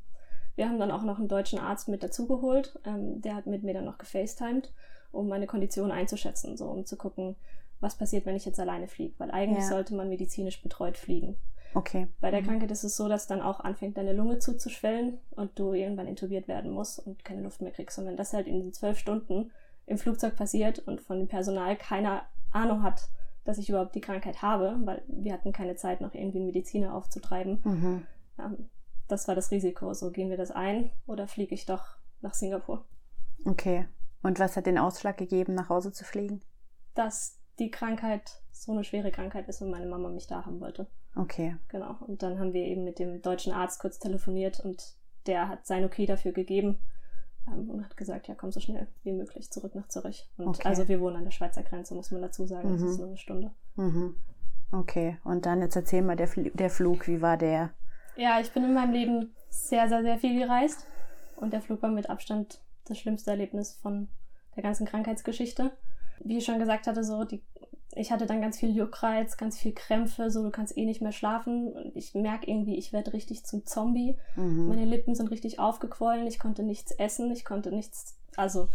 Wir 0.56 0.68
haben 0.68 0.78
dann 0.78 0.90
auch 0.90 1.02
noch 1.02 1.18
einen 1.18 1.28
deutschen 1.28 1.58
Arzt 1.58 1.88
mit 1.88 2.02
dazugeholt. 2.02 2.78
Ähm, 2.84 3.20
der 3.20 3.34
hat 3.34 3.46
mit 3.46 3.62
mir 3.62 3.74
dann 3.74 3.84
noch 3.84 3.98
gefacetimed, 3.98 4.72
um 5.12 5.28
meine 5.28 5.46
Kondition 5.46 5.90
einzuschätzen, 5.90 6.56
so 6.56 6.66
um 6.66 6.86
zu 6.86 6.96
gucken, 6.96 7.36
was 7.80 7.96
passiert, 7.96 8.26
wenn 8.26 8.36
ich 8.36 8.44
jetzt 8.44 8.60
alleine 8.60 8.88
fliege. 8.88 9.14
Weil 9.18 9.30
eigentlich 9.30 9.64
ja. 9.64 9.70
sollte 9.70 9.94
man 9.94 10.08
medizinisch 10.08 10.62
betreut 10.62 10.96
fliegen. 10.96 11.36
Okay. 11.74 12.06
Bei 12.20 12.30
der 12.30 12.40
mhm. 12.40 12.46
Krankheit 12.46 12.70
ist 12.70 12.84
es 12.84 12.96
so, 12.96 13.08
dass 13.08 13.26
dann 13.26 13.42
auch 13.42 13.60
anfängt, 13.60 13.96
deine 13.96 14.12
Lunge 14.12 14.38
zuzuschwellen 14.38 15.18
und 15.30 15.58
du 15.58 15.72
irgendwann 15.72 16.06
intubiert 16.06 16.46
werden 16.46 16.70
musst 16.70 17.04
und 17.04 17.24
keine 17.24 17.42
Luft 17.42 17.60
mehr 17.60 17.72
kriegst. 17.72 17.98
Und 17.98 18.06
wenn 18.06 18.16
das 18.16 18.32
halt 18.32 18.46
in 18.46 18.60
den 18.60 18.72
zwölf 18.72 18.98
Stunden 18.98 19.50
im 19.86 19.98
Flugzeug 19.98 20.36
passiert 20.36 20.78
und 20.78 21.00
von 21.00 21.18
dem 21.18 21.28
Personal 21.28 21.76
keiner 21.76 22.22
Ahnung 22.52 22.82
hat, 22.82 23.08
dass 23.44 23.58
ich 23.58 23.68
überhaupt 23.68 23.94
die 23.94 24.00
Krankheit 24.00 24.40
habe, 24.40 24.76
weil 24.84 25.02
wir 25.08 25.32
hatten 25.32 25.52
keine 25.52 25.76
Zeit, 25.76 26.00
noch 26.00 26.14
irgendwie 26.14 26.38
einen 26.38 26.46
Mediziner 26.46 26.94
aufzutreiben, 26.94 27.60
mhm. 27.64 28.06
ähm, 28.38 28.70
das 29.08 29.28
war 29.28 29.34
das 29.34 29.50
Risiko. 29.50 29.92
So 29.94 30.10
gehen 30.10 30.30
wir 30.30 30.36
das 30.36 30.50
ein 30.50 30.90
oder 31.06 31.28
fliege 31.28 31.54
ich 31.54 31.66
doch 31.66 31.84
nach 32.20 32.34
Singapur. 32.34 32.84
Okay. 33.44 33.86
Und 34.22 34.38
was 34.38 34.56
hat 34.56 34.66
den 34.66 34.78
Ausschlag 34.78 35.18
gegeben, 35.18 35.54
nach 35.54 35.68
Hause 35.68 35.92
zu 35.92 36.04
fliegen? 36.04 36.40
Dass 36.94 37.38
die 37.58 37.70
Krankheit 37.70 38.40
so 38.50 38.72
eine 38.72 38.84
schwere 38.84 39.10
Krankheit 39.10 39.48
ist 39.48 39.60
und 39.60 39.70
meine 39.70 39.86
Mama 39.86 40.08
mich 40.08 40.26
da 40.26 40.46
haben 40.46 40.60
wollte. 40.60 40.86
Okay. 41.14 41.56
Genau. 41.68 41.96
Und 42.06 42.22
dann 42.22 42.38
haben 42.38 42.52
wir 42.52 42.64
eben 42.64 42.84
mit 42.84 42.98
dem 42.98 43.20
deutschen 43.22 43.52
Arzt 43.52 43.80
kurz 43.80 43.98
telefoniert 43.98 44.60
und 44.60 44.96
der 45.26 45.48
hat 45.48 45.66
sein 45.66 45.84
Okay 45.84 46.06
dafür 46.06 46.32
gegeben 46.32 46.78
ähm, 47.46 47.70
und 47.70 47.84
hat 47.84 47.96
gesagt, 47.96 48.26
ja, 48.28 48.34
komm 48.34 48.52
so 48.52 48.60
schnell 48.60 48.88
wie 49.02 49.12
möglich 49.12 49.50
zurück 49.50 49.74
nach 49.74 49.88
Zürich. 49.88 50.28
Und 50.36 50.48
okay. 50.48 50.68
also 50.68 50.88
wir 50.88 51.00
wohnen 51.00 51.16
an 51.16 51.24
der 51.24 51.30
Schweizer 51.30 51.62
Grenze, 51.62 51.94
muss 51.94 52.10
man 52.10 52.22
dazu 52.22 52.46
sagen. 52.46 52.70
Mhm. 52.70 52.80
Das 52.80 52.90
ist 52.90 52.98
nur 52.98 53.08
eine 53.08 53.16
Stunde. 53.16 53.50
Mhm. 53.76 54.16
Okay. 54.72 55.18
Und 55.24 55.46
dann 55.46 55.60
jetzt 55.60 55.76
erzähl 55.76 56.02
mal 56.02 56.16
der, 56.16 56.28
Fl 56.28 56.50
der 56.50 56.70
Flug, 56.70 57.06
wie 57.06 57.20
war 57.20 57.36
der? 57.36 57.70
Ja, 58.16 58.40
ich 58.40 58.52
bin 58.52 58.64
in 58.64 58.74
meinem 58.74 58.92
Leben 58.92 59.34
sehr, 59.48 59.88
sehr, 59.88 60.02
sehr 60.02 60.18
viel 60.18 60.38
gereist. 60.38 60.86
Und 61.36 61.52
der 61.52 61.62
Flug 61.62 61.82
war 61.82 61.90
mit 61.90 62.10
Abstand 62.10 62.60
das 62.86 62.98
schlimmste 62.98 63.30
Erlebnis 63.30 63.78
von 63.82 64.08
der 64.56 64.62
ganzen 64.62 64.86
Krankheitsgeschichte. 64.86 65.72
Wie 66.20 66.38
ich 66.38 66.44
schon 66.44 66.58
gesagt 66.58 66.86
hatte, 66.86 67.02
so 67.02 67.24
die, 67.24 67.42
ich 67.96 68.12
hatte 68.12 68.26
dann 68.26 68.40
ganz 68.40 68.58
viel 68.58 68.74
Juckreiz, 68.74 69.36
ganz 69.36 69.58
viel 69.58 69.72
Krämpfe, 69.72 70.30
so 70.30 70.42
du 70.42 70.50
kannst 70.50 70.76
eh 70.76 70.84
nicht 70.84 71.02
mehr 71.02 71.12
schlafen. 71.12 71.72
Und 71.72 71.96
ich 71.96 72.14
merke 72.14 72.48
irgendwie, 72.48 72.76
ich 72.76 72.92
werde 72.92 73.12
richtig 73.12 73.44
zum 73.44 73.66
Zombie. 73.66 74.16
Mhm. 74.36 74.68
Meine 74.68 74.84
Lippen 74.84 75.14
sind 75.14 75.30
richtig 75.30 75.58
aufgequollen, 75.58 76.26
ich 76.26 76.38
konnte 76.38 76.62
nichts 76.62 76.92
essen, 76.92 77.30
ich 77.32 77.44
konnte 77.44 77.72
nichts, 77.72 78.16
also 78.36 78.68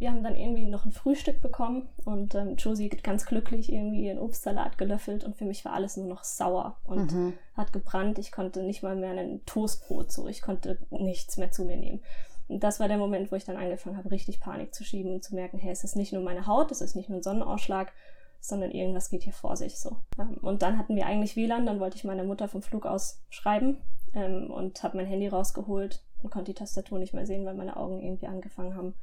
wir 0.00 0.10
haben 0.10 0.22
dann 0.22 0.34
irgendwie 0.34 0.64
noch 0.64 0.86
ein 0.86 0.92
Frühstück 0.92 1.42
bekommen 1.42 1.86
und 2.06 2.34
ähm, 2.34 2.56
Josie 2.56 2.88
ganz 2.88 3.26
glücklich 3.26 3.70
irgendwie 3.70 4.06
ihren 4.06 4.18
Obstsalat 4.18 4.78
gelöffelt 4.78 5.24
und 5.24 5.36
für 5.36 5.44
mich 5.44 5.62
war 5.66 5.74
alles 5.74 5.98
nur 5.98 6.06
noch 6.06 6.24
sauer 6.24 6.78
und 6.84 7.12
mhm. 7.12 7.34
hat 7.54 7.74
gebrannt. 7.74 8.18
Ich 8.18 8.32
konnte 8.32 8.62
nicht 8.62 8.82
mal 8.82 8.96
mehr 8.96 9.10
ein 9.10 9.44
Toastbrot 9.44 10.10
so, 10.10 10.26
ich 10.26 10.40
konnte 10.40 10.78
nichts 10.88 11.36
mehr 11.36 11.50
zu 11.50 11.66
mir 11.66 11.76
nehmen. 11.76 12.00
Und 12.48 12.64
das 12.64 12.80
war 12.80 12.88
der 12.88 12.96
Moment, 12.96 13.30
wo 13.30 13.36
ich 13.36 13.44
dann 13.44 13.58
angefangen 13.58 13.98
habe, 13.98 14.10
richtig 14.10 14.40
Panik 14.40 14.74
zu 14.74 14.84
schieben 14.84 15.12
und 15.12 15.22
zu 15.22 15.34
merken, 15.34 15.58
hey, 15.58 15.70
es 15.70 15.84
ist 15.84 15.96
nicht 15.96 16.14
nur 16.14 16.22
meine 16.22 16.46
Haut, 16.46 16.72
es 16.72 16.80
ist 16.80 16.96
nicht 16.96 17.10
nur 17.10 17.18
ein 17.18 17.22
Sonnenausschlag, 17.22 17.92
sondern 18.40 18.70
irgendwas 18.70 19.10
geht 19.10 19.24
hier 19.24 19.34
vor 19.34 19.54
sich 19.58 19.78
so. 19.78 19.98
Ähm, 20.18 20.38
und 20.40 20.62
dann 20.62 20.78
hatten 20.78 20.96
wir 20.96 21.04
eigentlich 21.04 21.36
WLAN, 21.36 21.66
dann 21.66 21.78
wollte 21.78 21.98
ich 21.98 22.04
meiner 22.04 22.24
Mutter 22.24 22.48
vom 22.48 22.62
Flug 22.62 22.86
aus 22.86 23.20
schreiben 23.28 23.76
ähm, 24.14 24.50
und 24.50 24.82
habe 24.82 24.96
mein 24.96 25.06
Handy 25.06 25.28
rausgeholt 25.28 26.02
und 26.22 26.30
konnte 26.30 26.52
die 26.52 26.58
Tastatur 26.58 26.98
nicht 26.98 27.12
mehr 27.12 27.26
sehen, 27.26 27.44
weil 27.44 27.54
meine 27.54 27.76
Augen 27.76 28.00
irgendwie 28.00 28.28
angefangen 28.28 28.74
haben 28.74 28.94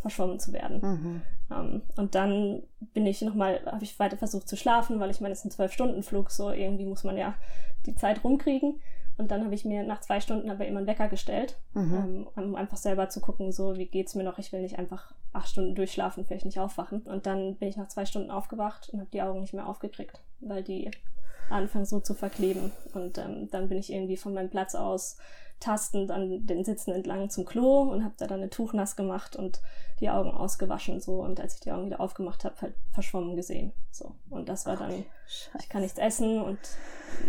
verschwommen 0.00 0.38
zu 0.38 0.52
werden. 0.52 0.80
Mhm. 0.80 1.22
Um, 1.50 1.80
und 1.96 2.14
dann 2.14 2.62
bin 2.92 3.06
ich 3.06 3.22
nochmal, 3.22 3.60
habe 3.64 3.82
ich 3.82 3.98
weiter 3.98 4.18
versucht 4.18 4.46
zu 4.48 4.56
schlafen, 4.56 5.00
weil 5.00 5.10
ich 5.10 5.22
meine, 5.22 5.32
es 5.32 5.38
ist 5.38 5.46
ein 5.46 5.50
Zwölf-Stunden-Flug, 5.50 6.30
so 6.30 6.50
irgendwie 6.50 6.84
muss 6.84 7.04
man 7.04 7.16
ja 7.16 7.34
die 7.86 7.94
Zeit 7.94 8.22
rumkriegen. 8.22 8.82
Und 9.16 9.30
dann 9.30 9.44
habe 9.44 9.54
ich 9.54 9.64
mir 9.64 9.82
nach 9.82 10.00
zwei 10.00 10.20
Stunden 10.20 10.48
aber 10.50 10.66
immer 10.66 10.78
einen 10.78 10.86
Wecker 10.86 11.08
gestellt, 11.08 11.58
mhm. 11.74 12.28
um, 12.36 12.44
um 12.44 12.54
einfach 12.54 12.76
selber 12.76 13.08
zu 13.08 13.20
gucken, 13.20 13.50
so 13.50 13.76
wie 13.76 13.86
geht's 13.86 14.14
mir 14.14 14.22
noch, 14.22 14.38
ich 14.38 14.52
will 14.52 14.60
nicht 14.60 14.78
einfach 14.78 15.12
acht 15.32 15.48
Stunden 15.48 15.74
durchschlafen, 15.74 16.24
vielleicht 16.24 16.44
nicht 16.44 16.60
aufwachen. 16.60 17.00
Und 17.02 17.26
dann 17.26 17.56
bin 17.56 17.68
ich 17.68 17.76
nach 17.76 17.88
zwei 17.88 18.06
Stunden 18.06 18.30
aufgewacht 18.30 18.90
und 18.92 19.00
habe 19.00 19.10
die 19.10 19.22
Augen 19.22 19.40
nicht 19.40 19.54
mehr 19.54 19.66
aufgekriegt, 19.66 20.20
weil 20.40 20.62
die 20.62 20.90
anfangen 21.50 21.86
so 21.86 22.00
zu 22.00 22.14
verkleben. 22.14 22.72
Und 22.94 23.18
ähm, 23.18 23.48
dann 23.50 23.68
bin 23.68 23.78
ich 23.78 23.92
irgendwie 23.92 24.16
von 24.16 24.34
meinem 24.34 24.50
Platz 24.50 24.74
aus 24.74 25.16
tastend 25.60 26.10
an 26.10 26.46
den 26.46 26.64
Sitzen 26.64 26.92
entlang 26.92 27.30
zum 27.30 27.44
Klo 27.44 27.82
und 27.82 28.04
habe 28.04 28.14
da 28.16 28.26
dann 28.26 28.42
ein 28.42 28.50
Tuch 28.50 28.72
nass 28.72 28.94
gemacht 28.94 29.34
und 29.34 29.60
die 30.00 30.08
Augen 30.08 30.30
ausgewaschen 30.30 31.00
so 31.00 31.20
und 31.22 31.40
als 31.40 31.54
ich 31.54 31.60
die 31.60 31.72
Augen 31.72 31.86
wieder 31.86 32.00
aufgemacht 32.00 32.44
habe, 32.44 32.54
halt 32.60 32.74
verschwommen 32.92 33.34
gesehen. 33.34 33.72
So 33.90 34.14
und 34.30 34.48
das 34.48 34.66
war 34.66 34.76
dann, 34.76 34.90
okay. 34.90 35.06
ich 35.58 35.68
kann 35.68 35.82
nichts 35.82 35.98
essen 35.98 36.40
und 36.40 36.58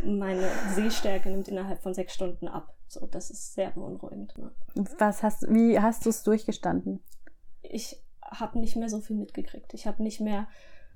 meine 0.03 0.47
Sehstärke 0.75 1.29
nimmt 1.29 1.47
innerhalb 1.47 1.81
von 1.81 1.95
sechs 1.95 2.13
Stunden 2.13 2.47
ab. 2.47 2.75
So, 2.87 3.05
das 3.07 3.29
ist 3.29 3.53
sehr 3.53 3.71
beunruhigend. 3.71 4.37
Ne? 4.37 4.51
Was 4.97 5.23
hast, 5.23 5.43
wie 5.49 5.79
hast 5.79 6.05
du 6.05 6.09
es 6.09 6.23
durchgestanden? 6.23 7.03
Ich 7.61 8.01
habe 8.23 8.59
nicht 8.59 8.75
mehr 8.75 8.89
so 8.89 8.99
viel 8.99 9.15
mitgekriegt. 9.15 9.73
Ich 9.73 9.87
habe 9.87 10.03
nicht 10.03 10.19
mehr 10.19 10.47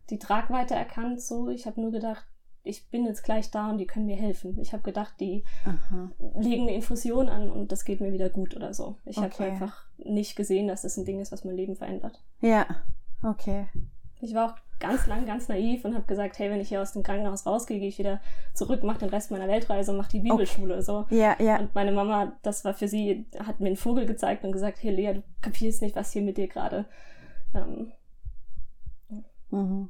die 0.10 0.20
Tragweite 0.20 0.74
erkannt. 0.74 1.22
So, 1.22 1.50
ich 1.50 1.66
habe 1.66 1.82
nur 1.82 1.92
gedacht, 1.92 2.26
ich 2.64 2.90
bin 2.90 3.06
jetzt 3.06 3.24
gleich 3.24 3.52
da 3.52 3.70
und 3.70 3.78
die 3.78 3.86
können 3.86 4.06
mir 4.06 4.16
helfen. 4.16 4.58
Ich 4.60 4.72
habe 4.74 4.84
gedacht, 4.84 5.16
die 5.20 5.44
Aha. 5.66 6.12
legen 6.40 6.64
eine 6.64 6.76
Infusion 6.76 7.28
an 7.28 7.52
und 7.52 7.72
das 7.72 7.84
geht 7.84 8.00
mir 8.00 8.14
wieder 8.14 8.30
gut 8.30 8.56
oder 8.56 8.74
so. 8.74 8.96
Ich 9.06 9.18
okay. 9.18 9.30
habe 9.30 9.44
einfach 9.44 9.86
nicht 9.98 10.36
gesehen, 10.36 10.68
dass 10.68 10.84
das 10.84 10.98
ein 10.98 11.06
Ding 11.06 11.20
ist, 11.20 11.32
was 11.32 11.44
mein 11.44 11.56
Leben 11.56 11.76
verändert. 11.76 12.24
Ja, 12.40 12.66
okay. 13.22 13.68
Ich 14.22 14.34
war 14.34 14.52
auch 14.52 14.56
ganz 14.80 15.08
lang 15.08 15.26
ganz 15.26 15.50
naiv 15.50 15.84
und 15.84 15.94
habe 15.94 16.06
gesagt, 16.06 16.40
hey, 16.40 16.50
wenn 16.50 16.62
ich 16.62 16.70
hier 16.70 16.82
aus 16.82 16.94
dem 16.94 17.04
Krankenhaus 17.04 17.46
rausgehe, 17.46 17.80
gehe 17.80 17.90
ich 17.90 18.00
wieder 18.00 18.22
zurück, 18.54 18.84
mache 18.84 19.00
den 19.00 19.10
Rest 19.10 19.32
meiner 19.32 19.50
Weltreise 19.50 19.92
und 19.92 19.98
mache 19.98 20.12
die 20.12 20.20
Bibelschule. 20.20 20.76
Okay. 20.76 20.84
So. 20.84 21.06
Ja, 21.10 21.36
ja. 21.40 21.60
Und 21.60 21.76
meine 21.76 21.92
Mama, 21.92 22.34
das 22.44 22.64
war 22.64 22.74
für 22.74 22.88
sie, 22.88 23.26
hat 23.40 23.60
mir 23.60 23.68
einen 23.68 23.76
Vogel 23.76 24.06
gezeigt 24.06 24.46
und 24.46 24.54
gesagt, 24.54 24.82
hey 24.82 24.92
Lea, 24.92 25.14
du 25.16 25.24
kapierst 25.42 25.82
nicht, 25.82 25.96
was 25.98 26.14
hier 26.14 26.22
mit 26.22 26.38
dir 26.38 26.48
gerade 26.48 26.86
ähm, 27.54 27.92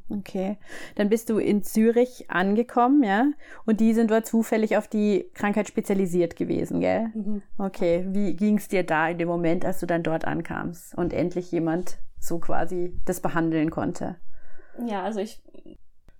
okay. 0.09 0.57
Dann 0.95 1.09
bist 1.09 1.29
du 1.29 1.37
in 1.37 1.63
Zürich 1.63 2.29
angekommen, 2.29 3.03
ja? 3.03 3.27
Und 3.65 3.79
die 3.79 3.93
sind 3.93 4.11
dort 4.11 4.25
zufällig 4.25 4.77
auf 4.77 4.87
die 4.87 5.29
Krankheit 5.33 5.67
spezialisiert 5.67 6.35
gewesen, 6.35 6.79
gell? 6.79 7.11
Mhm. 7.13 7.41
Okay. 7.57 8.05
Wie 8.09 8.35
ging 8.35 8.57
es 8.57 8.67
dir 8.67 8.83
da 8.83 9.07
in 9.09 9.17
dem 9.17 9.27
Moment, 9.27 9.65
als 9.65 9.79
du 9.79 9.85
dann 9.85 10.03
dort 10.03 10.25
ankamst 10.25 10.95
und 10.97 11.13
endlich 11.13 11.51
jemand 11.51 11.97
so 12.19 12.39
quasi 12.39 12.99
das 13.05 13.21
behandeln 13.21 13.69
konnte? 13.69 14.17
Ja, 14.85 15.03
also 15.03 15.19
ich, 15.19 15.41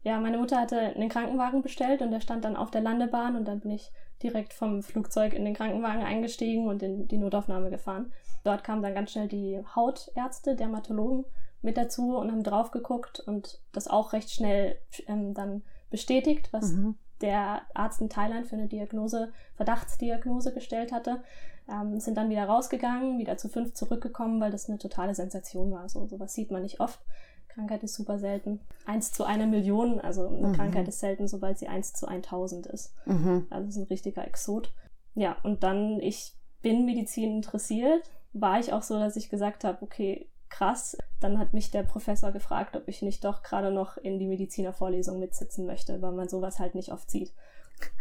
ja, 0.04 0.20
meine 0.20 0.38
Mutter 0.38 0.60
hatte 0.60 0.80
einen 0.80 1.10
Krankenwagen 1.10 1.62
bestellt 1.62 2.02
und 2.02 2.12
der 2.12 2.22
stand 2.22 2.46
dann 2.46 2.56
auf 2.56 2.72
der 2.72 2.82
Landebahn 2.82 3.36
und 3.36 3.48
dann 3.48 3.62
bin 3.62 3.72
ich 3.72 3.92
direkt 4.22 4.54
vom 4.54 4.84
Flugzeug 4.84 5.34
in 5.34 5.44
den 5.44 5.54
Krankenwagen 5.54 6.04
eingestiegen 6.04 6.68
und 6.68 6.82
in 6.82 7.08
die 7.08 7.18
Notaufnahme 7.18 7.70
gefahren. 7.70 8.14
Dort 8.44 8.64
kamen 8.64 8.82
dann 8.82 8.94
ganz 8.94 9.12
schnell 9.12 9.28
die 9.28 9.62
Hautärzte, 9.76 10.56
Dermatologen 10.56 11.26
mit 11.64 11.78
dazu 11.78 12.18
und 12.18 12.32
haben 12.32 12.44
drauf 12.44 12.72
geguckt 12.72 13.20
und 13.20 13.62
das 13.72 13.88
auch 13.88 14.14
recht 14.14 14.30
schnell 14.30 14.78
ähm, 15.08 15.34
dann 15.34 15.64
bestätigt, 15.90 16.50
was 16.52 16.72
mhm. 16.72 16.96
der 17.22 17.62
Arzt 17.74 18.02
in 18.02 18.10
Thailand 18.10 18.48
für 18.48 18.56
eine 18.56 18.68
Diagnose, 18.68 19.32
Verdachtsdiagnose 19.56 20.54
gestellt 20.54 20.92
hatte. 20.92 21.24
Ähm, 21.70 22.00
sind 22.00 22.18
dann 22.18 22.30
wieder 22.30 22.46
rausgegangen, 22.46 23.18
wieder 23.18 23.38
zu 23.38 23.48
fünf 23.48 23.74
zurückgekommen, 23.74 24.42
weil 24.42 24.52
das 24.52 24.68
eine 24.68 24.78
totale 24.78 25.16
Sensation 25.16 25.72
war. 25.72 25.88
So 25.88 26.06
sowas 26.08 26.34
sieht 26.34 26.52
man 26.52 26.62
nicht 26.62 26.82
oft. 26.82 27.00
Krankheit 27.48 27.84
ist 27.84 27.94
super 27.94 28.20
selten. 28.20 28.60
Eins 28.86 29.12
zu 29.12 29.24
einer 29.24 29.46
Million, 29.46 30.02
also 30.02 30.28
eine 30.28 30.50
mhm. 30.50 30.54
Krankheit 30.54 30.88
ist 30.88 31.00
selten, 31.00 31.28
sobald 31.28 31.60
sie 31.60 31.68
eins 31.68 31.94
zu 31.94 32.08
1000 32.08 32.68
ist. 32.68 32.94
Mhm. 33.06 33.48
Also 33.50 33.70
ist 33.70 33.78
ein 33.78 33.84
richtiger 33.84 34.28
Exot. 34.28 34.74
Ja, 35.16 35.38
und 35.44 35.64
dann, 35.64 36.00
ich 36.02 36.36
bin 36.62 36.86
Medizin 36.86 37.36
interessiert, 37.36 38.10
war 38.34 38.60
ich 38.60 38.74
auch 38.74 38.82
so, 38.82 38.98
dass 38.98 39.16
ich 39.16 39.30
gesagt 39.30 39.64
habe, 39.64 39.82
okay, 39.82 40.28
krass. 40.54 40.98
Dann 41.20 41.40
hat 41.40 41.54
mich 41.54 41.72
der 41.72 41.84
Professor 41.84 42.32
gefragt, 42.32 42.76
ob 42.76 42.88
ich 42.88 43.02
nicht 43.02 43.24
doch 43.24 43.44
gerade 43.44 43.72
noch 43.72 43.98
in 43.98 44.20
die 44.20 44.28
Medizinervorlesung 44.28 45.20
mitsitzen 45.20 45.66
möchte, 45.66 46.02
weil 46.02 46.12
man 46.12 46.30
sowas 46.30 46.60
halt 46.60 46.76
nicht 46.76 46.92
oft 46.92 47.10
sieht. 47.10 47.34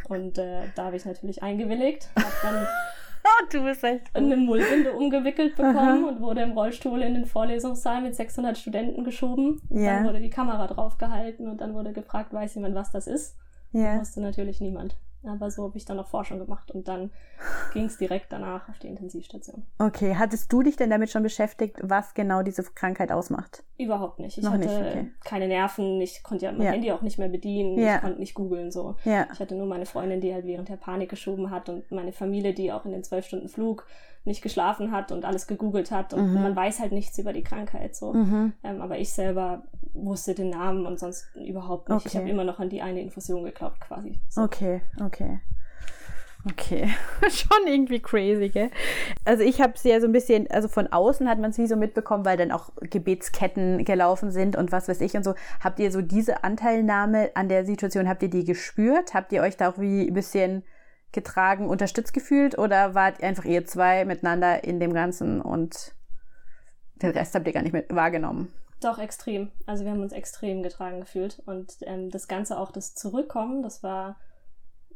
Und 0.09 0.38
äh, 0.38 0.65
da 0.77 0.87
habe 0.87 0.97
ich 0.97 1.05
natürlich 1.05 1.43
eingewilligt, 1.43 2.09
habe 2.17 2.35
dann 2.43 2.67
du 3.53 3.65
bist 3.65 3.85
echt 3.85 4.15
eine 4.15 4.37
Mullbinde 4.37 4.93
umgewickelt 4.93 5.57
bekommen 5.57 6.05
Aha. 6.05 6.09
und 6.09 6.21
wurde 6.21 6.43
im 6.43 6.53
Rollstuhl 6.53 7.03
in 7.03 7.15
den 7.15 7.27
Vorlesungssaal 7.27 8.03
mit 8.03 8.15
600 8.15 8.59
Studenten 8.59 9.05
geschoben. 9.05 9.61
Ja. 9.71 9.97
Dann 9.97 10.07
wurde 10.07 10.21
die 10.21 10.31
Kamera 10.31 10.67
draufgehalten 10.67 11.49
und 11.49 11.61
dann 11.61 11.75
wurde 11.75 11.93
gefragt, 11.93 12.33
weiß 12.33 12.55
jemand, 12.55 12.75
was 12.75 12.91
das 12.91 13.07
ist? 13.07 13.37
Ja. 13.73 13.99
Wusste 13.99 14.21
natürlich 14.21 14.61
niemand. 14.61 14.97
Aber 15.25 15.51
so 15.51 15.65
habe 15.65 15.77
ich 15.79 15.85
dann 15.85 15.97
noch 15.97 16.09
Forschung 16.09 16.39
gemacht 16.39 16.71
und 16.73 16.89
dann 16.89 17.11
ging 17.73 17.85
es 17.85 17.97
direkt 17.97 18.33
danach 18.33 18.69
auf 18.69 18.79
die 18.79 18.89
Intensivstation. 18.89 19.65
Okay, 19.79 20.17
hattest 20.17 20.53
du 20.53 20.63
dich 20.63 20.77
denn 20.77 20.91
damit 20.91 21.11
schon 21.11 21.23
beschäftigt, 21.23 21.77
was 21.83 22.15
genau 22.15 22.43
diese 22.43 22.63
Krankheit 22.65 23.13
ausmacht? 23.13 23.63
Überhaupt 23.79 24.19
nicht. 24.19 24.39
Ich 24.39 24.45
Noch 24.45 24.53
hatte 24.53 24.67
nicht, 24.67 24.75
okay. 24.81 25.11
keine 25.25 25.49
Nerven, 25.49 26.01
ich 26.01 26.23
konnte 26.23 26.47
ja 26.47 26.53
mein 26.53 26.63
Ja. 26.63 26.73
Handy 26.73 26.93
auch 26.93 27.03
nicht 27.03 27.19
mehr 27.19 27.29
bedienen, 27.29 27.79
Ja. 27.79 27.97
ich 27.97 28.01
konnte 28.03 28.19
nicht 28.21 28.35
googeln 28.35 28.71
so. 28.71 28.97
Ja. 29.05 29.27
Ich 29.33 29.41
hatte 29.41 29.55
nur 29.55 29.67
meine 29.67 29.87
Freundin, 29.87 30.21
die 30.21 30.35
halt 30.35 30.45
während 30.47 30.69
der 30.69 30.77
Panik 30.77 31.11
geschoben 31.11 31.51
hat 31.51 31.69
und 31.69 31.91
meine 31.93 32.13
Familie, 32.13 32.53
die 32.55 32.73
auch 32.73 32.85
in 32.85 32.93
den 32.93 33.05
zwölf 33.05 33.27
Stunden 33.27 33.49
Flug 33.49 33.87
nicht 34.25 34.43
geschlafen 34.43 34.93
hat 34.93 35.11
und 35.13 35.25
alles 35.25 35.47
gegoogelt 35.47 35.91
hat 35.91 36.15
und 36.15 36.33
Mhm. 36.35 36.43
man 36.43 36.57
weiß 36.57 36.79
halt 36.81 36.93
nichts 36.93 37.19
über 37.19 37.33
die 37.33 37.43
Krankheit 37.43 37.95
so. 37.97 38.13
Mhm. 38.13 38.53
Ähm, 38.63 38.81
aber 38.81 38.99
ich 38.99 39.13
selber 39.13 39.65
wusste 39.95 40.35
den 40.35 40.51
Namen 40.51 40.87
und 40.87 40.99
sonst 41.01 41.27
überhaupt 41.37 41.89
nicht. 41.89 42.07
Ich 42.07 42.13
Okay. 42.13 42.19
habe 42.19 42.31
immer 42.31 42.45
noch 42.45 42.59
an 42.61 42.69
die 42.71 42.83
eine 42.83 43.01
Infusion 43.03 43.45
geglaubt 43.45 43.81
quasi. 43.81 44.21
So. 44.29 44.43
Okay, 44.43 44.81
okay. 45.05 45.41
Okay, 46.51 46.89
schon 47.31 47.69
irgendwie 47.69 48.01
crazy, 48.01 48.49
gell? 48.49 48.71
Also 49.25 49.45
ich 49.45 49.61
habe 49.61 49.75
es 49.77 49.85
ja 49.85 50.01
so 50.01 50.07
ein 50.09 50.13
bisschen, 50.13 50.51
also 50.51 50.67
von 50.67 50.89
außen 50.89 51.29
hat 51.29 51.39
man 51.39 51.51
es 51.51 51.59
wie 51.59 51.69
so 51.69 51.77
mitbekommen, 51.77 52.25
weil 52.25 52.37
dann 52.37 52.51
auch 52.51 52.71
Gebetsketten 52.81 53.85
gelaufen 53.85 54.33
sind 54.33 54.57
und 54.57 54.73
was 54.73 54.89
weiß 54.89 55.01
ich 55.03 55.15
und 55.15 55.23
so. 55.25 55.35
Habt 55.63 55.79
ihr 55.79 55.93
so 55.93 56.01
diese 56.03 56.43
Anteilnahme 56.43 57.31
an 57.35 57.49
der 57.49 57.65
Situation, 57.65 58.09
habt 58.09 58.25
ihr 58.25 58.31
die 58.31 58.43
gespürt? 58.45 59.15
Habt 59.15 59.33
ihr 59.33 59.41
euch 59.43 59.57
da 59.57 59.71
auch 59.71 59.79
wie 59.79 60.09
ein 60.09 60.15
bisschen 60.15 60.65
getragen, 61.12 61.68
unterstützt 61.68 62.12
gefühlt 62.12 62.59
oder 62.59 62.94
wart 62.94 63.22
einfach 63.22 63.44
ihr 63.44 63.64
zwei 63.66 64.05
miteinander 64.05 64.64
in 64.64 64.81
dem 64.81 64.92
Ganzen 64.92 65.40
und 65.40 65.94
den 67.03 67.11
Rest 67.11 67.35
habt 67.35 67.46
ihr 67.46 67.53
gar 67.53 67.62
nicht 67.62 67.72
mehr 67.72 67.85
wahrgenommen? 67.90 68.53
Doch, 68.83 68.98
extrem. 68.98 69.51
Also 69.66 69.85
wir 69.85 69.92
haben 69.92 70.03
uns 70.03 70.12
extrem 70.12 70.62
getragen 70.62 71.01
gefühlt. 71.01 71.40
Und 71.46 71.77
ähm, 71.83 72.11
das 72.11 72.27
Ganze 72.27 72.59
auch, 72.59 72.72
das 72.72 72.94
Zurückkommen, 72.94 73.62
das 73.62 73.83
war, 73.83 74.16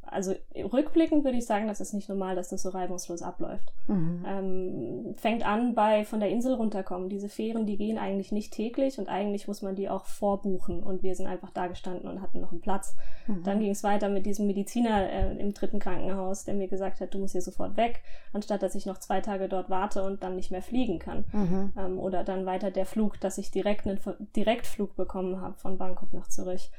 also 0.06 0.34
rückblickend 0.54 1.24
würde 1.24 1.38
ich 1.38 1.46
sagen, 1.46 1.66
das 1.66 1.80
ist 1.80 1.92
nicht 1.92 2.08
normal, 2.08 2.36
dass 2.36 2.48
das 2.48 2.62
so 2.62 2.70
reibungslos 2.70 3.22
abläuft. 3.22 3.72
Mhm. 3.88 4.24
Ähm, 4.26 5.14
fängt 5.16 5.46
an 5.46 5.74
bei 5.74 6.04
von 6.04 6.20
der 6.20 6.30
Insel 6.30 6.54
runterkommen. 6.54 7.08
Diese 7.08 7.28
Fähren, 7.28 7.66
die 7.66 7.76
gehen 7.76 7.98
eigentlich 7.98 8.32
nicht 8.32 8.52
täglich 8.52 8.98
und 8.98 9.08
eigentlich 9.08 9.48
muss 9.48 9.62
man 9.62 9.74
die 9.74 9.88
auch 9.88 10.06
vorbuchen. 10.06 10.82
Und 10.82 11.02
wir 11.02 11.14
sind 11.14 11.26
einfach 11.26 11.50
da 11.50 11.66
gestanden 11.66 12.08
und 12.08 12.22
hatten 12.22 12.40
noch 12.40 12.52
einen 12.52 12.60
Platz. 12.60 12.96
Mhm. 13.26 13.42
Dann 13.44 13.60
ging 13.60 13.70
es 13.70 13.82
weiter 13.82 14.08
mit 14.08 14.26
diesem 14.26 14.46
Mediziner 14.46 15.10
äh, 15.10 15.36
im 15.38 15.52
dritten 15.54 15.78
Krankenhaus, 15.78 16.44
der 16.44 16.54
mir 16.54 16.68
gesagt 16.68 17.00
hat, 17.00 17.12
du 17.12 17.18
musst 17.18 17.32
hier 17.32 17.42
sofort 17.42 17.76
weg, 17.76 18.02
anstatt 18.32 18.62
dass 18.62 18.74
ich 18.74 18.86
noch 18.86 18.98
zwei 18.98 19.20
Tage 19.20 19.48
dort 19.48 19.70
warte 19.70 20.02
und 20.04 20.22
dann 20.22 20.36
nicht 20.36 20.50
mehr 20.50 20.62
fliegen 20.62 20.98
kann. 20.98 21.24
Mhm. 21.32 21.72
Ähm, 21.78 21.98
oder 21.98 22.24
dann 22.24 22.46
weiter 22.46 22.70
der 22.70 22.86
Flug, 22.86 23.20
dass 23.20 23.38
ich 23.38 23.50
direkt 23.50 23.86
einen 23.86 23.98
Direktflug 24.34 24.96
bekommen 24.96 25.40
habe 25.40 25.56
von 25.58 25.78
Bangkok 25.78 26.12
nach 26.12 26.28
Zürich. 26.28 26.70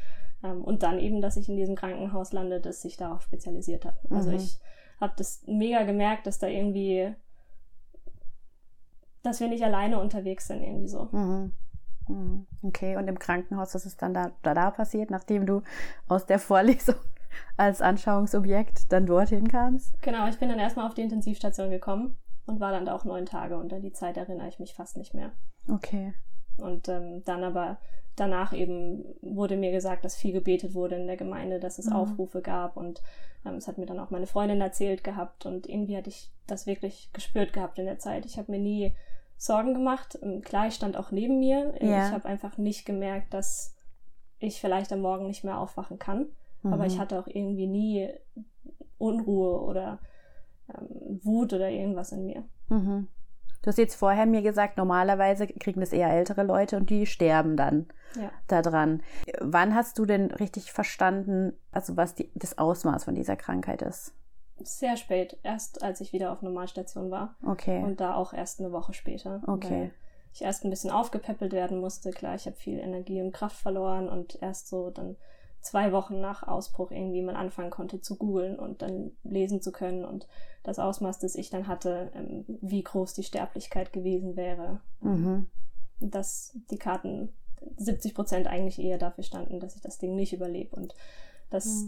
Ähm, 0.44 0.64
und 0.64 0.84
dann 0.84 1.00
eben, 1.00 1.22
dass 1.22 1.38
ich 1.38 1.50
in 1.50 1.58
diesem 1.58 1.76
Krankenhaus 1.76 2.32
lande, 2.34 2.60
das 2.62 2.82
sich 2.82 2.98
darauf 2.98 3.22
spezialisiert 3.22 3.86
hat. 3.86 3.98
Also 4.10 4.30
Mhm. 4.30 4.36
ich 4.36 4.60
habe 5.00 5.14
das 5.18 5.44
mega 5.48 5.84
gemerkt, 5.84 6.28
dass 6.28 6.40
da 6.40 6.48
irgendwie, 6.48 7.14
dass 9.24 9.40
wir 9.40 9.48
nicht 9.48 9.64
alleine 9.64 10.00
unterwegs 10.00 10.48
sind, 10.48 10.62
irgendwie 10.64 10.88
so. 10.88 11.10
Mhm. 11.12 11.52
Mhm. 12.08 12.48
Okay, 12.64 12.96
und 12.96 13.08
im 13.08 13.20
Krankenhaus, 13.20 13.76
was 13.76 13.86
ist 13.86 14.02
dann 14.02 14.14
da, 14.14 14.32
da, 14.42 14.54
da 14.54 14.72
passiert, 14.72 15.10
nachdem 15.12 15.46
du 15.46 15.62
aus 16.08 16.26
der 16.26 16.40
Vorlesung 16.40 16.96
als 17.58 17.82
Anschauungsobjekt 17.82 18.92
dann 18.92 19.06
dorthin 19.06 19.48
kamst? 19.48 20.00
Genau, 20.02 20.28
ich 20.28 20.40
bin 20.40 20.50
dann 20.50 20.60
erstmal 20.60 20.88
auf 20.88 20.94
die 20.94 21.02
Intensivstation 21.02 21.70
gekommen 21.70 22.16
und 22.46 22.60
war 22.60 22.72
dann 22.72 22.86
da 22.86 22.96
auch 22.96 23.04
neun 23.04 23.26
Tage 23.26 23.58
und 23.58 23.74
an 23.74 23.82
die 23.82 23.92
Zeit 23.92 24.16
erinnere 24.18 24.48
ich 24.48 24.60
mich 24.60 24.74
fast 24.74 24.96
nicht 24.98 25.14
mehr. 25.14 25.32
Okay. 25.68 26.14
Und 26.58 26.88
ähm, 26.90 27.24
dann 27.26 27.44
aber 27.44 27.78
danach 28.16 28.52
eben 28.54 29.04
wurde 29.22 29.58
mir 29.58 29.72
gesagt, 29.72 30.04
dass 30.04 30.16
viel 30.16 30.34
gebetet 30.34 30.74
wurde 30.74 30.96
in 30.96 31.08
der 31.08 31.18
Gemeinde, 31.18 31.60
dass 31.60 31.78
es 31.80 31.86
Mhm. 31.88 31.94
Aufrufe 31.94 32.42
gab 32.42 32.76
und 32.78 33.02
ähm, 33.46 33.56
es 33.56 33.68
hat 33.68 33.78
mir 33.78 33.86
dann 33.86 34.00
auch 34.00 34.10
meine 34.10 34.26
Freundin 34.28 34.60
erzählt 34.60 35.04
gehabt 35.04 35.46
und 35.46 35.68
irgendwie 35.70 35.96
hatte 35.96 36.10
ich 36.10 36.32
das 36.48 36.66
wirklich 36.66 37.10
gespürt 37.14 37.54
gehabt 37.54 37.78
in 37.78 37.86
der 37.86 38.00
Zeit. 38.00 38.26
Ich 38.26 38.38
habe 38.40 38.52
mir 38.52 38.60
nie 38.60 38.94
Sorgen 39.38 39.76
gemacht. 39.76 40.18
Ähm, 40.24 40.42
Klar, 40.42 40.68
ich 40.68 40.74
stand 40.74 40.98
auch 40.98 41.12
neben 41.12 41.40
mir. 41.40 41.76
Äh, 41.80 41.88
Ja. 41.90 42.08
Ich 42.08 42.12
habe 42.14 42.26
einfach 42.26 42.58
nicht 42.58 42.86
gemerkt, 42.86 43.34
dass 43.36 43.76
ich 44.40 44.60
vielleicht 44.60 44.92
am 44.92 45.02
Morgen 45.02 45.28
nicht 45.28 45.44
mehr 45.44 45.60
aufwachen 45.60 46.00
kann. 46.00 46.26
Aber 46.64 46.78
Mhm. 46.78 46.84
ich 46.86 47.00
hatte 47.00 47.20
auch 47.20 47.28
irgendwie 47.28 47.68
nie 47.68 48.10
Unruhe 48.98 49.62
oder 49.62 50.00
ähm, 50.74 51.20
Wut 51.24 51.54
oder 51.54 51.70
irgendwas 51.70 52.12
in 52.12 52.26
mir. 52.26 52.44
Mhm. 52.70 53.08
Du 53.62 53.68
hast 53.68 53.78
jetzt 53.78 53.96
vorher 53.96 54.26
mir 54.26 54.42
gesagt, 54.42 54.78
normalerweise 54.78 55.48
kriegen 55.48 55.80
das 55.80 55.92
eher 55.92 56.10
ältere 56.10 56.44
Leute 56.44 56.78
und 56.78 56.90
die 56.90 57.06
sterben 57.06 57.58
dann 57.58 57.88
Ja. 58.16 58.32
daran. 58.48 59.02
Wann 59.42 59.76
hast 59.76 59.98
du 60.00 60.06
denn 60.06 60.32
richtig 60.32 60.72
verstanden, 60.72 61.54
also 61.72 61.98
was 61.98 62.16
die, 62.16 62.32
das 62.36 62.58
Ausmaß 62.58 63.04
von 63.04 63.16
dieser 63.16 63.36
Krankheit 63.36 63.82
ist? 63.82 64.14
Sehr 64.60 64.98
spät, 64.98 65.38
erst 65.44 65.84
als 65.84 66.02
ich 66.02 66.14
wieder 66.14 66.32
auf 66.32 66.42
Normalstation 66.42 67.12
war. 67.12 67.36
Okay. 67.46 67.84
Und 67.84 68.00
da 68.00 68.16
auch 68.16 68.34
erst 68.34 68.60
eine 68.60 68.72
Woche 68.72 68.94
später. 68.94 69.42
Okay. 69.46 69.70
Weil 69.70 69.92
ich 70.34 70.42
erst 70.42 70.64
ein 70.64 70.70
bisschen 70.70 70.92
aufgepäppelt 70.92 71.52
werden 71.54 71.80
musste. 71.80 72.12
Klar, 72.12 72.36
ich 72.36 72.46
habe 72.46 72.56
viel 72.56 72.80
Energie 72.80 73.22
und 73.22 73.34
Kraft 73.34 73.58
verloren 73.58 74.08
und 74.10 74.42
erst 74.42 74.68
so 74.68 74.90
dann 74.90 75.16
zwei 75.62 75.92
Wochen 75.92 76.20
nach 76.20 76.44
Ausbruch 76.48 76.92
irgendwie 76.92 77.22
mal 77.22 77.36
anfangen 77.36 77.72
konnte 77.72 78.02
zu 78.02 78.18
googeln 78.18 78.58
und 78.58 78.82
dann 78.82 79.12
lesen 79.24 79.62
zu 79.62 79.72
können 79.72 80.06
und 80.06 80.28
das 80.64 80.80
Ausmaß, 80.80 81.20
das 81.20 81.36
ich 81.36 81.50
dann 81.50 81.68
hatte, 81.68 82.12
ähm, 82.14 82.46
wie 82.48 82.84
groß 82.84 83.14
die 83.14 83.24
Sterblichkeit 83.24 83.94
gewesen 83.94 84.36
wäre. 84.36 84.82
mhm. 85.02 85.48
Dass 86.00 86.56
die 86.70 86.78
Karten 86.78 87.34
70 87.78 88.14
Prozent 88.14 88.48
eigentlich 88.48 88.80
eher 88.80 89.00
dafür 89.00 89.24
standen, 89.24 89.60
dass 89.60 89.76
ich 89.76 89.82
das 89.82 89.98
Ding 89.98 90.16
nicht 90.16 90.34
überlebe. 90.34 90.76
Und 90.76 90.94
das 91.50 91.86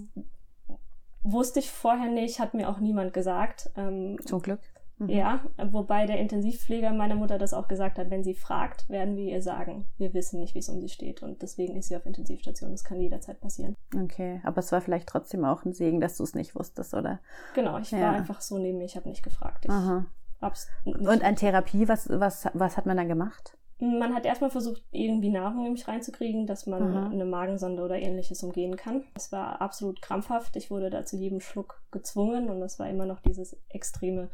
wusste 1.21 1.60
ich 1.60 1.69
vorher 1.69 2.10
nicht, 2.10 2.39
hat 2.39 2.53
mir 2.53 2.69
auch 2.69 2.79
niemand 2.79 3.13
gesagt. 3.13 3.69
Ähm, 3.75 4.17
Zum 4.25 4.41
Glück. 4.41 4.62
Mhm. 4.99 5.09
ja, 5.09 5.39
wobei 5.71 6.05
der 6.05 6.19
Intensivpfleger 6.19 6.91
meiner 6.91 7.15
Mutter 7.15 7.38
das 7.38 7.53
auch 7.53 7.67
gesagt 7.69 7.97
hat, 7.97 8.09
wenn 8.09 8.23
sie 8.23 8.33
fragt, 8.33 8.89
werden 8.89 9.15
wir 9.15 9.25
ihr 9.31 9.41
sagen, 9.41 9.85
wir 9.97 10.13
wissen 10.13 10.39
nicht, 10.41 10.55
wie 10.55 10.59
es 10.59 10.67
um 10.69 10.79
sie 10.81 10.89
steht 10.89 11.23
und 11.23 11.41
deswegen 11.41 11.77
ist 11.77 11.88
sie 11.88 11.95
auf 11.95 12.05
Intensivstation. 12.05 12.71
Das 12.71 12.83
kann 12.83 12.99
jederzeit 12.99 13.39
passieren. 13.39 13.75
Okay, 13.95 14.41
aber 14.43 14.57
es 14.59 14.71
war 14.73 14.81
vielleicht 14.81 15.07
trotzdem 15.07 15.45
auch 15.45 15.63
ein 15.63 15.73
Segen, 15.73 16.01
dass 16.01 16.17
du 16.17 16.23
es 16.23 16.35
nicht 16.35 16.53
wusstest, 16.53 16.93
oder? 16.93 17.19
Genau, 17.55 17.77
ich 17.79 17.91
Ja. 17.91 18.01
war 18.01 18.12
einfach 18.13 18.41
so 18.41 18.57
neben 18.57 18.77
mir, 18.77 18.85
ich 18.85 18.95
habe 18.97 19.07
nicht 19.07 19.23
gefragt. 19.23 19.65
Ich 19.65 19.71
Aha. 19.71 20.05
hab's 20.41 20.67
nicht 20.83 20.99
Und 20.99 21.23
an 21.23 21.35
Therapie, 21.38 21.88
was, 21.88 22.09
was, 22.09 22.47
was 22.53 22.75
hat 22.75 22.85
man 22.85 22.97
dann 22.97 23.07
gemacht? 23.07 23.55
Man 23.81 24.13
hat 24.13 24.25
erstmal 24.25 24.49
versucht, 24.49 24.83
irgendwie 24.91 25.29
Nahrung 25.29 25.65
in 25.65 25.71
mich 25.71 25.88
reinzukriegen, 25.88 26.45
dass 26.45 26.65
man 26.65 26.83
Aha. 26.83 27.09
eine 27.12 27.23
Magensonde 27.23 27.81
oder 27.81 27.97
ähnliches 27.97 28.43
umgehen 28.43 28.75
kann. 28.75 29.05
Es 29.15 29.31
war 29.31 29.62
absolut 29.62 30.01
krampfhaft. 30.01 30.57
Ich 30.57 30.69
wurde 30.69 30.89
da 30.89 31.05
zu 31.05 31.15
jedem 31.15 31.39
Schluck 31.39 31.81
gezwungen 31.89 32.49
und 32.49 32.62
es 32.62 32.77
war 32.77 32.89
immer 32.89 33.05
noch 33.05 33.21
dieses 33.21 33.55
extreme 33.69 34.29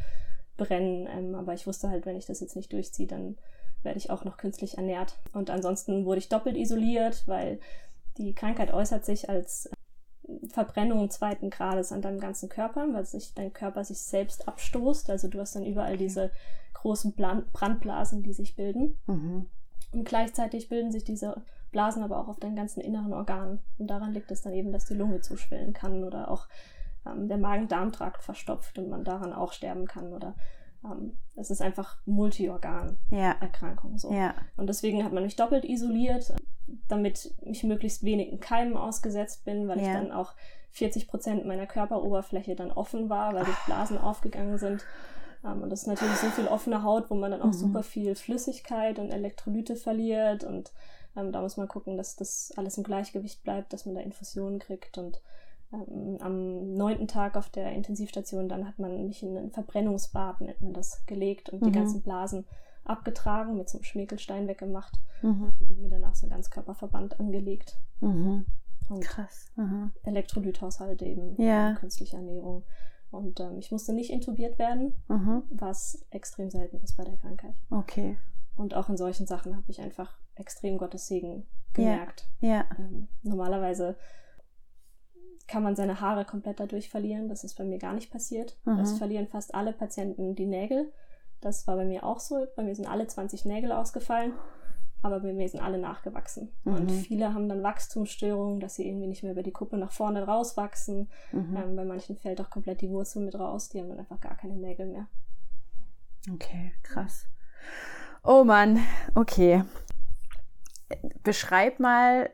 Brennen. 0.58 1.08
Ähm, 1.08 1.36
aber 1.36 1.54
ich 1.54 1.68
wusste 1.68 1.89
halt, 1.89 2.06
wenn 2.06 2.15
ich 2.15 2.26
das 2.26 2.39
jetzt 2.39 2.56
nicht 2.56 2.72
durchziehe, 2.74 3.08
dann 3.08 3.38
werde 3.84 4.00
ich 4.00 4.10
auch 4.10 4.26
noch 4.26 4.38
künstlich 4.38 4.78
ernährt. 4.78 5.18
Und 5.34 5.50
ansonsten 5.50 6.06
wurde 6.06 6.20
ich 6.20 6.30
doppelt 6.30 6.58
isoliert, 6.58 7.24
weil 7.28 7.60
die 8.18 8.34
Krankheit 8.34 8.74
äußert 8.74 9.06
sich 9.06 9.30
als 9.30 9.68
äh, 9.68 10.48
Verbrennung 10.48 11.10
zweiten 11.10 11.50
Grades 11.50 11.91
an 11.91 12.02
deinem 12.02 12.20
ganzen 12.20 12.50
Körper, 12.50 12.88
weil 12.91 13.06
sich 13.06 13.34
dein 13.34 13.54
Körper 13.54 13.84
sich 13.84 14.00
selbst 14.00 14.48
abstoßt. 14.48 15.10
Also 15.10 15.28
du 15.28 15.39
hast 15.39 15.56
dann 15.56 15.65
überall 15.65 15.98
diese 15.98 16.32
großen 16.74 17.13
Brandblasen, 17.15 18.24
die 18.24 18.34
sich 18.34 18.56
bilden. 18.56 18.98
Mhm. 19.08 19.48
Und 19.91 20.06
gleichzeitig 20.06 20.70
bilden 20.70 20.91
sich 20.91 21.04
diese 21.04 21.41
Blasen 21.72 22.04
aber 22.04 22.20
auch 22.20 22.28
auf 22.28 22.39
deinen 22.39 22.56
ganzen 22.56 22.82
inneren 22.82 23.13
Organen. 23.13 23.60
Und 23.78 23.88
daran 23.88 24.13
liegt 24.13 24.32
es 24.32 24.41
dann 24.41 24.54
eben, 24.54 24.72
dass 24.72 24.86
die 24.86 24.94
Lunge 24.94 25.22
zuschwellen 25.22 25.74
kann 25.74 26.04
oder 26.04 26.32
auch 26.32 26.48
ähm, 27.06 27.28
der 27.28 27.38
Magen-Darm-Trakt 27.38 28.24
verstopft 28.24 28.78
und 28.78 28.89
man 28.89 29.04
daran 29.04 29.34
auch 29.34 29.52
sterben 29.54 29.86
kann. 29.88 30.13
Oder 30.13 30.36
ähm, 30.84 31.18
es 31.36 31.50
ist 31.52 31.62
einfach 31.62 31.98
Multiorgan-Erkrankung. 32.06 33.91
Ja, 33.94 33.98
So. 33.98 34.12
ja. 34.12 34.34
Und 34.58 34.68
deswegen 34.68 35.04
hat 35.04 35.13
man 35.13 35.24
mich 35.24 35.36
doppelt 35.36 35.65
isoliert, 35.65 36.34
damit 36.88 37.34
ich 37.41 37.63
möglichst 37.63 38.04
wenigen 38.04 38.39
Keimen 38.39 38.76
ausgesetzt 38.78 39.46
bin, 39.46 39.68
weil 39.68 39.80
ich 39.80 39.88
Ja. 39.88 39.94
dann 39.94 40.12
auch 40.12 40.34
40 40.72 41.08
Prozent 41.08 41.46
meiner 41.46 41.68
Körperoberfläche 41.68 42.56
dann 42.56 42.72
offen 42.72 43.10
war, 43.10 43.34
weil 43.34 43.46
die 43.46 43.52
Blasen 43.65 43.98
aufgegangen 43.98 44.58
sind. 44.58 44.84
Ähm, 45.46 45.62
und 45.62 45.70
das 45.70 45.82
ist 45.84 45.88
natürlich 45.88 46.15
so 46.18 46.28
viel 46.28 46.48
offene 46.48 46.84
Haut, 46.84 47.10
wo 47.10 47.15
man 47.15 47.32
dann 47.32 47.41
auch 47.41 47.48
Mhm. 47.48 47.54
super 47.54 47.84
viel 47.84 48.15
Flüssigkeit 48.15 49.00
und 49.00 49.12
Elektrolyte 49.12 49.76
verliert. 49.76 50.44
Und 50.44 50.72
ähm, 51.15 51.32
da 51.32 51.41
muss 51.41 51.56
man 51.58 51.68
gucken, 51.68 51.98
dass 51.98 52.15
das 52.15 52.52
alles 52.58 52.78
im 52.78 52.84
Gleichgewicht 52.84 53.44
bleibt, 53.44 53.72
dass 53.72 53.86
man 53.86 53.96
da 53.96 54.02
Infusionen 54.02 54.60
kriegt. 54.60 54.98
Und 54.98 55.22
ähm, 55.73 56.17
am 56.21 56.73
neunten 56.73 57.08
Tag 57.08 57.36
auf 57.38 57.49
der 57.49 57.71
Intensivstation, 57.73 58.47
dann 58.49 58.67
hat 58.67 58.80
man 58.80 59.08
mich 59.08 59.23
in 59.23 59.38
ein 59.38 59.51
Verbrennungsbad, 59.51 60.41
nennt 60.41 60.62
man 60.62 60.73
das, 60.73 61.06
gelegt 61.06 61.49
und 61.49 61.63
die 61.65 61.69
Mhm. 61.69 61.73
ganzen 61.73 62.01
Blasen 62.01 62.45
abgetragen, 62.84 63.58
mit 63.58 63.67
so 63.69 63.78
einem 63.80 63.84
Schmäkelstein 63.84 64.47
weggemacht 64.47 64.99
Mhm. 65.21 65.49
und 65.60 65.82
mir 65.82 65.89
danach 65.89 66.15
so 66.15 66.25
einen 66.25 66.32
Ganzkörperverband 66.32 67.19
angelegt. 67.19 67.78
Mhm. 67.99 68.45
Und 68.89 69.01
Krass. 69.01 69.51
Mhm. 69.56 69.91
Elektrolythaushalt 70.04 71.01
eben, 71.01 71.39
Ja. 71.41 71.73
künstliche 71.73 72.17
Ernährung. 72.17 72.63
Und 73.12 73.39
ähm, 73.39 73.58
ich 73.58 73.71
musste 73.71 73.93
nicht 73.93 74.12
intubiert 74.12 74.60
werden, 74.60 74.93
Mhm. 75.08 75.43
was 75.49 76.06
extrem 76.12 76.49
selten 76.51 76.78
ist 76.82 76.95
bei 76.95 77.04
der 77.04 77.17
Krankheit. 77.17 77.56
Okay. 77.71 78.17
Und 78.56 78.75
auch 78.75 78.88
in 78.89 78.97
solchen 78.97 79.25
Sachen 79.25 79.56
habe 79.56 79.65
ich 79.69 79.82
einfach 79.82 80.17
extrem 80.36 80.78
Gottes 80.78 81.08
Segen 81.08 81.45
gemerkt. 81.73 82.30
Ja. 82.39 82.65
Ähm, 82.78 83.08
normalerweise 83.23 83.95
kann 85.48 85.64
man 85.64 85.76
seine 85.76 86.02
Haare 86.02 86.26
komplett 86.26 86.60
dadurch 86.60 86.90
verlieren. 86.90 87.30
Das 87.30 87.44
ist 87.44 87.56
bei 87.56 87.64
mir 87.64 87.78
gar 87.78 87.94
nicht 87.94 88.12
passiert. 88.12 88.58
Mhm. 88.66 88.80
Es 88.80 88.98
verlieren 88.98 89.28
fast 89.28 89.54
alle 89.54 89.74
Patienten 89.74 90.36
die 90.36 90.46
Nägel. 90.46 90.92
Das 91.42 91.68
war 91.68 91.76
bei 91.76 91.86
mir 91.86 92.04
auch 92.04 92.20
so. 92.20 92.48
Bei 92.56 92.64
mir 92.64 92.76
sind 92.76 92.88
alle 92.88 93.06
20 93.08 93.46
Nägel 93.46 93.72
ausgefallen, 93.72 94.34
aber 95.04 95.20
bei 95.20 95.34
mir 95.34 95.48
sind 95.48 95.60
alle 95.62 95.78
nachgewachsen. 95.78 96.52
Und 96.64 96.86
Mhm. 96.86 96.90
viele 96.90 97.34
haben 97.34 97.48
dann 97.48 97.62
Wachstumsstörungen, 97.62 98.60
dass 98.60 98.76
sie 98.76 98.88
irgendwie 98.88 99.08
nicht 99.08 99.22
mehr 99.22 99.34
über 99.34 99.44
die 99.44 99.52
Kuppe 99.52 99.78
nach 99.78 99.92
vorne 99.92 100.26
rauswachsen. 100.26 101.10
Mhm. 101.32 101.56
Ähm, 101.56 101.76
bei 101.76 101.86
manchen 101.86 102.18
fällt 102.18 102.42
auch 102.42 102.50
komplett 102.50 102.82
die 102.82 102.90
Wurzel 102.90 103.24
mit 103.24 103.38
raus. 103.38 103.70
Die 103.70 103.80
haben 103.80 103.90
dann 103.90 104.00
einfach 104.00 104.20
gar 104.20 104.36
keine 104.36 104.56
Nägel 104.56 104.88
mehr. 104.88 105.08
Okay, 106.34 106.72
krass. 106.82 107.26
Oh 108.24 108.44
Mann, 108.44 108.80
okay. 109.14 109.64
Beschreib 111.24 111.80
mal, 111.80 112.30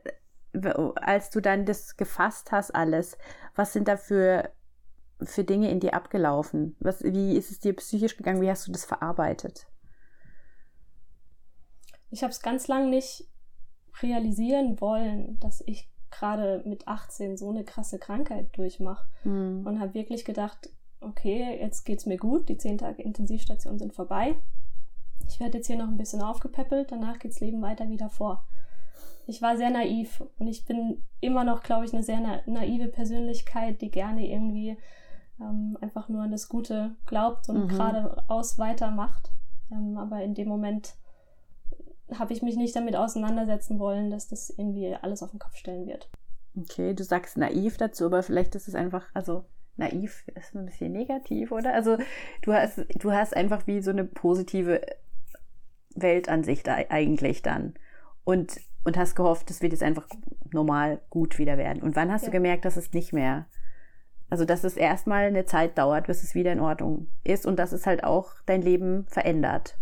als 0.96 1.30
du 1.30 1.40
dann 1.42 1.66
das 1.66 1.98
gefasst 1.98 2.52
hast, 2.52 2.76
alles, 2.76 3.18
was 3.56 3.74
sind 3.74 3.88
da 3.88 3.98
für, 3.98 4.52
für 5.22 5.44
Dinge 5.44 5.70
in 5.70 5.80
dir 5.80 5.94
abgelaufen? 5.94 6.76
Was, 6.80 7.04
wie 7.04 7.38
ist 7.38 7.52
es 7.52 7.60
dir 7.60 7.76
psychisch 7.76 8.18
gegangen? 8.18 8.42
Wie 8.42 8.50
hast 8.50 8.68
du 8.68 8.72
das 8.72 8.86
verarbeitet? 8.86 9.68
Ich 12.10 12.24
habe 12.24 12.32
es 12.32 12.42
ganz 12.42 12.68
lang 12.68 12.90
nicht 12.90 13.28
realisieren 14.02 14.80
wollen, 14.82 15.40
dass 15.40 15.64
ich 15.66 15.90
gerade 16.12 16.62
mit 16.66 16.88
18 16.88 17.38
so 17.38 17.50
eine 17.50 17.64
krasse 17.64 17.98
Krankheit 17.98 18.56
durchmache. 18.58 19.08
Hm. 19.24 19.66
und 19.66 19.80
habe 19.80 19.94
wirklich 19.94 20.26
gedacht, 20.26 20.70
okay, 21.00 21.58
jetzt 21.60 21.86
geht's 21.86 22.06
mir 22.06 22.18
gut, 22.18 22.50
die 22.50 22.58
zehn 22.58 22.78
Tage 22.78 23.02
Intensivstation 23.02 23.80
sind 23.80 23.94
vorbei. 23.94 24.36
Ich 25.28 25.40
werde 25.40 25.58
jetzt 25.58 25.68
hier 25.68 25.78
noch 25.78 25.88
ein 25.88 25.98
bisschen 25.98 26.22
aufgepäppelt, 26.22 26.92
danach 26.92 27.18
geht's 27.20 27.40
Leben 27.40 27.62
weiter 27.62 27.90
wieder 27.90 28.10
vor. 28.10 28.46
Ich 29.32 29.42
war 29.42 29.56
sehr 29.56 29.70
naiv 29.70 30.22
und 30.40 30.48
ich 30.48 30.66
bin 30.66 31.02
immer 31.22 31.46
noch, 31.46 31.64
glaube 31.64 31.86
ich, 31.86 31.94
eine 31.94 32.04
sehr 32.04 32.20
na 32.20 32.42
naive 32.46 32.90
Persönlichkeit, 32.90 33.82
die 33.82 33.90
gerne 33.90 34.28
irgendwie 34.28 34.76
ähm, 35.40 35.78
einfach 35.80 36.10
nur 36.10 36.24
an 36.24 36.32
das 36.32 36.50
Gute 36.50 36.98
glaubt 37.06 37.48
und 37.48 37.64
Mhm. 37.64 37.68
geradeaus 37.70 38.60
weitermacht. 38.60 39.32
Ähm, 39.72 39.98
aber 39.98 40.22
in 40.22 40.34
dem 40.34 40.50
Moment 40.50 40.96
habe 42.14 42.34
ich 42.34 42.42
mich 42.42 42.58
nicht 42.58 42.76
damit 42.76 42.98
auseinandersetzen 42.98 43.80
wollen, 43.80 44.12
dass 44.12 44.28
das 44.28 44.50
irgendwie 44.50 44.94
alles 45.02 45.24
auf 45.24 45.32
den 45.32 45.40
Kopf 45.40 45.56
stellen 45.56 45.88
wird. 45.88 46.10
Okay, 46.60 46.94
du 46.94 47.06
sagst 47.06 47.38
naiv 47.38 47.78
dazu, 47.78 48.08
aber 48.08 48.24
vielleicht 48.24 48.54
ist 48.56 48.68
es 48.68 48.76
einfach, 48.76 49.06
also 49.14 49.46
naiv 49.78 50.26
ist 50.36 50.54
ein 50.54 50.66
bisschen 50.66 50.92
negativ, 50.92 51.54
oder? 51.54 51.74
Also 51.74 51.98
du 52.42 52.52
hast, 52.52 52.82
du 53.00 53.14
hast 53.14 53.34
einfach 53.34 53.66
wie 53.66 53.82
so 53.82 53.92
eine 53.92 54.04
positive 54.04 54.82
Weltansicht 55.96 56.68
ei- 56.68 56.92
eigentlich 56.92 57.42
dann. 57.42 57.76
Und, 58.26 58.60
und 58.84 58.98
hast 58.98 59.16
gehofft, 59.16 59.50
es 59.52 59.62
wird 59.62 59.74
jetzt 59.74 59.84
einfach 59.84 60.08
normal 60.52 61.00
gut 61.10 61.38
wieder 61.40 61.58
werden. 61.58 61.82
Und 61.82 61.96
wann 61.96 62.12
hast 62.12 62.24
du 62.24 62.28
Ja. 62.28 62.32
gemerkt, 62.32 62.66
dass 62.66 62.78
es 62.78 62.94
nicht 62.94 63.14
mehr, 63.14 63.46
also 64.30 64.46
dass 64.46 64.64
es 64.64 64.78
erstmal 64.78 65.26
eine 65.26 65.46
Zeit 65.46 65.78
dauert, 65.78 66.08
bis 66.08 66.24
es 66.24 66.36
wieder 66.36 66.52
in 66.52 66.60
Ordnung 66.60 67.08
ist 67.24 67.46
und 67.46 67.58
dass 67.60 67.72
es 67.72 67.86
halt 67.86 68.04
auch 68.04 68.32
dein 68.46 68.62
Leben 68.62 69.06
verändert? 69.08 69.78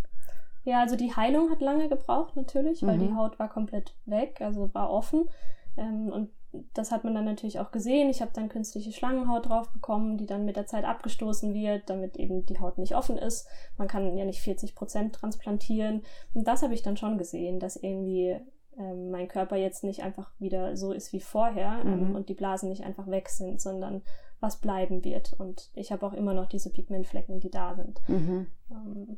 Ja, 0.65 0.81
also 0.81 0.95
die 0.95 1.15
Heilung 1.15 1.49
hat 1.49 1.61
lange 1.61 1.87
gebraucht 1.89 2.35
natürlich, 2.35 2.85
weil 2.85 2.97
Mhm. 2.97 3.07
die 3.09 3.15
Haut 3.15 3.39
war 3.39 3.49
komplett 3.49 3.95
weg, 4.05 4.41
also 4.41 4.73
war 4.73 4.89
offen. 4.91 5.29
Ähm, 5.77 6.09
und 6.11 6.29
das 6.73 6.91
hat 6.91 7.03
man 7.03 7.13
dann 7.13 7.25
natürlich 7.25 7.59
auch 7.59 7.71
gesehen. 7.71 8.09
Ich 8.09 8.21
habe 8.21 8.31
dann 8.33 8.49
künstliche 8.49 8.91
Schlangenhaut 8.91 9.47
drauf 9.47 9.71
bekommen, 9.71 10.17
die 10.17 10.25
dann 10.25 10.45
mit 10.45 10.55
der 10.55 10.65
Zeit 10.65 10.83
abgestoßen 10.83 11.53
wird, 11.53 11.89
damit 11.89 12.17
eben 12.17 12.45
die 12.45 12.59
Haut 12.59 12.77
nicht 12.79 12.95
offen 12.95 13.17
ist. 13.17 13.47
Man 13.77 13.87
kann 13.87 14.17
ja 14.17 14.25
nicht 14.25 14.41
40 14.41 14.75
Prozent 14.75 15.15
transplantieren. 15.15 16.03
Und 16.33 16.47
das 16.47 16.63
habe 16.63 16.73
ich 16.73 16.81
dann 16.81 16.97
schon 16.97 17.17
gesehen, 17.19 17.59
dass 17.59 17.75
irgendwie 17.75 18.35
ähm, 18.79 19.11
mein 19.11 19.27
Körper 19.27 19.57
jetzt 19.57 19.83
nicht 19.83 20.01
einfach 20.01 20.31
wieder 20.39 20.75
so 20.75 20.91
ist 20.93 21.13
wie 21.13 21.19
vorher 21.19 21.81
ähm, 21.83 22.09
Mhm. 22.09 22.15
und 22.15 22.29
die 22.29 22.33
Blasen 22.33 22.69
nicht 22.69 22.83
einfach 22.83 23.07
weg 23.07 23.29
sind, 23.29 23.61
sondern 23.61 24.01
was 24.39 24.57
bleiben 24.57 25.03
wird. 25.03 25.33
Und 25.33 25.69
ich 25.73 25.91
habe 25.91 26.05
auch 26.05 26.13
immer 26.13 26.33
noch 26.33 26.47
diese 26.47 26.71
Pigmentflecken, 26.71 27.39
die 27.39 27.51
da 27.51 27.75
sind. 27.75 27.99
Mhm. 28.07 28.47
Ähm, 28.71 29.17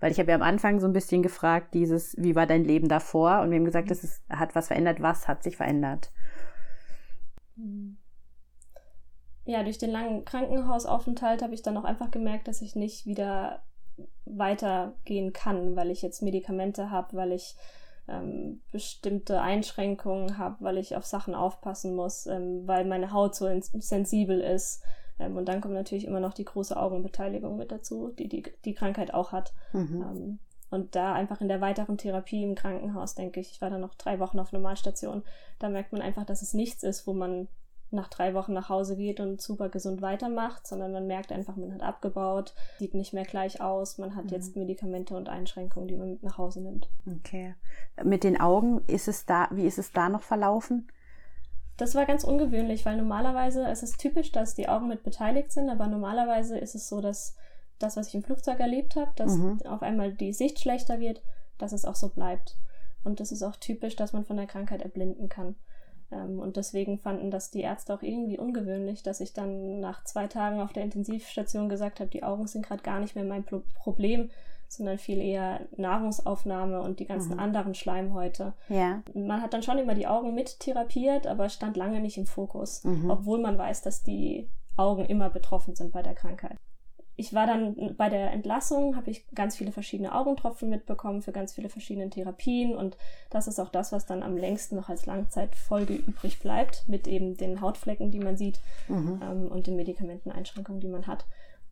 Weil 0.00 0.12
ich 0.12 0.18
habe 0.18 0.30
ja 0.30 0.36
am 0.36 0.42
Anfang 0.42 0.78
so 0.78 0.86
ein 0.86 0.92
bisschen 0.92 1.22
gefragt, 1.22 1.72
dieses, 1.72 2.14
wie 2.18 2.34
war 2.36 2.46
dein 2.46 2.64
Leben 2.64 2.88
davor? 2.88 3.40
Und 3.40 3.50
wir 3.50 3.56
haben 3.58 3.64
gesagt, 3.64 3.90
es 3.90 4.04
ist, 4.04 4.22
hat 4.28 4.54
was 4.54 4.66
verändert. 4.68 5.00
Was 5.00 5.26
hat 5.26 5.42
sich 5.42 5.56
verändert? 5.56 6.12
Ja, 9.44 9.62
durch 9.62 9.78
den 9.78 9.90
langen 9.90 10.24
Krankenhausaufenthalt 10.24 11.42
habe 11.42 11.54
ich 11.54 11.62
dann 11.62 11.76
auch 11.76 11.84
einfach 11.84 12.10
gemerkt, 12.10 12.46
dass 12.48 12.62
ich 12.62 12.76
nicht 12.76 13.06
wieder 13.06 13.62
weitergehen 14.24 15.32
kann, 15.32 15.76
weil 15.76 15.90
ich 15.90 16.02
jetzt 16.02 16.22
Medikamente 16.22 16.90
habe, 16.90 17.16
weil 17.16 17.32
ich 17.32 17.56
ähm, 18.08 18.62
bestimmte 18.72 19.40
Einschränkungen 19.40 20.38
habe, 20.38 20.56
weil 20.60 20.78
ich 20.78 20.96
auf 20.96 21.06
Sachen 21.06 21.34
aufpassen 21.34 21.94
muss, 21.94 22.26
ähm, 22.26 22.66
weil 22.66 22.84
meine 22.84 23.12
Haut 23.12 23.34
so 23.34 23.48
sensibel 23.60 24.40
ist. 24.40 24.82
Ähm, 25.18 25.36
und 25.36 25.46
dann 25.46 25.60
kommt 25.60 25.74
natürlich 25.74 26.06
immer 26.06 26.20
noch 26.20 26.34
die 26.34 26.44
große 26.44 26.76
Augenbeteiligung 26.76 27.56
mit 27.56 27.70
dazu, 27.70 28.08
die 28.18 28.28
die, 28.28 28.44
die 28.64 28.74
Krankheit 28.74 29.14
auch 29.14 29.32
hat. 29.32 29.52
Mhm. 29.72 30.02
Ähm, 30.02 30.38
und 30.70 30.96
da 30.96 31.12
einfach 31.12 31.40
in 31.42 31.48
der 31.48 31.60
weiteren 31.60 31.98
Therapie 31.98 32.42
im 32.42 32.54
Krankenhaus, 32.54 33.14
denke 33.14 33.40
ich, 33.40 33.50
ich 33.50 33.60
war 33.60 33.68
dann 33.68 33.82
noch 33.82 33.94
drei 33.94 34.18
Wochen 34.18 34.38
auf 34.38 34.52
Normalstation, 34.52 35.22
da 35.58 35.68
merkt 35.68 35.92
man 35.92 36.00
einfach, 36.00 36.24
dass 36.24 36.40
es 36.40 36.54
nichts 36.54 36.82
ist, 36.82 37.06
wo 37.06 37.12
man 37.12 37.48
nach 37.92 38.08
drei 38.08 38.34
Wochen 38.34 38.52
nach 38.52 38.68
Hause 38.68 38.96
geht 38.96 39.20
und 39.20 39.40
super 39.40 39.68
gesund 39.68 40.02
weitermacht, 40.02 40.66
sondern 40.66 40.92
man 40.92 41.06
merkt 41.06 41.30
einfach, 41.32 41.56
man 41.56 41.72
hat 41.74 41.82
abgebaut, 41.82 42.54
sieht 42.78 42.94
nicht 42.94 43.12
mehr 43.12 43.24
gleich 43.24 43.60
aus, 43.60 43.98
man 43.98 44.16
hat 44.16 44.24
Mhm. 44.26 44.30
jetzt 44.30 44.56
Medikamente 44.56 45.14
und 45.14 45.28
Einschränkungen, 45.28 45.88
die 45.88 45.96
man 45.96 46.10
mit 46.10 46.22
nach 46.22 46.38
Hause 46.38 46.60
nimmt. 46.62 46.88
Okay. 47.06 47.54
Mit 48.02 48.24
den 48.24 48.40
Augen, 48.40 48.80
ist 48.86 49.08
es 49.08 49.26
da, 49.26 49.48
wie 49.52 49.66
ist 49.66 49.78
es 49.78 49.92
da 49.92 50.08
noch 50.08 50.22
verlaufen? 50.22 50.88
Das 51.76 51.94
war 51.94 52.04
ganz 52.06 52.22
ungewöhnlich, 52.24 52.84
weil 52.84 52.96
normalerweise 52.96 53.64
es 53.66 53.82
ist 53.82 53.98
typisch, 53.98 54.30
dass 54.32 54.54
die 54.54 54.68
Augen 54.68 54.88
mit 54.88 55.02
beteiligt 55.02 55.52
sind, 55.52 55.68
aber 55.70 55.86
normalerweise 55.86 56.58
ist 56.58 56.74
es 56.74 56.88
so, 56.88 57.00
dass 57.00 57.34
das, 57.78 57.96
was 57.96 58.08
ich 58.08 58.14
im 58.14 58.22
Flugzeug 58.22 58.60
erlebt 58.60 58.94
habe, 58.96 59.10
dass 59.16 59.36
Mhm. 59.36 59.60
auf 59.66 59.82
einmal 59.82 60.12
die 60.12 60.32
Sicht 60.32 60.60
schlechter 60.60 61.00
wird, 61.00 61.22
dass 61.58 61.72
es 61.72 61.84
auch 61.84 61.96
so 61.96 62.08
bleibt. 62.08 62.56
Und 63.04 63.18
das 63.18 63.32
ist 63.32 63.42
auch 63.42 63.56
typisch, 63.56 63.96
dass 63.96 64.12
man 64.12 64.24
von 64.24 64.36
der 64.36 64.46
Krankheit 64.46 64.82
erblinden 64.82 65.28
kann. 65.28 65.56
Ähm, 66.12 66.38
Und 66.40 66.56
deswegen 66.56 66.98
fanden 66.98 67.30
das 67.30 67.50
die 67.50 67.62
Ärzte 67.62 67.94
auch 67.94 68.02
irgendwie 68.02 68.38
ungewöhnlich, 68.38 69.02
dass 69.02 69.20
ich 69.20 69.32
dann 69.32 69.80
nach 69.80 70.04
zwei 70.04 70.26
Tagen 70.26 70.60
auf 70.60 70.72
der 70.72 70.84
Intensivstation 70.84 71.68
gesagt 71.68 72.00
habe, 72.00 72.10
die 72.10 72.22
Augen 72.22 72.46
sind 72.46 72.66
gerade 72.66 72.82
gar 72.82 73.00
nicht 73.00 73.14
mehr 73.14 73.24
mein 73.24 73.44
Pro- 73.44 73.62
Problem, 73.74 74.30
sondern 74.68 74.98
viel 74.98 75.20
eher 75.20 75.60
Nahrungsaufnahme 75.76 76.80
und 76.80 76.98
die 77.00 77.06
ganzen 77.06 77.34
Mhm. 77.34 77.40
anderen 77.40 77.74
Schleimhäute. 77.74 78.52
Ja. 78.68 79.02
Man 79.14 79.42
hat 79.42 79.52
dann 79.52 79.62
schon 79.62 79.78
immer 79.78 79.94
die 79.94 80.06
Augen 80.06 80.34
mit 80.34 80.60
therapiert, 80.60 81.26
aber 81.26 81.48
stand 81.48 81.76
lange 81.76 82.00
nicht 82.00 82.18
im 82.18 82.26
Fokus, 82.26 82.82
Mhm. 82.84 83.10
obwohl 83.10 83.38
man 83.40 83.58
weiß, 83.58 83.82
dass 83.82 84.02
die 84.02 84.48
Augen 84.76 85.04
immer 85.04 85.28
betroffen 85.30 85.74
sind 85.74 85.92
bei 85.92 86.02
der 86.02 86.14
Krankheit. 86.14 86.56
Ich 87.22 87.32
war 87.32 87.46
dann 87.46 87.94
bei 87.96 88.08
der 88.08 88.32
Entlassung, 88.32 88.96
habe 88.96 89.08
ich 89.12 89.24
ganz 89.32 89.56
viele 89.56 89.70
verschiedene 89.70 90.12
Augentropfen 90.12 90.68
mitbekommen 90.68 91.22
für 91.22 91.30
ganz 91.30 91.52
viele 91.52 91.68
verschiedene 91.68 92.10
Therapien 92.10 92.74
und 92.74 92.96
das 93.30 93.46
ist 93.46 93.60
auch 93.60 93.68
das, 93.68 93.92
was 93.92 94.06
dann 94.06 94.24
am 94.24 94.36
längsten 94.36 94.74
noch 94.74 94.88
als 94.88 95.06
Langzeitfolge 95.06 95.94
übrig 95.94 96.40
bleibt, 96.40 96.82
mit 96.88 97.06
eben 97.06 97.36
den 97.36 97.60
Hautflecken, 97.60 98.10
die 98.10 98.18
man 98.18 98.36
sieht 98.36 98.58
Mhm. 98.88 99.20
ähm, 99.22 99.46
und 99.52 99.68
den 99.68 99.76
Medikamenteneinschränkungen, 99.76 100.80
die 100.80 100.88
man 100.88 101.06
hat. 101.06 101.24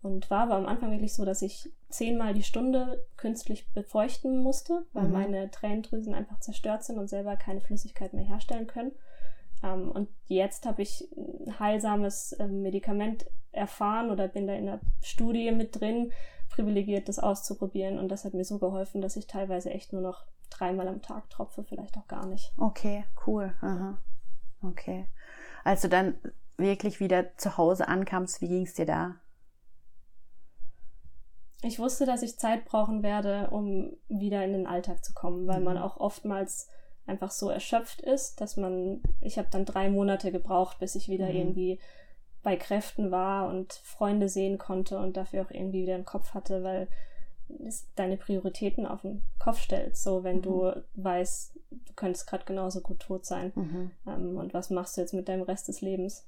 Und 0.03 0.31
war 0.31 0.45
aber 0.45 0.55
am 0.55 0.67
Anfang 0.67 0.93
wirklich 0.93 1.15
so, 1.15 1.25
dass 1.25 1.43
ich 1.43 1.69
zehnmal 1.89 2.33
die 2.33 2.45
Stunde 2.45 3.05
künstlich 3.17 3.67
befeuchten 3.73 4.45
musste, 4.45 4.85
weil 4.93 5.09
Mhm. 5.09 5.13
meine 5.13 5.51
Tränendrüsen 5.51 6.15
einfach 6.15 6.39
zerstört 6.39 6.85
sind 6.85 6.97
und 6.97 7.09
selber 7.09 7.35
keine 7.37 7.61
Flüssigkeit 7.61 8.15
mehr 8.15 8.25
herstellen 8.25 8.69
können. 8.69 8.93
Ähm, 9.63 9.91
und 9.91 10.09
jetzt 10.27 10.67
habe 10.67 10.83
ich 10.83 11.09
ein 11.17 11.59
heilsames 11.59 12.37
ähm, 12.39 12.63
Medikament 12.63 13.27
erfahren 13.53 14.11
oder 14.11 14.29
bin 14.29 14.47
da 14.47 14.55
in 14.55 14.67
der 14.67 14.81
Studie 15.03 15.51
mit 15.53 15.81
drin, 15.81 16.13
privilegiert 16.49 17.09
das 17.09 17.19
auszuprobieren. 17.19 17.99
Und 17.99 18.09
das 18.09 18.25
hat 18.25 18.35
mir 18.35 18.45
so 18.45 18.59
geholfen, 18.59 19.01
dass 19.01 19.17
ich 19.17 19.27
teilweise 19.27 19.71
echt 19.71 19.93
nur 19.93 20.03
noch 20.03 20.25
dreimal 20.51 20.89
am 20.89 21.03
Tag 21.03 21.31
tropfe, 21.31 21.65
vielleicht 21.65 21.97
auch 21.97 22.07
gar 22.09 22.27
nicht. 22.27 22.53
Okay, 22.59 23.05
cool. 23.27 23.55
Aha. 23.61 23.99
Okay. 24.63 25.07
Als 25.65 25.83
du 25.83 25.89
dann 25.89 26.19
wirklich 26.57 27.01
wieder 27.01 27.37
zu 27.37 27.57
Hause 27.57 27.89
ankamst, 27.89 28.41
wie 28.41 28.49
ging 28.49 28.65
es 28.65 28.75
dir 28.75 28.87
da? 28.87 29.17
Ich 31.63 31.79
wusste, 31.79 32.07
dass 32.07 32.23
ich 32.23 32.39
Zeit 32.39 32.65
brauchen 32.65 33.03
werde, 33.03 33.51
um 33.51 33.93
wieder 34.09 34.45
in 34.45 34.53
den 34.53 34.67
Alltag 34.67 35.05
zu 35.05 35.13
kommen, 35.13 35.47
weil 35.47 35.59
Mhm. 35.59 35.65
man 35.65 35.79
auch 35.79 35.99
oftmals 35.99 36.69
einfach 37.07 37.31
so 37.31 37.51
erschöpft 37.51 38.01
ist, 38.01 38.41
dass 38.41 38.57
man, 38.57 39.03
ich 39.21 39.39
habe 39.39 39.49
dann 39.51 39.65
drei 39.65 39.89
Monate 39.91 40.31
gebraucht, 40.33 40.79
bis 40.79 40.95
ich 40.95 41.09
wieder 41.09 41.27
Mhm. 41.29 41.35
irgendwie 41.37 41.79
bei 42.43 42.57
Kräften 42.57 43.11
war 43.11 43.49
und 43.49 43.73
Freunde 43.85 44.29
sehen 44.29 44.59
konnte 44.59 44.99
und 44.99 45.17
dafür 45.17 45.43
auch 45.43 45.51
irgendwie 45.51 45.83
wieder 45.83 45.95
einen 45.95 46.05
Kopf 46.07 46.33
hatte, 46.35 46.63
weil 46.63 46.89
es 47.67 47.87
deine 47.97 48.17
Prioritäten 48.17 48.87
auf 48.87 49.03
den 49.03 49.23
Kopf 49.39 49.59
stellt. 49.61 49.97
So, 49.97 50.23
wenn 50.25 50.37
Mhm. 50.37 50.43
du 50.43 50.73
weißt, 50.95 51.53
du 51.71 51.93
könntest 51.95 52.27
gerade 52.27 52.45
genauso 52.45 52.81
gut 52.81 53.01
tot 53.01 53.27
sein. 53.27 53.53
Mhm. 53.57 53.91
Ähm, 54.07 54.37
und 54.37 54.55
was 54.55 54.71
machst 54.71 54.97
du 54.97 55.01
jetzt 55.01 55.15
mit 55.15 55.29
deinem 55.29 55.43
Rest 55.43 55.69
des 55.69 55.81
Lebens? 55.81 56.25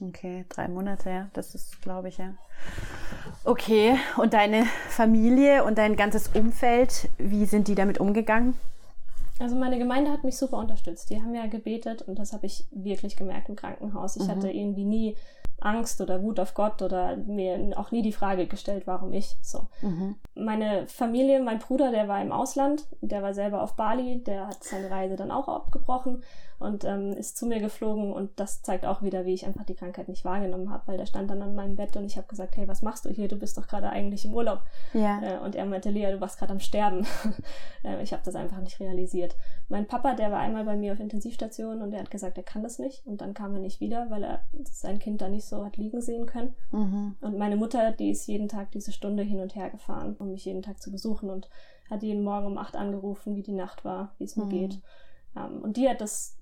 Okay, 0.00 0.44
drei 0.50 0.68
Monate, 0.68 1.10
ja. 1.10 1.30
Das 1.32 1.54
ist, 1.54 1.80
glaube 1.82 2.08
ich, 2.08 2.18
ja. 2.18 2.34
Okay, 3.44 3.96
und 4.18 4.34
deine 4.34 4.64
Familie 4.88 5.64
und 5.64 5.78
dein 5.78 5.96
ganzes 5.96 6.28
Umfeld, 6.28 7.08
wie 7.18 7.46
sind 7.46 7.68
die 7.68 7.74
damit 7.74 7.98
umgegangen? 7.98 8.58
Also 9.38 9.54
meine 9.54 9.78
Gemeinde 9.78 10.10
hat 10.10 10.24
mich 10.24 10.36
super 10.36 10.58
unterstützt. 10.58 11.10
Die 11.10 11.20
haben 11.20 11.34
ja 11.34 11.46
gebetet 11.46 12.02
und 12.02 12.18
das 12.18 12.32
habe 12.32 12.46
ich 12.46 12.66
wirklich 12.70 13.16
gemerkt 13.16 13.48
im 13.48 13.56
Krankenhaus. 13.56 14.16
Ich 14.16 14.24
mhm. 14.24 14.28
hatte 14.28 14.50
irgendwie 14.50 14.84
nie 14.84 15.16
Angst 15.60 16.00
oder 16.00 16.22
Wut 16.22 16.38
auf 16.40 16.54
Gott 16.54 16.82
oder 16.82 17.16
mir 17.16 17.72
auch 17.76 17.90
nie 17.90 18.02
die 18.02 18.12
Frage 18.12 18.46
gestellt, 18.46 18.86
warum 18.86 19.12
ich 19.12 19.36
so. 19.42 19.68
Mhm. 19.82 20.16
Meine 20.34 20.86
Familie, 20.86 21.40
mein 21.40 21.58
Bruder, 21.58 21.90
der 21.90 22.08
war 22.08 22.20
im 22.20 22.32
Ausland, 22.32 22.86
der 23.00 23.22
war 23.22 23.34
selber 23.34 23.62
auf 23.62 23.74
Bali, 23.74 24.22
der 24.22 24.48
hat 24.48 24.62
seine 24.62 24.90
Reise 24.90 25.16
dann 25.16 25.30
auch 25.30 25.48
abgebrochen 25.48 26.22
und 26.58 26.84
ähm, 26.84 27.12
ist 27.12 27.36
zu 27.36 27.46
mir 27.46 27.60
geflogen 27.60 28.12
und 28.12 28.30
das 28.36 28.62
zeigt 28.62 28.86
auch 28.86 29.02
wieder, 29.02 29.26
wie 29.26 29.34
ich 29.34 29.46
einfach 29.46 29.64
die 29.64 29.74
Krankheit 29.74 30.08
nicht 30.08 30.24
wahrgenommen 30.24 30.70
habe, 30.70 30.86
weil 30.86 30.96
der 30.96 31.06
stand 31.06 31.30
dann 31.30 31.42
an 31.42 31.54
meinem 31.54 31.76
Bett 31.76 31.96
und 31.96 32.04
ich 32.04 32.16
habe 32.16 32.26
gesagt, 32.26 32.56
hey, 32.56 32.66
was 32.66 32.82
machst 32.82 33.04
du 33.04 33.10
hier? 33.10 33.28
Du 33.28 33.36
bist 33.36 33.58
doch 33.58 33.66
gerade 33.66 33.90
eigentlich 33.90 34.24
im 34.24 34.34
Urlaub. 34.34 34.60
Ja. 34.94 35.20
Äh, 35.22 35.38
und 35.38 35.54
er 35.54 35.66
meinte, 35.66 35.90
Lea, 35.90 36.10
du 36.12 36.20
warst 36.20 36.38
gerade 36.38 36.52
am 36.52 36.60
Sterben. 36.60 37.06
äh, 37.84 38.02
ich 38.02 38.12
habe 38.12 38.22
das 38.24 38.34
einfach 38.34 38.60
nicht 38.60 38.80
realisiert. 38.80 39.36
Mein 39.68 39.86
Papa, 39.86 40.14
der 40.14 40.30
war 40.30 40.40
einmal 40.40 40.64
bei 40.64 40.76
mir 40.76 40.92
auf 40.92 41.00
Intensivstation 41.00 41.82
und 41.82 41.90
der 41.90 42.00
hat 42.00 42.10
gesagt, 42.10 42.38
er 42.38 42.44
kann 42.44 42.62
das 42.62 42.78
nicht 42.78 43.06
und 43.06 43.20
dann 43.20 43.34
kam 43.34 43.54
er 43.54 43.60
nicht 43.60 43.80
wieder, 43.80 44.10
weil 44.10 44.24
er 44.24 44.40
sein 44.64 44.98
Kind 44.98 45.20
da 45.20 45.28
nicht 45.28 45.44
so 45.44 45.64
hat 45.64 45.76
liegen 45.76 46.00
sehen 46.00 46.26
können. 46.26 46.54
Mhm. 46.72 47.16
Und 47.20 47.38
meine 47.38 47.56
Mutter, 47.56 47.92
die 47.92 48.10
ist 48.10 48.26
jeden 48.26 48.48
Tag 48.48 48.70
diese 48.70 48.92
Stunde 48.92 49.22
hin 49.22 49.40
und 49.40 49.54
her 49.54 49.70
gefahren, 49.70 50.16
um 50.18 50.32
mich 50.32 50.44
jeden 50.44 50.62
Tag 50.62 50.80
zu 50.82 50.90
besuchen 50.90 51.28
und 51.28 51.48
hat 51.90 52.02
jeden 52.02 52.24
Morgen 52.24 52.46
um 52.46 52.58
acht 52.58 52.76
angerufen, 52.76 53.36
wie 53.36 53.42
die 53.42 53.52
Nacht 53.52 53.84
war, 53.84 54.14
wie 54.18 54.24
es 54.24 54.36
mir 54.36 54.46
mhm. 54.46 54.50
geht. 54.50 54.80
Um, 55.34 55.42
ähm, 55.42 55.62
und 55.62 55.76
die 55.76 55.88
hat 55.88 56.00
das 56.00 56.36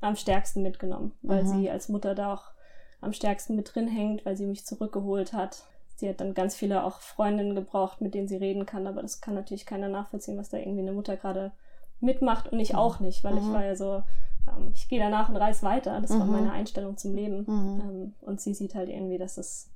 am 0.00 0.16
stärksten 0.16 0.62
mitgenommen, 0.62 1.12
weil 1.22 1.44
mhm. 1.44 1.48
sie 1.48 1.70
als 1.70 1.88
Mutter 1.88 2.14
da 2.14 2.34
auch 2.34 2.52
am 3.00 3.12
stärksten 3.12 3.56
mit 3.56 3.74
drin 3.74 3.88
hängt, 3.88 4.24
weil 4.26 4.36
sie 4.36 4.46
mich 4.46 4.66
zurückgeholt 4.66 5.32
hat. 5.32 5.64
Sie 5.96 6.08
hat 6.08 6.20
dann 6.20 6.34
ganz 6.34 6.54
viele 6.54 6.84
auch 6.84 7.00
Freundinnen 7.00 7.54
gebraucht, 7.54 8.00
mit 8.00 8.14
denen 8.14 8.28
sie 8.28 8.36
reden 8.36 8.66
kann, 8.66 8.86
aber 8.86 9.02
das 9.02 9.20
kann 9.20 9.34
natürlich 9.34 9.66
keiner 9.66 9.88
nachvollziehen, 9.88 10.38
was 10.38 10.48
da 10.48 10.58
irgendwie 10.58 10.82
eine 10.82 10.92
Mutter 10.92 11.16
gerade 11.16 11.52
mitmacht 12.00 12.52
und 12.52 12.60
ich 12.60 12.72
mhm. 12.72 12.78
auch 12.78 13.00
nicht, 13.00 13.24
weil 13.24 13.34
mhm. 13.34 13.38
ich 13.38 13.52
war 13.52 13.64
ja 13.64 13.74
so, 13.74 14.02
ähm, 14.48 14.70
ich 14.74 14.88
gehe 14.88 15.00
danach 15.00 15.28
und 15.28 15.36
reise 15.36 15.62
weiter. 15.62 16.00
Das 16.00 16.10
war 16.10 16.24
meine 16.24 16.52
Einstellung 16.52 16.96
zum 16.96 17.14
Leben. 17.14 17.44
Ähm, 17.48 18.14
und 18.20 18.40
sie 18.40 18.54
sieht 18.54 18.74
halt 18.74 18.88
irgendwie, 18.88 19.18
dass 19.18 19.38
es 19.38 19.70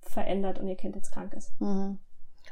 verändert 0.00 0.58
und 0.58 0.68
ihr 0.68 0.76
Kind 0.76 0.96
jetzt 0.96 1.12
krank 1.12 1.32
ist. 1.34 1.52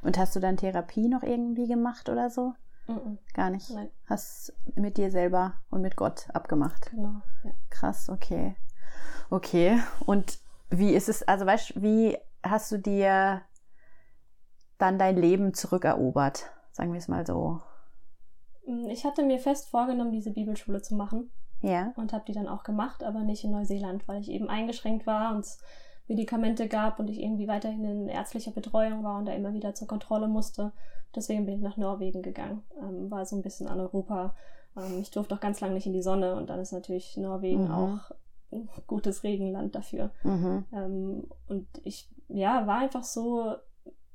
Und 0.02 0.18
hast 0.18 0.34
du 0.34 0.40
dann 0.40 0.56
Therapie 0.56 1.08
noch 1.08 1.22
irgendwie 1.22 1.66
gemacht 1.66 2.08
oder 2.08 2.30
so? 2.30 2.54
Mhm. 2.94 3.18
Gar 3.34 3.50
nicht. 3.50 3.70
Nein. 3.70 3.90
Hast 4.06 4.52
mit 4.74 4.96
dir 4.96 5.10
selber 5.10 5.54
und 5.70 5.82
mit 5.82 5.96
Gott 5.96 6.28
abgemacht. 6.32 6.90
Genau. 6.90 7.22
Ja. 7.44 7.50
Krass, 7.70 8.08
okay. 8.08 8.56
Okay. 9.30 9.80
Und 10.06 10.38
wie 10.70 10.94
ist 10.94 11.08
es, 11.08 11.22
also 11.22 11.46
weißt 11.46 11.76
du, 11.76 11.82
wie 11.82 12.18
hast 12.42 12.70
du 12.72 12.78
dir 12.78 13.42
dann 14.78 14.98
dein 14.98 15.16
Leben 15.16 15.54
zurückerobert? 15.54 16.50
Sagen 16.72 16.92
wir 16.92 16.98
es 16.98 17.08
mal 17.08 17.26
so. 17.26 17.60
Mm, 18.66 18.88
ich 18.88 19.04
hatte 19.04 19.24
mir 19.24 19.38
fest 19.38 19.68
vorgenommen, 19.68 20.12
diese 20.12 20.32
Bibelschule 20.32 20.82
zu 20.82 20.94
machen. 20.94 21.30
Ja. 21.62 21.92
Und 21.96 22.12
habe 22.12 22.24
die 22.26 22.32
dann 22.32 22.48
auch 22.48 22.62
gemacht, 22.62 23.04
aber 23.04 23.20
nicht 23.20 23.44
in 23.44 23.50
Neuseeland, 23.50 24.08
weil 24.08 24.20
ich 24.20 24.30
eben 24.30 24.48
eingeschränkt 24.48 25.06
war 25.06 25.34
und 25.34 25.40
es 25.40 25.58
Medikamente 26.10 26.66
gab 26.66 26.98
und 26.98 27.08
ich 27.08 27.22
irgendwie 27.22 27.46
weiterhin 27.46 27.84
in 27.84 28.08
ärztlicher 28.08 28.50
Betreuung 28.50 29.04
war 29.04 29.18
und 29.18 29.26
da 29.26 29.32
immer 29.32 29.54
wieder 29.54 29.76
zur 29.76 29.86
Kontrolle 29.86 30.26
musste. 30.26 30.72
Deswegen 31.14 31.46
bin 31.46 31.54
ich 31.54 31.60
nach 31.60 31.76
Norwegen 31.76 32.20
gegangen, 32.20 32.64
ähm, 32.82 33.08
war 33.12 33.24
so 33.24 33.36
ein 33.36 33.42
bisschen 33.42 33.68
an 33.68 33.78
Europa. 33.78 34.34
Ähm, 34.76 34.98
ich 35.00 35.12
durfte 35.12 35.36
auch 35.36 35.40
ganz 35.40 35.60
lange 35.60 35.74
nicht 35.74 35.86
in 35.86 35.92
die 35.92 36.02
Sonne 36.02 36.34
und 36.34 36.50
dann 36.50 36.58
ist 36.58 36.72
natürlich 36.72 37.16
Norwegen 37.16 37.66
mhm. 37.66 37.70
auch 37.70 38.10
ein 38.50 38.68
gutes 38.88 39.22
Regenland 39.22 39.76
dafür. 39.76 40.10
Mhm. 40.24 40.64
Ähm, 40.72 41.28
und 41.46 41.68
ich, 41.84 42.08
ja, 42.26 42.66
war 42.66 42.78
einfach 42.78 43.04
so 43.04 43.54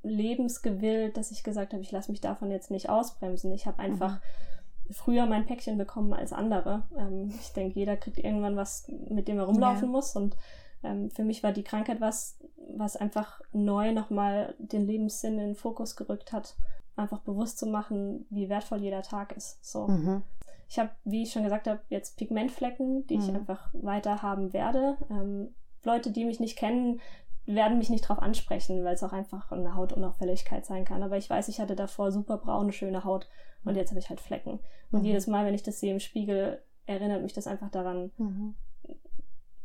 lebensgewillt, 0.03 1.15
dass 1.15 1.31
ich 1.31 1.45
gesagt 1.45 1.71
habe, 1.71 1.81
ich 1.81 1.93
lasse 1.93 2.11
mich 2.11 2.19
davon 2.19 2.51
jetzt 2.51 2.71
nicht 2.71 2.89
ausbremsen. 2.89 3.53
Ich 3.53 3.67
habe 3.67 3.79
einfach 3.79 4.15
mhm. 4.15 4.93
früher 4.93 5.27
mein 5.27 5.45
Päckchen 5.45 5.77
bekommen 5.77 6.11
als 6.11 6.33
andere. 6.33 6.83
Ähm, 6.97 7.33
ich 7.39 7.53
denke, 7.53 7.79
jeder 7.79 7.95
kriegt 7.95 8.17
irgendwann 8.17 8.57
was, 8.57 8.91
mit 9.09 9.29
dem 9.29 9.37
er 9.37 9.45
rumlaufen 9.45 9.85
ja. 9.85 9.91
muss 9.91 10.17
und 10.17 10.35
ähm, 10.85 11.09
für 11.09 11.23
mich 11.23 11.43
war 11.43 11.51
die 11.51 11.63
Krankheit 11.63 11.99
was, 11.99 12.37
was 12.75 12.95
einfach 12.95 13.41
neu 13.51 13.91
nochmal 13.91 14.55
den 14.59 14.85
Lebenssinn 14.85 15.33
in 15.33 15.47
den 15.47 15.55
Fokus 15.55 15.95
gerückt 15.95 16.31
hat 16.31 16.55
einfach 16.95 17.19
bewusst 17.19 17.57
zu 17.57 17.65
machen, 17.65 18.25
wie 18.29 18.49
wertvoll 18.49 18.79
jeder 18.81 19.01
Tag 19.01 19.35
ist. 19.35 19.63
So. 19.63 19.87
Mhm. 19.87 20.23
Ich 20.69 20.79
habe, 20.79 20.89
wie 21.03 21.23
ich 21.23 21.31
schon 21.31 21.43
gesagt 21.43 21.67
habe, 21.67 21.81
jetzt 21.89 22.17
Pigmentflecken, 22.17 23.05
die 23.07 23.17
mhm. 23.17 23.23
ich 23.23 23.29
einfach 23.29 23.69
weiter 23.73 24.21
haben 24.21 24.53
werde. 24.53 24.97
Ähm, 25.09 25.53
Leute, 25.83 26.11
die 26.11 26.25
mich 26.25 26.39
nicht 26.39 26.57
kennen, 26.57 26.99
werden 27.45 27.77
mich 27.77 27.89
nicht 27.89 28.05
darauf 28.05 28.19
ansprechen, 28.19 28.83
weil 28.83 28.95
es 28.95 29.03
auch 29.03 29.13
einfach 29.13 29.51
eine 29.51 29.75
Hautunauffälligkeit 29.75 30.65
sein 30.65 30.85
kann. 30.85 31.03
Aber 31.03 31.17
ich 31.17 31.29
weiß, 31.29 31.47
ich 31.49 31.59
hatte 31.59 31.75
davor 31.75 32.11
super 32.11 32.37
braune, 32.37 32.71
schöne 32.71 33.03
Haut 33.03 33.27
und 33.63 33.75
jetzt 33.75 33.91
habe 33.91 33.99
ich 33.99 34.09
halt 34.09 34.19
Flecken. 34.19 34.59
Und 34.91 35.01
mhm. 35.01 35.05
jedes 35.05 35.27
Mal, 35.27 35.45
wenn 35.45 35.53
ich 35.53 35.63
das 35.63 35.79
sehe 35.79 35.93
im 35.93 35.99
Spiegel, 35.99 36.61
erinnert 36.87 37.21
mich 37.21 37.33
das 37.33 37.45
einfach 37.45 37.69
daran, 37.69 38.11
mhm. 38.17 38.55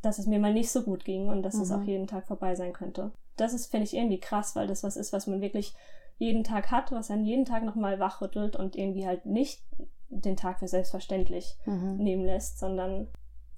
Dass 0.02 0.18
es 0.18 0.26
mir 0.26 0.38
mal 0.38 0.52
nicht 0.52 0.70
so 0.70 0.82
gut 0.82 1.04
ging 1.04 1.28
und 1.28 1.42
dass 1.42 1.54
es 1.54 1.70
auch 1.70 1.80
mhm. 1.80 1.88
jeden 1.88 2.06
Tag 2.06 2.26
vorbei 2.26 2.54
sein 2.54 2.72
könnte. 2.72 3.12
Das 3.36 3.52
ist, 3.52 3.66
finde 3.66 3.84
ich, 3.84 3.94
irgendwie 3.94 4.20
krass, 4.20 4.56
weil 4.56 4.66
das 4.66 4.82
was 4.82 4.96
ist, 4.96 5.12
was 5.12 5.26
man 5.26 5.40
wirklich 5.40 5.74
jeden 6.18 6.44
Tag 6.44 6.70
hat, 6.70 6.92
was 6.92 7.10
einen 7.10 7.24
jeden 7.24 7.44
Tag 7.44 7.64
nochmal 7.64 7.98
wachrüttelt 7.98 8.56
und 8.56 8.76
irgendwie 8.76 9.06
halt 9.06 9.26
nicht 9.26 9.62
den 10.10 10.36
Tag 10.36 10.58
für 10.58 10.68
selbstverständlich 10.68 11.56
mhm. 11.64 11.96
nehmen 11.96 12.24
lässt, 12.24 12.58
sondern 12.58 13.08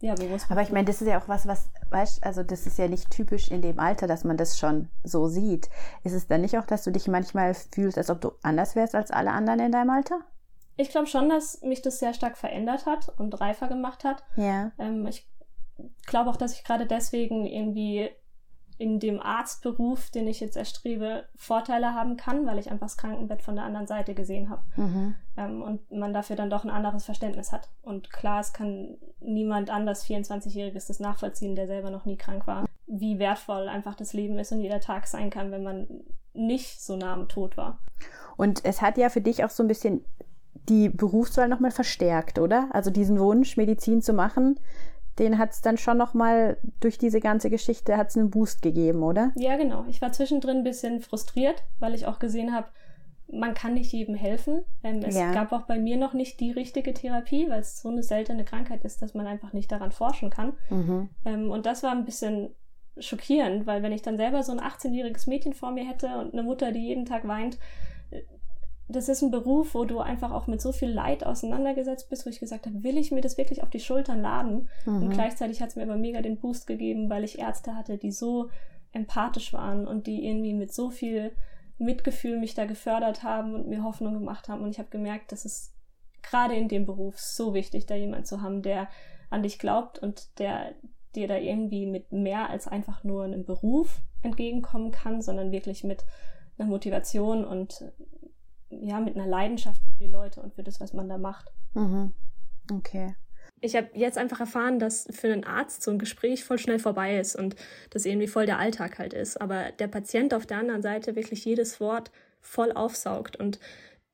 ja, 0.00 0.14
bewusst. 0.14 0.50
Aber 0.50 0.62
ich 0.62 0.70
meine, 0.70 0.84
das 0.84 1.00
ist 1.00 1.08
ja 1.08 1.20
auch 1.20 1.28
was, 1.28 1.46
was, 1.46 1.70
weißt 1.90 2.24
also 2.24 2.42
das 2.42 2.66
ist 2.66 2.76
ja 2.76 2.88
nicht 2.88 3.10
typisch 3.10 3.48
in 3.50 3.62
dem 3.62 3.78
Alter, 3.78 4.08
dass 4.08 4.24
man 4.24 4.36
das 4.36 4.58
schon 4.58 4.88
so 5.04 5.28
sieht. 5.28 5.70
Ist 6.02 6.12
es 6.12 6.26
dann 6.26 6.40
nicht 6.40 6.58
auch, 6.58 6.66
dass 6.66 6.82
du 6.82 6.90
dich 6.90 7.06
manchmal 7.06 7.54
fühlst, 7.54 7.96
als 7.96 8.10
ob 8.10 8.20
du 8.20 8.32
anders 8.42 8.74
wärst 8.74 8.96
als 8.96 9.12
alle 9.12 9.30
anderen 9.30 9.60
in 9.60 9.72
deinem 9.72 9.90
Alter? 9.90 10.20
Ich 10.76 10.90
glaube 10.90 11.06
schon, 11.06 11.28
dass 11.28 11.60
mich 11.62 11.82
das 11.82 12.00
sehr 12.00 12.14
stark 12.14 12.36
verändert 12.36 12.86
hat 12.86 13.12
und 13.18 13.40
reifer 13.40 13.68
gemacht 13.68 14.04
hat. 14.04 14.24
Ja. 14.36 14.72
Ähm, 14.78 15.06
ich 15.06 15.28
glaube 16.06 16.30
auch, 16.30 16.36
dass 16.36 16.54
ich 16.54 16.64
gerade 16.64 16.86
deswegen 16.86 17.46
irgendwie 17.46 18.10
in 18.78 18.98
dem 18.98 19.20
Arztberuf, 19.20 20.10
den 20.10 20.26
ich 20.26 20.40
jetzt 20.40 20.56
erstrebe, 20.56 21.24
Vorteile 21.36 21.94
haben 21.94 22.16
kann, 22.16 22.46
weil 22.46 22.58
ich 22.58 22.70
einfach 22.70 22.86
das 22.86 22.96
Krankenbett 22.96 23.42
von 23.42 23.54
der 23.54 23.64
anderen 23.64 23.86
Seite 23.86 24.12
gesehen 24.12 24.50
habe. 24.50 24.62
Mhm. 24.76 25.14
Ähm, 25.36 25.62
und 25.62 25.90
man 25.92 26.12
dafür 26.12 26.34
dann 26.34 26.50
doch 26.50 26.64
ein 26.64 26.70
anderes 26.70 27.04
Verständnis 27.04 27.52
hat. 27.52 27.68
Und 27.82 28.10
klar, 28.10 28.40
es 28.40 28.52
kann 28.52 28.96
niemand 29.20 29.70
anders 29.70 30.04
24-Jähriges 30.04 30.88
das 30.88 30.98
nachvollziehen, 30.98 31.54
der 31.54 31.68
selber 31.68 31.90
noch 31.90 32.06
nie 32.06 32.16
krank 32.16 32.46
war, 32.48 32.66
wie 32.86 33.20
wertvoll 33.20 33.68
einfach 33.68 33.94
das 33.94 34.14
Leben 34.14 34.36
ist 34.38 34.50
und 34.50 34.60
jeder 34.60 34.80
Tag 34.80 35.06
sein 35.06 35.30
kann, 35.30 35.52
wenn 35.52 35.62
man 35.62 35.86
nicht 36.34 36.82
so 36.82 36.96
nah 36.96 37.12
am 37.12 37.28
Tod 37.28 37.56
war. 37.56 37.78
Und 38.36 38.64
es 38.64 38.82
hat 38.82 38.98
ja 38.98 39.10
für 39.10 39.20
dich 39.20 39.44
auch 39.44 39.50
so 39.50 39.62
ein 39.62 39.68
bisschen 39.68 40.04
die 40.68 40.88
Berufswahl 40.88 41.48
nochmal 41.48 41.70
verstärkt, 41.70 42.38
oder? 42.38 42.68
Also 42.72 42.90
diesen 42.90 43.18
Wunsch, 43.18 43.56
Medizin 43.56 44.02
zu 44.02 44.12
machen, 44.12 44.58
den 45.18 45.38
hat 45.38 45.50
es 45.50 45.60
dann 45.60 45.76
schon 45.76 45.98
nochmal 45.98 46.56
durch 46.80 46.98
diese 46.98 47.20
ganze 47.20 47.50
Geschichte 47.50 47.96
hat's 47.96 48.16
einen 48.16 48.30
Boost 48.30 48.62
gegeben, 48.62 49.02
oder? 49.02 49.32
Ja, 49.36 49.56
genau. 49.56 49.84
Ich 49.88 50.00
war 50.00 50.12
zwischendrin 50.12 50.58
ein 50.58 50.64
bisschen 50.64 51.00
frustriert, 51.00 51.62
weil 51.78 51.94
ich 51.94 52.06
auch 52.06 52.18
gesehen 52.18 52.54
habe, 52.54 52.68
man 53.30 53.54
kann 53.54 53.74
nicht 53.74 53.92
jedem 53.92 54.14
helfen. 54.14 54.64
Ähm, 54.82 55.00
es 55.02 55.16
ja. 55.16 55.32
gab 55.32 55.52
auch 55.52 55.62
bei 55.62 55.78
mir 55.78 55.96
noch 55.96 56.12
nicht 56.12 56.40
die 56.40 56.50
richtige 56.50 56.92
Therapie, 56.92 57.48
weil 57.48 57.60
es 57.60 57.80
so 57.80 57.88
eine 57.88 58.02
seltene 58.02 58.44
Krankheit 58.44 58.84
ist, 58.84 59.00
dass 59.00 59.14
man 59.14 59.26
einfach 59.26 59.52
nicht 59.52 59.72
daran 59.72 59.92
forschen 59.92 60.30
kann. 60.30 60.52
Mhm. 60.70 61.08
Ähm, 61.24 61.50
und 61.50 61.66
das 61.66 61.82
war 61.82 61.92
ein 61.92 62.04
bisschen 62.04 62.50
schockierend, 62.98 63.66
weil 63.66 63.82
wenn 63.82 63.92
ich 63.92 64.02
dann 64.02 64.18
selber 64.18 64.42
so 64.42 64.52
ein 64.52 64.60
18-jähriges 64.60 65.28
Mädchen 65.28 65.54
vor 65.54 65.72
mir 65.72 65.86
hätte 65.86 66.08
und 66.18 66.34
eine 66.34 66.42
Mutter, 66.42 66.72
die 66.72 66.86
jeden 66.86 67.06
Tag 67.06 67.26
weint, 67.26 67.58
das 68.88 69.08
ist 69.08 69.22
ein 69.22 69.30
Beruf, 69.30 69.74
wo 69.74 69.84
du 69.84 70.00
einfach 70.00 70.32
auch 70.32 70.46
mit 70.46 70.60
so 70.60 70.72
viel 70.72 70.90
Leid 70.90 71.24
auseinandergesetzt 71.24 72.10
bist, 72.10 72.26
wo 72.26 72.30
ich 72.30 72.40
gesagt 72.40 72.66
habe, 72.66 72.82
will 72.82 72.98
ich 72.98 73.12
mir 73.12 73.20
das 73.20 73.38
wirklich 73.38 73.62
auf 73.62 73.70
die 73.70 73.80
Schultern 73.80 74.20
laden? 74.20 74.68
Mhm. 74.84 75.02
Und 75.02 75.10
gleichzeitig 75.10 75.62
hat 75.62 75.70
es 75.70 75.76
mir 75.76 75.84
aber 75.84 75.96
mega 75.96 76.20
den 76.20 76.38
Boost 76.38 76.66
gegeben, 76.66 77.08
weil 77.08 77.24
ich 77.24 77.38
Ärzte 77.38 77.76
hatte, 77.76 77.96
die 77.96 78.12
so 78.12 78.50
empathisch 78.92 79.52
waren 79.52 79.86
und 79.86 80.06
die 80.06 80.26
irgendwie 80.26 80.54
mit 80.54 80.72
so 80.72 80.90
viel 80.90 81.32
Mitgefühl 81.78 82.38
mich 82.38 82.54
da 82.54 82.66
gefördert 82.66 83.22
haben 83.22 83.54
und 83.54 83.68
mir 83.68 83.82
Hoffnung 83.82 84.14
gemacht 84.14 84.48
haben. 84.48 84.62
Und 84.62 84.70
ich 84.70 84.78
habe 84.78 84.90
gemerkt, 84.90 85.32
dass 85.32 85.44
es 85.44 85.74
gerade 86.22 86.54
in 86.54 86.68
dem 86.68 86.86
Beruf 86.86 87.18
so 87.18 87.54
wichtig, 87.54 87.86
da 87.86 87.94
jemand 87.94 88.26
zu 88.26 88.42
haben, 88.42 88.62
der 88.62 88.88
an 89.30 89.42
dich 89.42 89.58
glaubt 89.58 89.98
und 89.98 90.38
der 90.38 90.74
dir 91.14 91.28
da 91.28 91.36
irgendwie 91.36 91.86
mit 91.86 92.12
mehr 92.12 92.48
als 92.48 92.68
einfach 92.68 93.04
nur 93.04 93.24
einem 93.24 93.44
Beruf 93.44 94.00
entgegenkommen 94.22 94.92
kann, 94.92 95.20
sondern 95.20 95.52
wirklich 95.52 95.84
mit 95.84 96.04
einer 96.58 96.68
Motivation 96.68 97.44
und 97.44 97.92
ja, 98.80 99.00
mit 99.00 99.16
einer 99.16 99.26
Leidenschaft 99.26 99.80
für 99.82 100.04
die 100.04 100.10
Leute 100.10 100.40
und 100.40 100.54
für 100.54 100.62
das, 100.62 100.80
was 100.80 100.92
man 100.92 101.08
da 101.08 101.18
macht. 101.18 101.52
Mhm. 101.74 102.12
Okay. 102.70 103.14
Ich 103.60 103.76
habe 103.76 103.88
jetzt 103.94 104.18
einfach 104.18 104.40
erfahren, 104.40 104.78
dass 104.78 105.06
für 105.10 105.32
einen 105.32 105.44
Arzt 105.44 105.82
so 105.82 105.90
ein 105.92 105.98
Gespräch 105.98 106.44
voll 106.44 106.58
schnell 106.58 106.80
vorbei 106.80 107.18
ist 107.18 107.36
und 107.36 107.54
das 107.90 108.04
irgendwie 108.04 108.26
voll 108.26 108.46
der 108.46 108.58
Alltag 108.58 108.98
halt 108.98 109.12
ist. 109.12 109.40
Aber 109.40 109.70
der 109.78 109.86
Patient 109.86 110.34
auf 110.34 110.46
der 110.46 110.58
anderen 110.58 110.82
Seite 110.82 111.14
wirklich 111.14 111.44
jedes 111.44 111.78
Wort 111.80 112.10
voll 112.40 112.72
aufsaugt. 112.72 113.36
Und 113.36 113.60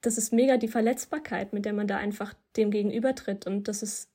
das 0.02 0.18
ist 0.18 0.32
mega 0.32 0.58
die 0.58 0.68
Verletzbarkeit, 0.68 1.52
mit 1.54 1.64
der 1.64 1.72
man 1.72 1.88
da 1.88 1.96
einfach 1.96 2.34
dem 2.56 2.70
gegenübertritt. 2.70 3.46
Und 3.46 3.68
das 3.68 3.82
ist 3.82 4.10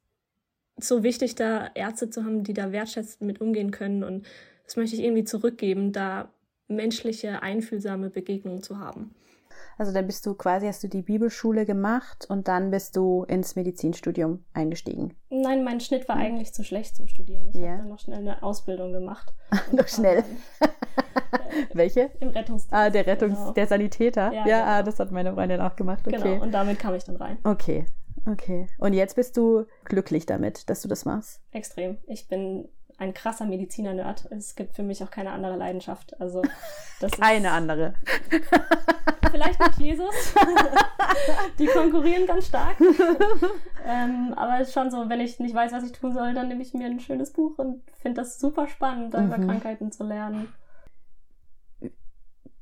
so 0.78 1.03
wichtig, 1.03 1.36
da 1.36 1.72
Ärzte 1.74 2.09
zu 2.09 2.24
haben, 2.24 2.43
die 2.43 2.53
da 2.53 2.72
wertschätzend 2.72 3.22
mit 3.22 3.41
umgehen 3.41 3.72
können. 3.72 4.03
Und 4.03 4.28
das 4.65 4.76
möchte 4.76 4.95
ich 4.95 5.03
irgendwie 5.03 5.24
zurückgeben, 5.24 5.91
da 5.93 6.30
menschliche, 6.67 7.41
einfühlsame 7.41 8.09
Begegnungen 8.09 8.61
zu 8.61 8.80
haben. 8.80 9.15
Also 9.78 9.91
dann 9.91 10.08
bist 10.08 10.26
du 10.26 10.34
quasi, 10.36 10.68
hast 10.68 10.84
du 10.84 10.88
die 10.88 11.01
Bibelschule 11.01 11.66
gemacht 11.66 12.26
und 12.30 12.47
dann 12.47 12.72
bist 12.72 12.95
du 12.95 13.24
ins 13.24 13.56
Medizinstudium 13.56 14.43
eingestiegen. 14.54 15.16
Nein, 15.30 15.64
mein 15.64 15.80
Schnitt 15.80 16.08
war 16.08 16.16
eigentlich 16.16 16.54
zu 16.54 16.64
schlecht 16.64 16.95
zum 16.95 17.08
Studieren. 17.08 17.49
Ich 17.49 17.56
ja. 17.56 17.70
habe 17.70 17.78
dann 17.80 17.89
noch 17.89 17.99
schnell 17.99 18.20
eine 18.20 18.43
Ausbildung 18.43 18.91
gemacht. 18.93 19.34
noch 19.72 19.88
schnell. 19.88 20.24
Welche? 21.74 22.12
Im 22.20 22.30
Rettungsdienst. 22.30 22.74
Ah, 22.74 22.89
der 22.89 23.06
Rettungs-, 23.06 23.38
genau. 23.38 23.51
der 23.51 23.68
Sanitäter. 23.68 24.32
Ja, 24.32 24.47
ja 24.47 24.60
genau. 24.60 24.72
ah, 24.72 24.84
das 24.84 24.99
hat 24.99 25.12
meine 25.12 25.34
Freundin 25.34 25.62
auch 25.62 25.76
gemacht. 25.76 26.04
Okay. 26.06 26.18
Genau, 26.18 26.43
und 26.43 26.51
damit 26.51 26.80
kam 26.80 26.95
ich 26.95 27.04
dann 27.04 27.16
rein. 27.16 27.38
Okay, 27.43 27.86
okay. 28.30 28.68
Und 28.78 28.93
jetzt 28.93 29.16
bist 29.16 29.38
du 29.38 29.66
glücklich 29.86 30.26
damit, 30.26 30.70
dass 30.70 30.82
du 30.82 30.88
das 30.88 31.06
machst? 31.06 31.41
Extrem. 31.51 31.97
Ich 32.08 32.28
bin 32.28 32.70
ein 32.97 33.13
krasser 33.13 33.45
Mediziner-Nerd. 33.45 34.27
Es 34.31 34.55
gibt 34.55 34.75
für 34.75 34.83
mich 34.83 35.03
auch 35.03 35.11
keine 35.11 35.31
andere 35.31 35.55
Leidenschaft. 35.55 36.19
Also 36.19 36.41
das 36.99 37.11
keine 37.11 37.51
andere. 37.51 37.93
Vielleicht 39.31 39.59
nicht 39.59 39.79
Jesus. 39.79 40.33
Die 41.59 41.65
konkurrieren 41.65 42.27
ganz 42.27 42.47
stark. 42.47 42.79
ähm, 43.85 44.33
aber 44.35 44.59
es 44.59 44.67
ist 44.67 44.73
schon 44.73 44.91
so, 44.91 45.09
wenn 45.09 45.19
ich 45.19 45.39
nicht 45.39 45.55
weiß, 45.55 45.71
was 45.71 45.83
ich 45.83 45.91
tun 45.91 46.13
soll, 46.13 46.33
dann 46.33 46.47
nehme 46.47 46.61
ich 46.61 46.73
mir 46.73 46.85
ein 46.85 46.99
schönes 46.99 47.33
Buch 47.33 47.57
und 47.57 47.81
finde 48.01 48.21
das 48.21 48.39
super 48.39 48.67
spannend, 48.67 49.13
mhm. 49.13 49.25
über 49.25 49.37
Krankheiten 49.37 49.91
zu 49.91 50.03
lernen. 50.03 50.53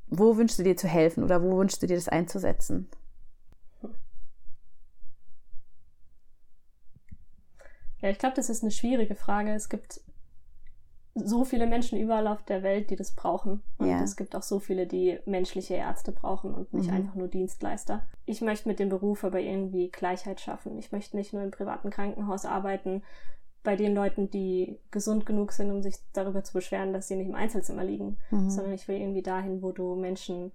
Wo 0.06 0.36
wünschst 0.36 0.58
du 0.58 0.62
dir 0.62 0.76
zu 0.76 0.88
helfen 0.88 1.24
oder 1.24 1.42
wo 1.42 1.58
wünschst 1.58 1.82
du 1.82 1.86
dir 1.86 1.96
das 1.96 2.08
einzusetzen? 2.08 2.88
Ja, 8.02 8.10
ich 8.10 8.18
glaube, 8.18 8.34
das 8.34 8.50
ist 8.50 8.62
eine 8.62 8.72
schwierige 8.72 9.14
Frage. 9.14 9.54
Es 9.54 9.68
gibt 9.68 10.00
so 11.14 11.44
viele 11.44 11.66
Menschen 11.66 11.98
überall 11.98 12.26
auf 12.26 12.42
der 12.44 12.62
Welt, 12.62 12.90
die 12.90 12.96
das 12.96 13.14
brauchen. 13.14 13.62
Und 13.76 13.88
ja. 13.88 14.02
es 14.02 14.16
gibt 14.16 14.34
auch 14.34 14.42
so 14.42 14.58
viele, 14.58 14.86
die 14.86 15.18
menschliche 15.26 15.74
Ärzte 15.74 16.10
brauchen 16.12 16.54
und 16.54 16.72
nicht 16.72 16.88
mhm. 16.88 16.96
einfach 16.96 17.14
nur 17.14 17.28
Dienstleister. 17.28 18.06
Ich 18.24 18.40
möchte 18.40 18.68
mit 18.68 18.78
dem 18.78 18.88
Beruf 18.88 19.24
aber 19.24 19.40
irgendwie 19.40 19.90
Gleichheit 19.90 20.40
schaffen. 20.40 20.78
Ich 20.78 20.90
möchte 20.90 21.16
nicht 21.16 21.32
nur 21.32 21.42
im 21.42 21.50
privaten 21.50 21.90
Krankenhaus 21.90 22.46
arbeiten, 22.46 23.02
bei 23.62 23.76
den 23.76 23.94
Leuten, 23.94 24.28
die 24.30 24.80
gesund 24.90 25.24
genug 25.24 25.52
sind, 25.52 25.70
um 25.70 25.82
sich 25.82 25.96
darüber 26.12 26.42
zu 26.42 26.54
beschweren, 26.54 26.92
dass 26.92 27.08
sie 27.08 27.16
nicht 27.16 27.28
im 27.28 27.34
Einzelzimmer 27.34 27.84
liegen, 27.84 28.16
mhm. 28.30 28.50
sondern 28.50 28.72
ich 28.72 28.88
will 28.88 28.96
irgendwie 28.96 29.22
dahin, 29.22 29.62
wo 29.62 29.70
du 29.70 29.94
Menschen 29.94 30.50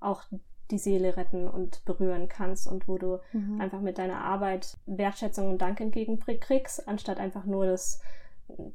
auch 0.00 0.24
die 0.70 0.78
Seele 0.78 1.16
retten 1.16 1.48
und 1.48 1.84
berühren 1.84 2.28
kannst 2.28 2.66
und 2.66 2.88
wo 2.88 2.98
du 2.98 3.20
mhm. 3.32 3.60
einfach 3.60 3.80
mit 3.80 3.98
deiner 3.98 4.22
Arbeit 4.22 4.78
Wertschätzung 4.86 5.50
und 5.50 5.62
Dank 5.62 5.80
entgegenkriegst, 5.80 6.86
anstatt 6.86 7.18
einfach 7.18 7.44
nur 7.44 7.66
das 7.66 8.00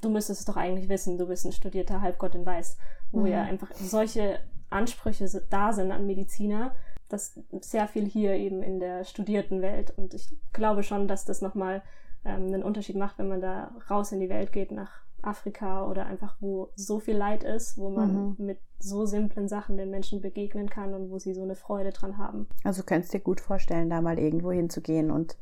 du 0.01 0.09
müsstest 0.09 0.41
es 0.41 0.45
doch 0.45 0.57
eigentlich 0.57 0.89
wissen, 0.89 1.17
du 1.17 1.27
bist 1.27 1.45
ein 1.45 1.51
studierter 1.51 2.01
Halbgott 2.01 2.35
in 2.35 2.45
Weiß, 2.45 2.77
wo 3.11 3.21
mhm. 3.21 3.27
ja 3.27 3.43
einfach 3.43 3.73
solche 3.73 4.39
Ansprüche 4.69 5.27
da 5.49 5.73
sind 5.73 5.91
an 5.91 6.05
Mediziner, 6.05 6.75
dass 7.09 7.39
sehr 7.61 7.87
viel 7.87 8.05
hier 8.05 8.33
eben 8.33 8.63
in 8.63 8.79
der 8.79 9.03
studierten 9.03 9.61
Welt 9.61 9.93
und 9.95 10.13
ich 10.13 10.35
glaube 10.53 10.83
schon, 10.83 11.07
dass 11.07 11.25
das 11.25 11.41
nochmal 11.41 11.81
ähm, 12.25 12.47
einen 12.47 12.63
Unterschied 12.63 12.95
macht, 12.95 13.19
wenn 13.19 13.27
man 13.27 13.41
da 13.41 13.71
raus 13.89 14.11
in 14.11 14.19
die 14.19 14.29
Welt 14.29 14.51
geht, 14.51 14.71
nach 14.71 15.05
Afrika 15.21 15.85
oder 15.87 16.05
einfach, 16.05 16.35
wo 16.39 16.69
so 16.75 16.99
viel 16.99 17.15
Leid 17.15 17.43
ist, 17.43 17.77
wo 17.77 17.89
man 17.89 18.13
mhm. 18.13 18.35
mit 18.37 18.59
so 18.79 19.05
simplen 19.05 19.47
Sachen 19.47 19.77
den 19.77 19.89
Menschen 19.89 20.21
begegnen 20.21 20.69
kann 20.69 20.93
und 20.93 21.09
wo 21.09 21.17
sie 21.17 21.33
so 21.33 21.41
eine 21.41 21.55
Freude 21.55 21.91
dran 21.91 22.17
haben. 22.17 22.47
Also 22.63 22.81
du 22.81 22.85
könntest 22.85 23.13
dir 23.13 23.19
gut 23.19 23.41
vorstellen, 23.41 23.89
da 23.89 24.01
mal 24.01 24.19
irgendwo 24.19 24.51
hinzugehen 24.51 25.11
und 25.11 25.37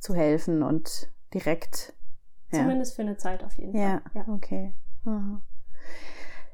zu 0.00 0.14
helfen 0.14 0.62
und 0.62 1.08
direkt 1.32 1.94
Zumindest 2.50 2.94
für 2.96 3.02
eine 3.02 3.16
Zeit 3.16 3.42
auf 3.42 3.54
jeden 3.54 3.72
Fall. 3.72 4.02
Ja, 4.14 4.28
okay. 4.28 4.72
Aha. 5.04 5.40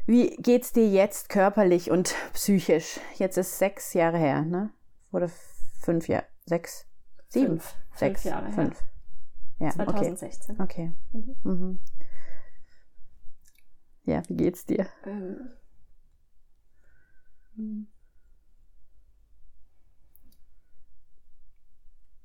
Wie 0.07 0.36
geht's 0.36 0.72
dir 0.72 0.88
jetzt 0.88 1.28
körperlich 1.28 1.90
und 1.90 2.14
psychisch? 2.32 2.99
Jetzt 3.16 3.36
ist 3.38 3.59
sechs 3.59 3.93
Jahre 3.95 4.18
her, 4.18 4.43
ne? 4.43 4.70
Oder 5.12 5.28
fünf 5.80 6.09
Jahre? 6.09 6.26
Sechs? 6.45 6.86
Sieben? 7.28 7.61
Fünf. 7.61 7.76
Sechs? 7.95 8.22
Fünf 8.22 8.34
Jahre 8.34 8.53
fünf. 8.53 8.80
her. 8.80 9.68
Ja, 9.68 9.70
2016. 9.70 10.61
Okay. 10.61 10.93
Mhm. 11.12 11.36
Mhm. 11.45 11.78
Ja, 14.05 14.22
wie 14.28 14.36
geht's 14.36 14.66
dir? 14.66 14.88
Ähm. 15.07 15.51
Hm. 17.55 17.86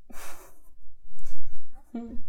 hm. 1.91 2.23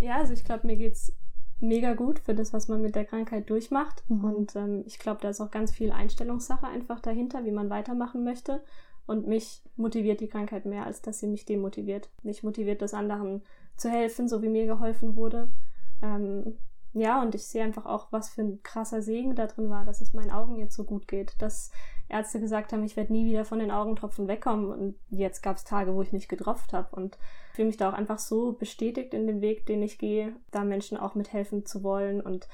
Ja, 0.00 0.16
also 0.16 0.32
ich 0.32 0.44
glaube, 0.44 0.66
mir 0.66 0.76
geht's 0.76 1.12
mega 1.60 1.94
gut 1.94 2.20
für 2.20 2.34
das, 2.34 2.52
was 2.52 2.68
man 2.68 2.82
mit 2.82 2.94
der 2.94 3.04
Krankheit 3.04 3.50
durchmacht. 3.50 4.04
Mhm. 4.08 4.24
Und 4.24 4.56
ähm, 4.56 4.84
ich 4.86 4.98
glaube, 4.98 5.20
da 5.20 5.30
ist 5.30 5.40
auch 5.40 5.50
ganz 5.50 5.72
viel 5.72 5.90
Einstellungssache 5.90 6.66
einfach 6.66 7.00
dahinter, 7.00 7.44
wie 7.44 7.50
man 7.50 7.70
weitermachen 7.70 8.24
möchte. 8.24 8.62
Und 9.06 9.26
mich 9.26 9.62
motiviert 9.76 10.20
die 10.20 10.28
Krankheit 10.28 10.66
mehr, 10.66 10.84
als 10.84 11.00
dass 11.00 11.18
sie 11.18 11.26
mich 11.26 11.46
demotiviert. 11.46 12.10
Mich 12.22 12.42
motiviert 12.42 12.82
das 12.82 12.94
anderen 12.94 13.42
zu 13.76 13.88
helfen, 13.88 14.28
so 14.28 14.42
wie 14.42 14.48
mir 14.48 14.66
geholfen 14.66 15.16
wurde. 15.16 15.50
Ähm, 16.02 16.58
ja, 16.92 17.22
und 17.22 17.34
ich 17.34 17.46
sehe 17.46 17.64
einfach 17.64 17.86
auch, 17.86 18.08
was 18.10 18.28
für 18.28 18.42
ein 18.42 18.62
krasser 18.62 19.02
Segen 19.02 19.34
da 19.34 19.46
drin 19.46 19.70
war, 19.70 19.84
dass 19.84 20.00
es 20.00 20.14
meinen 20.14 20.30
Augen 20.30 20.56
jetzt 20.56 20.76
so 20.76 20.84
gut 20.84 21.08
geht, 21.08 21.34
dass 21.38 21.70
Ärzte 22.08 22.40
gesagt 22.40 22.72
haben, 22.72 22.84
ich 22.84 22.96
werde 22.96 23.12
nie 23.12 23.26
wieder 23.26 23.44
von 23.44 23.58
den 23.58 23.70
Augentropfen 23.70 24.28
wegkommen. 24.28 24.70
Und 24.70 24.94
jetzt 25.10 25.42
gab 25.42 25.56
es 25.56 25.64
Tage, 25.64 25.94
wo 25.94 26.02
ich 26.02 26.12
nicht 26.12 26.28
getropft 26.28 26.72
habe. 26.72 26.94
Und 26.94 27.18
fühle 27.58 27.66
mich 27.66 27.76
da 27.76 27.90
auch 27.90 27.94
einfach 27.94 28.20
so 28.20 28.52
bestätigt 28.52 29.12
in 29.14 29.26
dem 29.26 29.40
Weg, 29.40 29.66
den 29.66 29.82
ich 29.82 29.98
gehe, 29.98 30.36
da 30.52 30.62
Menschen 30.62 30.96
auch 30.96 31.16
mithelfen 31.16 31.66
zu 31.66 31.82
wollen. 31.82 32.20
Und 32.20 32.46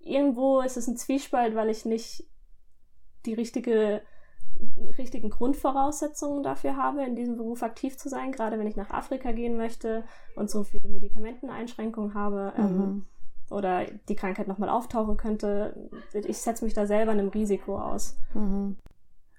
irgendwo 0.00 0.60
ist 0.60 0.76
es 0.76 0.88
ein 0.88 0.96
Zwiespalt, 0.96 1.54
weil 1.54 1.70
ich 1.70 1.84
nicht 1.84 2.24
die 3.26 3.34
richtige 3.34 4.02
richtigen 4.98 5.30
Grundvoraussetzungen 5.30 6.42
dafür 6.42 6.76
habe, 6.76 7.04
in 7.04 7.14
diesem 7.14 7.36
Beruf 7.36 7.62
aktiv 7.62 7.96
zu 7.96 8.08
sein, 8.08 8.32
gerade 8.32 8.58
wenn 8.58 8.66
ich 8.66 8.74
nach 8.74 8.90
Afrika 8.90 9.30
gehen 9.30 9.56
möchte 9.56 10.02
und 10.34 10.50
so 10.50 10.64
viele 10.64 10.88
Medikamenteneinschränkungen 10.88 12.14
habe. 12.14 12.52
Ähm, 12.56 12.64
mhm. 12.64 12.82
Ähm, 12.82 13.06
oder 13.50 13.84
die 14.08 14.16
Krankheit 14.16 14.48
nochmal 14.48 14.68
auftauchen 14.70 15.16
könnte. 15.16 15.90
Ich 16.12 16.38
setze 16.38 16.64
mich 16.64 16.74
da 16.74 16.86
selber 16.86 17.12
einem 17.12 17.28
Risiko 17.28 17.78
aus. 17.78 18.16
Mhm. 18.32 18.78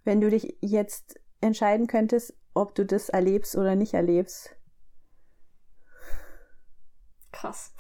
Wenn 0.06 0.22
du 0.22 0.30
dich 0.30 0.56
jetzt 0.62 1.20
entscheiden 1.42 1.88
könntest, 1.88 2.34
ob 2.54 2.76
du 2.76 2.86
das 2.86 3.10
erlebst 3.10 3.58
oder 3.58 3.76
nicht 3.76 3.94
erlebst. 3.94 4.56
Krass. 7.36 7.74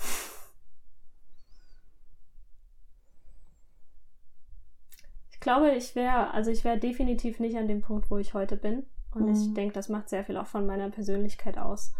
Ich 5.31 5.39
glaube, 5.39 5.71
ich 5.71 5.95
wäre, 5.95 6.31
also 6.31 6.51
ich 6.51 6.63
wäre 6.63 6.77
definitiv 6.77 7.39
nicht 7.39 7.55
an 7.57 7.67
dem 7.67 7.81
Punkt, 7.81 8.11
wo 8.11 8.17
ich 8.17 8.33
heute 8.33 8.57
bin. 8.57 8.85
Und 9.13 9.27
mhm. 9.27 9.31
ich 9.31 9.53
denke, 9.53 9.73
das 9.73 9.89
macht 9.89 10.09
sehr 10.09 10.25
viel 10.25 10.37
auch 10.37 10.47
von 10.47 10.65
meiner 10.65 10.89
Persönlichkeit 10.89 11.57
aus. 11.57 11.93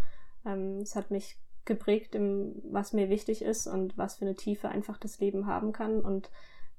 Ähm, 0.45 0.79
es 0.81 0.95
hat 0.95 1.11
mich 1.11 1.37
geprägt, 1.63 2.13
im, 2.13 2.61
was 2.71 2.91
mir 2.91 3.09
wichtig 3.09 3.41
ist 3.41 3.67
und 3.67 3.97
was 3.97 4.17
für 4.17 4.25
eine 4.25 4.35
Tiefe 4.35 4.69
einfach 4.69 4.97
das 4.97 5.19
Leben 5.19 5.47
haben 5.47 5.71
kann 5.71 6.01
und 6.01 6.29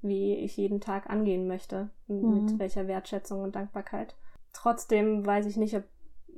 wie 0.01 0.35
ich 0.35 0.57
jeden 0.57 0.79
Tag 0.79 1.09
angehen 1.09 1.47
möchte, 1.47 1.89
mhm. 2.07 2.45
mit 2.45 2.59
welcher 2.59 2.87
Wertschätzung 2.87 3.41
und 3.41 3.55
Dankbarkeit. 3.55 4.15
Trotzdem 4.53 5.25
weiß 5.25 5.47
ich 5.47 5.57
nicht, 5.57 5.75
ob 5.75 5.85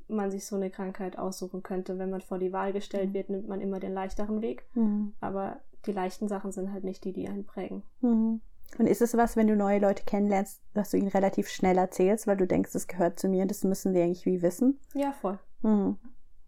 man 0.10 0.32
sich 0.32 0.46
so 0.46 0.56
eine 0.56 0.70
Krankheit 0.70 1.18
aussuchen 1.18 1.64
könnte. 1.64 1.98
Wenn 1.98 2.10
man 2.10 2.22
vor 2.22 2.40
die 2.40 2.54
Wahl 2.54 2.74
gestellt 2.74 3.10
mhm. 3.10 3.14
wird, 3.14 3.30
nimmt 3.30 3.48
man 3.48 3.62
immer 3.62 3.80
den 3.80 3.94
leichteren 3.94 4.42
Weg. 4.42 4.66
Mhm. 4.74 5.14
Aber 5.22 5.60
die 5.86 5.92
leichten 5.92 6.28
Sachen 6.28 6.52
sind 6.52 6.72
halt 6.74 6.84
nicht 6.84 7.04
die, 7.04 7.14
die 7.14 7.28
einen 7.28 7.46
prägen. 7.46 7.84
Mhm. 8.02 8.42
Und 8.78 8.86
ist 8.86 9.02
es 9.02 9.18
was, 9.18 9.36
wenn 9.36 9.48
du 9.48 9.56
neue 9.56 9.80
Leute 9.80 10.04
kennenlernst, 10.06 10.62
dass 10.74 10.92
du 10.92 10.98
ihnen 10.98 11.08
relativ 11.08 11.50
schnell 11.50 11.78
erzählst, 11.78 12.28
weil 12.28 12.38
du 12.38 12.46
denkst, 12.46 12.72
das 12.74 12.88
gehört 12.88 13.20
zu 13.20 13.28
mir, 13.28 13.46
das 13.46 13.64
müssen 13.64 13.94
die 13.94 14.02
eigentlich 14.02 14.26
wie 14.26 14.42
wissen? 14.42 14.80
Ja, 14.94 15.12
voll. 15.12 15.40
Mhm. 15.62 15.98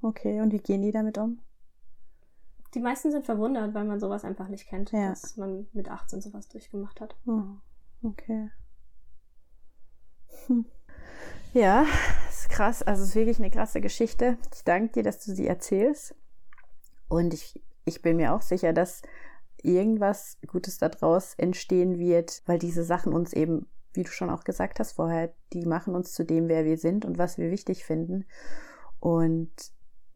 Okay, 0.01 0.41
und 0.41 0.51
wie 0.51 0.59
gehen 0.59 0.82
die 0.82 0.91
damit 0.91 1.18
um? 1.18 1.39
Die 2.74 2.80
meisten 2.80 3.12
sind 3.12 3.26
verwundert, 3.26 3.74
weil 3.74 3.86
man 3.86 3.99
sowas 3.99 4.24
einfach 4.24 4.47
nicht 4.47 4.68
kennt, 4.68 4.91
ja. 4.91 5.09
dass 5.09 5.36
man 5.36 5.68
mit 5.74 5.89
18 5.89 6.22
sowas 6.22 6.47
durchgemacht 6.47 7.01
hat. 7.01 7.16
Oh, 7.26 7.43
okay. 8.03 8.49
Hm. 10.47 10.66
Ja, 11.54 11.86
ist 12.30 12.49
krass. 12.49 12.82
Also 12.82 13.04
es 13.04 13.10
ist 13.10 13.16
wirklich 13.16 13.39
eine 13.39 13.52
krasse 13.52 13.82
Geschichte. 13.82 14.38
Ich 14.54 14.64
danke 14.64 14.93
dir, 14.93 15.04
dass 15.04 15.24
du 15.24 15.34
sie 15.34 15.47
erzählst. 15.47 16.16
Und 17.10 17.34
ich, 17.34 17.62
ich 17.84 18.02
bin 18.02 18.16
mir 18.16 18.34
auch 18.34 18.41
sicher, 18.41 18.72
dass 18.72 19.02
irgendwas 19.62 20.38
Gutes 20.47 20.78
daraus 20.78 21.34
entstehen 21.36 21.99
wird, 21.99 22.41
weil 22.45 22.58
diese 22.58 22.84
Sachen 22.84 23.14
uns 23.14 23.34
eben, 23.34 23.68
wie 23.93 24.04
du 24.04 24.10
schon 24.10 24.30
auch 24.30 24.45
gesagt 24.45 24.80
hast 24.80 24.93
vorher, 24.93 25.34
die 25.52 25.66
machen 25.66 25.93
uns 25.93 26.14
zu 26.14 26.24
dem, 26.24 26.47
wer 26.47 26.64
wir 26.64 26.78
sind 26.78 27.04
und 27.04 27.18
was 27.18 27.38
wir 27.38 27.52
wichtig 27.52 27.84
finden. 27.84 28.26
Und 29.02 29.52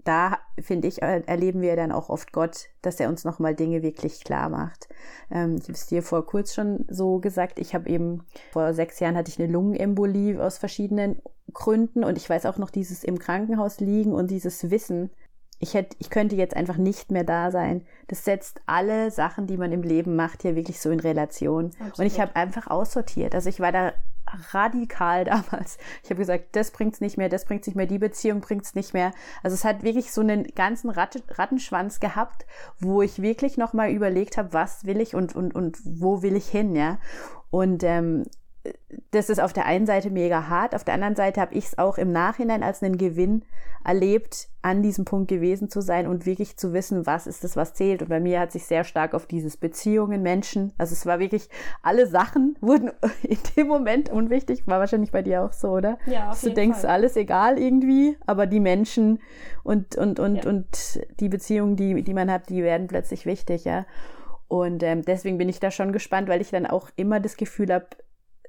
da 0.05 0.37
finde 0.59 0.87
ich, 0.87 1.01
äh, 1.01 1.23
erleben 1.25 1.61
wir 1.61 1.75
dann 1.75 1.91
auch 1.91 2.09
oft 2.09 2.31
Gott, 2.31 2.69
dass 2.81 2.99
er 2.99 3.09
uns 3.09 3.25
nochmal 3.25 3.55
Dinge 3.55 3.81
wirklich 3.81 4.23
klar 4.23 4.49
macht. 4.49 4.87
Ähm, 5.31 5.57
ich 5.57 5.63
habe 5.63 5.73
es 5.73 5.87
dir 5.87 6.03
vor 6.03 6.25
kurz 6.25 6.53
schon 6.53 6.85
so 6.87 7.19
gesagt. 7.19 7.59
Ich 7.59 7.73
habe 7.73 7.89
eben 7.89 8.23
vor 8.53 8.73
sechs 8.73 8.99
Jahren 8.99 9.17
hatte 9.17 9.31
ich 9.31 9.39
eine 9.39 9.51
Lungenembolie 9.51 10.41
aus 10.41 10.59
verschiedenen 10.59 11.21
Gründen 11.53 12.03
und 12.03 12.17
ich 12.17 12.29
weiß 12.29 12.45
auch 12.45 12.57
noch 12.57 12.69
dieses 12.69 13.03
im 13.03 13.17
Krankenhaus 13.17 13.79
liegen 13.79 14.13
und 14.13 14.29
dieses 14.29 14.69
Wissen, 14.69 15.09
ich, 15.59 15.73
hätte, 15.73 15.95
ich 15.99 16.09
könnte 16.09 16.35
jetzt 16.35 16.55
einfach 16.55 16.77
nicht 16.77 17.11
mehr 17.11 17.23
da 17.23 17.49
sein. 17.49 17.85
Das 18.07 18.25
setzt 18.25 18.61
alle 18.67 19.09
Sachen, 19.09 19.47
die 19.47 19.57
man 19.57 19.71
im 19.71 19.81
Leben 19.81 20.15
macht, 20.15 20.43
hier 20.43 20.55
wirklich 20.55 20.79
so 20.79 20.91
in 20.91 20.99
Relation. 20.99 21.71
Absolut. 21.79 21.99
Und 21.99 22.05
ich 22.05 22.19
habe 22.19 22.35
einfach 22.35 22.67
aussortiert. 22.67 23.33
Also 23.33 23.49
ich 23.49 23.59
war 23.59 23.71
da 23.71 23.93
radikal 24.51 25.23
damals. 25.25 25.77
Ich 26.03 26.09
habe 26.09 26.19
gesagt, 26.19 26.55
das 26.55 26.71
bringt's 26.71 27.01
nicht 27.01 27.17
mehr, 27.17 27.29
das 27.29 27.45
bringt's 27.45 27.67
nicht 27.67 27.75
mehr, 27.75 27.85
die 27.85 27.99
Beziehung 27.99 28.41
bringt's 28.41 28.75
nicht 28.75 28.93
mehr. 28.93 29.11
Also 29.43 29.55
es 29.55 29.65
hat 29.65 29.83
wirklich 29.83 30.11
so 30.11 30.21
einen 30.21 30.43
ganzen 30.55 30.89
Rattenschwanz 30.89 31.99
gehabt, 31.99 32.45
wo 32.79 33.01
ich 33.01 33.21
wirklich 33.21 33.57
nochmal 33.57 33.91
überlegt 33.91 34.37
habe, 34.37 34.53
was 34.53 34.85
will 34.85 35.01
ich 35.01 35.15
und, 35.15 35.35
und, 35.35 35.53
und 35.53 35.77
wo 35.83 36.21
will 36.21 36.35
ich 36.35 36.47
hin, 36.47 36.75
ja. 36.75 36.99
Und 37.49 37.83
ähm, 37.83 38.25
das 39.11 39.29
ist 39.29 39.39
auf 39.39 39.53
der 39.53 39.65
einen 39.65 39.85
Seite 39.85 40.09
mega 40.09 40.47
hart, 40.49 40.75
auf 40.75 40.83
der 40.83 40.93
anderen 40.93 41.15
Seite 41.15 41.39
habe 41.41 41.53
ich 41.53 41.65
es 41.65 41.77
auch 41.77 41.97
im 41.97 42.11
Nachhinein 42.11 42.63
als 42.63 42.81
einen 42.83 42.97
Gewinn 42.97 43.43
erlebt, 43.83 44.47
an 44.61 44.81
diesem 44.81 45.05
Punkt 45.05 45.27
gewesen 45.27 45.69
zu 45.69 45.79
sein 45.81 46.07
und 46.07 46.25
wirklich 46.25 46.57
zu 46.57 46.73
wissen, 46.73 47.05
was 47.05 47.27
ist 47.27 47.43
das, 47.43 47.55
was 47.55 47.73
zählt. 47.75 48.01
Und 48.01 48.09
bei 48.09 48.19
mir 48.19 48.39
hat 48.39 48.51
sich 48.51 48.65
sehr 48.65 48.83
stark 48.83 49.13
auf 49.13 49.27
dieses 49.27 49.57
Beziehungen, 49.57 50.23
Menschen, 50.23 50.73
also 50.77 50.93
es 50.93 51.05
war 51.05 51.19
wirklich, 51.19 51.49
alle 51.83 52.07
Sachen 52.07 52.57
wurden 52.61 52.91
in 53.23 53.37
dem 53.55 53.67
Moment 53.67 54.09
unwichtig, 54.09 54.65
war 54.65 54.79
wahrscheinlich 54.79 55.11
bei 55.11 55.21
dir 55.21 55.43
auch 55.43 55.53
so, 55.53 55.69
oder? 55.69 55.97
Ja, 56.07 56.31
auf 56.31 56.39
Du 56.41 56.47
jeden 56.47 56.55
denkst, 56.55 56.79
Fall. 56.79 56.89
alles 56.89 57.15
egal 57.15 57.59
irgendwie, 57.59 58.17
aber 58.25 58.47
die 58.47 58.59
Menschen 58.59 59.19
und, 59.63 59.95
und, 59.97 60.19
und, 60.19 60.37
Ja. 60.43 60.49
und 60.49 60.99
die 61.19 61.29
Beziehungen, 61.29 61.75
die, 61.75 62.01
die 62.03 62.13
man 62.13 62.31
hat, 62.31 62.49
die 62.49 62.63
werden 62.63 62.87
plötzlich 62.87 63.25
wichtig, 63.25 63.65
ja. 63.65 63.85
Und 64.47 64.83
ähm, 64.83 65.01
deswegen 65.03 65.37
bin 65.39 65.49
ich 65.49 65.59
da 65.59 65.71
schon 65.71 65.91
gespannt, 65.91 66.27
weil 66.29 66.39
ich 66.41 66.51
dann 66.51 66.67
auch 66.67 66.89
immer 66.95 67.19
das 67.19 67.35
Gefühl 67.35 67.73
habe, 67.73 67.87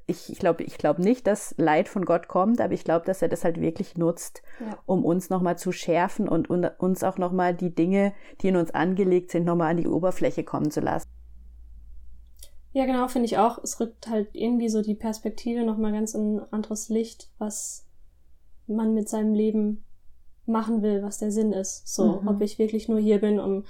ich, 0.07 0.31
ich 0.31 0.39
glaube 0.39 0.63
ich 0.63 0.79
glaub 0.79 0.99
nicht, 0.99 1.27
dass 1.27 1.55
Leid 1.59 1.89
von 1.89 2.05
Gott 2.05 2.29
kommt, 2.29 2.61
aber 2.61 2.73
ich 2.75 2.85
glaube, 2.85 3.05
dass 3.07 3.23
er 3.23 3.29
das 3.29 3.45
halt 3.45 3.61
wirklich 3.61 3.97
nutzt, 3.97 4.43
Ja. 4.61 4.79
um 4.87 5.05
uns 5.05 5.31
nochmal 5.31 5.59
zu 5.59 5.73
schärfen 5.73 6.29
und, 6.29 6.49
und 6.49 6.65
uns 6.79 7.03
auch 7.03 7.19
nochmal 7.19 7.55
die 7.55 7.75
Dinge, 7.75 8.13
die 8.41 8.49
in 8.49 8.57
uns 8.57 8.71
angelegt 8.73 9.31
sind, 9.33 9.45
nochmal 9.45 9.73
an 9.73 9.79
die 9.79 9.89
Oberfläche 9.89 10.45
kommen 10.45 10.71
zu 10.71 10.81
lassen. 10.81 11.07
Ja, 12.73 12.85
genau, 12.85 13.09
finde 13.09 13.27
ich 13.27 13.39
auch. 13.39 13.59
Es 13.63 13.81
rückt 13.81 14.07
halt 14.09 14.29
irgendwie 14.33 14.69
so 14.69 14.83
die 14.83 14.95
Perspektive 14.95 15.65
nochmal 15.65 15.93
ganz 15.93 16.15
in 16.15 16.37
ein 16.37 16.53
anderes 16.53 16.89
Licht, 16.89 17.31
was 17.39 17.87
man 18.67 18.95
mit 18.95 19.09
seinem 19.09 19.35
Leben 19.35 19.83
machen 20.45 20.83
will, 20.83 21.03
was 21.03 21.19
der 21.19 21.33
Sinn 21.33 21.53
ist. 21.53 21.89
So, 21.89 22.21
Mhm. 22.21 22.29
ob 22.29 22.41
ich 22.43 22.59
wirklich 22.59 22.89
nur 22.89 22.99
hier 23.01 23.21
bin, 23.21 23.41
um 23.41 23.65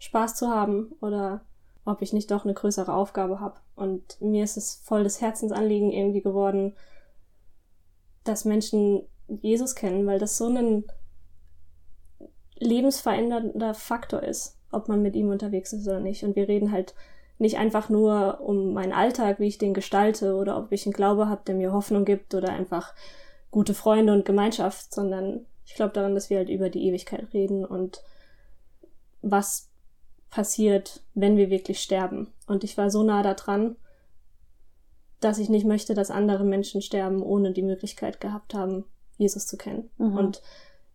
Spaß 0.00 0.34
zu 0.34 0.48
haben 0.48 0.92
oder 1.00 1.42
ob 1.84 2.02
ich 2.02 2.12
nicht 2.12 2.30
doch 2.30 2.44
eine 2.44 2.54
größere 2.54 2.92
Aufgabe 2.92 3.40
habe. 3.40 3.56
Und 3.78 4.20
mir 4.20 4.44
ist 4.44 4.56
es 4.56 4.80
voll 4.84 5.04
das 5.04 5.20
Herzensanliegen 5.20 5.92
irgendwie 5.92 6.20
geworden, 6.20 6.74
dass 8.24 8.44
Menschen 8.44 9.02
Jesus 9.28 9.74
kennen, 9.74 10.06
weil 10.06 10.18
das 10.18 10.36
so 10.36 10.48
ein 10.48 10.84
lebensverändernder 12.56 13.74
Faktor 13.74 14.22
ist, 14.22 14.58
ob 14.72 14.88
man 14.88 15.02
mit 15.02 15.14
ihm 15.14 15.30
unterwegs 15.30 15.72
ist 15.72 15.86
oder 15.86 16.00
nicht. 16.00 16.24
Und 16.24 16.36
wir 16.36 16.48
reden 16.48 16.72
halt 16.72 16.94
nicht 17.38 17.56
einfach 17.56 17.88
nur 17.88 18.40
um 18.40 18.72
meinen 18.72 18.92
Alltag, 18.92 19.38
wie 19.38 19.46
ich 19.46 19.58
den 19.58 19.74
gestalte 19.74 20.34
oder 20.34 20.58
ob 20.58 20.72
ich 20.72 20.86
einen 20.86 20.92
Glaube 20.92 21.28
habe, 21.28 21.42
der 21.46 21.54
mir 21.54 21.72
Hoffnung 21.72 22.04
gibt 22.04 22.34
oder 22.34 22.52
einfach 22.52 22.94
gute 23.50 23.74
Freunde 23.74 24.12
und 24.12 24.24
Gemeinschaft, 24.24 24.92
sondern 24.92 25.46
ich 25.64 25.74
glaube 25.74 25.92
daran, 25.92 26.14
dass 26.14 26.30
wir 26.30 26.38
halt 26.38 26.48
über 26.48 26.68
die 26.68 26.86
Ewigkeit 26.86 27.32
reden 27.32 27.64
und 27.64 28.02
was 29.22 29.70
passiert, 30.30 31.02
wenn 31.14 31.36
wir 31.36 31.50
wirklich 31.50 31.80
sterben. 31.80 32.32
Und 32.48 32.64
ich 32.64 32.76
war 32.76 32.90
so 32.90 33.02
nah 33.02 33.22
da 33.22 33.34
dran, 33.34 33.76
dass 35.20 35.38
ich 35.38 35.48
nicht 35.48 35.66
möchte, 35.66 35.94
dass 35.94 36.10
andere 36.10 36.44
Menschen 36.44 36.80
sterben, 36.82 37.22
ohne 37.22 37.52
die 37.52 37.62
Möglichkeit 37.62 38.20
gehabt 38.20 38.54
haben, 38.54 38.84
Jesus 39.16 39.46
zu 39.46 39.56
kennen. 39.56 39.90
Mhm. 39.98 40.16
Und 40.16 40.42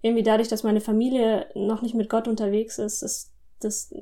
irgendwie 0.02 0.24
dadurch, 0.24 0.48
dass 0.48 0.64
meine 0.64 0.82
Familie 0.82 1.48
noch 1.56 1.82
nicht 1.82 1.96
mit 1.96 2.10
Gott 2.10 2.28
unterwegs 2.28 2.78
ist, 2.78 3.04
ist 3.04 3.32
das 3.60 3.94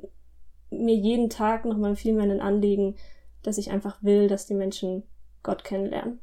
mir 0.70 0.95
jeden 0.95 1.30
Tag 1.30 1.66
nochmal 1.66 1.95
viel 1.95 2.14
mehr 2.14 2.24
ein 2.24 2.41
Anliegen, 2.41 2.95
dass 3.43 3.58
ich 3.58 3.72
einfach 3.72 4.02
will, 4.02 4.28
dass 4.28 4.45
die 4.45 4.54
Menschen 4.54 5.04
Gott 5.43 5.64
kennenlernen. 5.64 6.20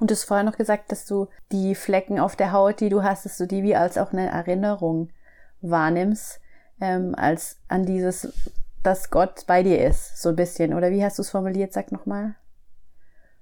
Und 0.00 0.10
du 0.10 0.14
hast 0.14 0.24
vorher 0.24 0.44
noch 0.44 0.56
gesagt, 0.56 0.90
dass 0.90 1.04
du 1.04 1.28
die 1.52 1.74
Flecken 1.74 2.18
auf 2.18 2.34
der 2.34 2.52
Haut, 2.52 2.80
die 2.80 2.88
du 2.88 3.02
hast, 3.02 3.24
dass 3.24 3.36
du 3.36 3.46
die 3.46 3.62
wie 3.62 3.76
als 3.76 3.98
auch 3.98 4.12
eine 4.12 4.28
Erinnerung 4.28 5.10
wahrnimmst, 5.60 6.40
ähm, 6.80 7.14
als 7.14 7.58
an 7.68 7.84
dieses, 7.84 8.32
dass 8.82 9.10
Gott 9.10 9.44
bei 9.46 9.62
dir 9.62 9.84
ist, 9.86 10.20
so 10.22 10.30
ein 10.30 10.36
bisschen. 10.36 10.74
Oder 10.74 10.90
wie 10.90 11.04
hast 11.04 11.18
du 11.18 11.22
es 11.22 11.30
formuliert? 11.30 11.72
Sag 11.72 11.92
nochmal. 11.92 12.34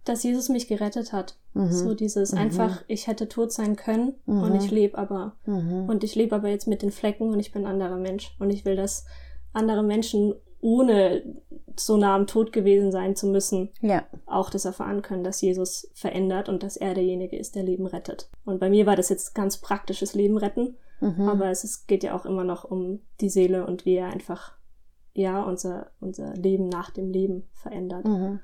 Dass 0.05 0.23
Jesus 0.23 0.49
mich 0.49 0.69
gerettet 0.69 1.13
hat. 1.13 1.37
Mhm. 1.55 1.71
So 1.73 1.95
dieses 1.95 2.33
Mhm. 2.33 2.39
einfach, 2.39 2.83
ich 2.89 3.07
hätte 3.07 3.29
tot 3.29 3.53
sein 3.53 3.77
können 3.77 4.15
Mhm. 4.27 4.43
und 4.43 4.55
ich 4.57 4.71
lebe 4.71 4.97
aber. 4.97 5.37
Mhm. 5.45 5.89
Und 5.89 6.03
ich 6.05 6.15
lebe 6.15 6.35
aber 6.37 6.49
jetzt 6.49 6.67
mit 6.67 6.83
den 6.83 6.91
Flecken 6.93 7.31
und 7.31 7.41
ich 7.41 7.53
bin 7.53 7.65
ein 7.67 7.73
anderer 7.73 7.97
Mensch. 7.97 8.35
Und 8.39 8.51
ich 8.51 8.65
will, 8.65 8.77
dass 8.77 9.05
andere 9.53 9.83
Menschen, 9.83 10.35
ohne 10.61 11.23
so 11.77 11.97
nah 11.97 12.17
am 12.17 12.27
Tod 12.27 12.53
gewesen 12.53 12.91
sein 12.91 13.15
zu 13.15 13.29
müssen, 13.29 13.71
Ja. 13.81 14.05
auch 14.27 14.51
das 14.51 14.65
erfahren 14.65 15.03
können, 15.03 15.23
dass 15.25 15.41
Jesus 15.41 15.89
verändert 15.95 16.49
und 16.49 16.63
dass 16.65 16.77
er 16.77 16.95
derjenige 16.95 17.37
ist, 17.39 17.55
der 17.55 17.63
Leben 17.63 17.87
rettet. 17.87 18.29
Und 18.45 18.59
bei 18.59 18.69
mir 18.71 18.85
war 18.87 18.97
das 18.97 19.09
jetzt 19.11 19.35
ganz 19.35 19.59
praktisches 19.59 20.15
Leben 20.15 20.37
retten, 20.37 20.77
Mhm. 21.01 21.29
aber 21.29 21.51
es 21.51 21.63
ist, 21.63 21.87
geht 21.87 22.03
ja 22.03 22.17
auch 22.17 22.25
immer 22.27 22.43
noch 22.43 22.65
um 22.65 23.01
die 23.21 23.29
Seele 23.29 23.65
und 23.67 23.85
wie 23.85 23.95
er 23.95 24.09
einfach, 24.09 24.58
ja, 25.19 25.43
unser, 25.43 25.91
unser 26.01 26.35
Leben 26.35 26.69
nach 26.69 26.91
dem 26.91 27.11
Leben 27.11 27.49
verändert. 27.53 28.05
Mhm. 28.05 28.39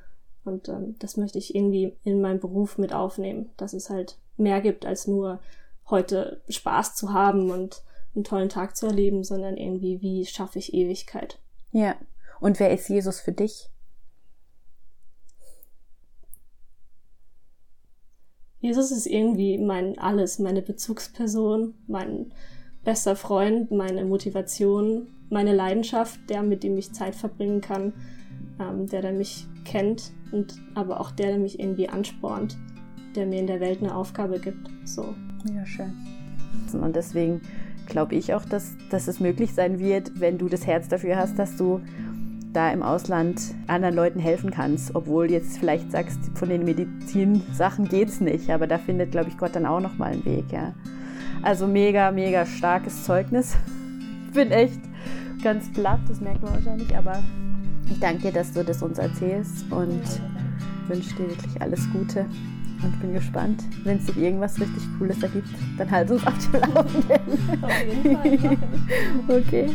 Und 0.45 0.69
ähm, 0.69 0.97
das 0.99 1.17
möchte 1.17 1.39
ich 1.39 1.55
irgendwie 1.55 1.97
in 2.03 2.21
meinem 2.21 2.41
Beruf 2.41 2.79
mit 2.79 2.93
aufnehmen, 2.93 3.51
dass 3.57 3.73
es 3.75 3.91
halt 3.91 4.19
mehr 4.37 4.61
gibt 4.61 4.85
als 4.85 5.07
nur 5.07 5.41
heute 5.89 6.43
Spaß 6.49 6.97
zu 6.97 7.13
haben 7.13 7.51
und 7.51 7.83
einen 8.15 8.25
tollen 8.25 8.49
Tag 8.49 8.77
zu 8.77 8.87
erleben, 8.87 9.23
sondern 9.23 9.57
irgendwie, 9.57 10.03
wie 10.03 10.27
schaffe 10.27 10.59
ich 10.59 10.75
Ewigkeit. 10.75 11.39
Ja. 11.71 11.95
Und 12.41 12.59
wer 12.59 12.73
ist 12.73 12.89
Jesus 12.89 13.21
für 13.21 13.33
dich? 13.33 13.71
Jesus 18.59 18.91
ist 18.91 19.07
irgendwie 19.07 19.59
mein 19.59 19.99
Alles, 19.99 20.39
meine 20.41 20.63
Bezugsperson, 20.63 21.75
mein 21.87 22.33
bester 22.85 23.17
Freund, 23.17 23.71
meine 23.71 24.05
Motivation, 24.05 25.09
meine 25.31 25.55
Leidenschaft, 25.55 26.21
der, 26.29 26.43
mit 26.43 26.63
dem 26.63 26.77
ich 26.77 26.93
Zeit 26.93 27.15
verbringen 27.15 27.61
kann, 27.61 27.93
ähm, 28.61 28.87
der, 28.87 29.03
der 29.03 29.13
mich 29.13 29.47
kennt 29.65 30.13
und 30.33 30.55
aber 30.75 31.01
auch 31.01 31.11
der, 31.11 31.29
der 31.29 31.39
mich 31.39 31.59
irgendwie 31.59 31.89
anspornt, 31.89 32.57
der 33.17 33.27
mir 33.27 33.41
in 33.41 33.47
der 33.47 33.61
Welt 33.61 33.81
eine 33.81 33.95
Aufgabe 33.95 34.39
gibt. 34.39 34.69
So. 34.85 35.15
Ja, 35.55 35.65
schön. 35.65 35.93
Und 36.73 36.97
deswegen 36.97 37.41
glaube 37.87 38.15
ich 38.15 38.35
auch, 38.35 38.45
dass, 38.45 38.77
dass 38.91 39.09
es 39.09 39.21
möglich 39.21 39.55
sein 39.55 39.79
wird, 39.79 40.21
wenn 40.21 40.39
du 40.39 40.49
das 40.49 40.67
Herz 40.67 40.89
dafür 40.89 41.17
hast, 41.17 41.39
dass 41.39 41.57
du 41.57 41.81
da 42.53 42.73
im 42.73 42.83
Ausland 42.83 43.41
anderen 43.67 43.95
Leuten 43.95 44.21
helfen 44.21 44.51
kannst, 44.51 44.95
obwohl 44.95 45.31
jetzt 45.31 45.59
vielleicht 45.59 45.91
sagst, 45.91 46.19
von 46.35 46.49
den 46.49 46.65
Medizinsachen 46.65 47.89
geht's 47.89 48.21
nicht, 48.21 48.51
aber 48.51 48.67
da 48.67 48.79
findet, 48.79 49.11
glaube 49.11 49.29
ich, 49.29 49.37
Gott 49.37 49.57
dann 49.57 49.67
auch 49.67 49.81
noch 49.81 49.99
mal 49.99 50.13
einen 50.13 50.25
Weg, 50.25 50.45
ja. 50.53 50.73
Also 51.45 51.67
mega, 51.67 52.11
mega 52.11 52.47
starkes 52.47 53.05
Zeugnis. 53.05 53.55
Ich 54.29 54.33
bin 54.33 54.51
echt 54.51 54.81
ganz 55.43 55.71
platt, 55.71 56.01
das 56.09 56.23
merkt 56.23 56.43
man 56.43 56.55
wahrscheinlich, 56.55 56.97
aber 56.97 57.23
ich 57.91 58.01
danke 58.01 58.23
dir, 58.23 58.33
dass 58.33 58.53
du 58.55 58.65
das 58.65 58.83
uns 58.83 58.97
erzählst 58.97 59.71
und 59.71 60.01
wünsche 60.89 61.15
dir 61.17 61.29
wirklich 61.29 61.61
alles 61.61 61.87
Gute 61.93 62.25
und 62.85 63.01
bin 63.01 63.15
gespannt. 63.15 63.65
Wenn 63.85 63.99
es 63.99 64.07
sich 64.07 64.17
irgendwas 64.17 64.61
richtig 64.61 64.83
Cooles 64.99 65.23
ergibt, 65.23 65.49
dann 65.79 65.91
halt 65.91 66.11
uns 66.11 66.27
auf 66.27 66.35
dem 66.39 66.61
Laufenden. 66.61 67.63
Auf 67.63 67.83
jeden 67.83 68.03
Fall. 68.03 68.13
mach 68.13 68.25
ich. 69.39 69.47
Okay. 69.47 69.71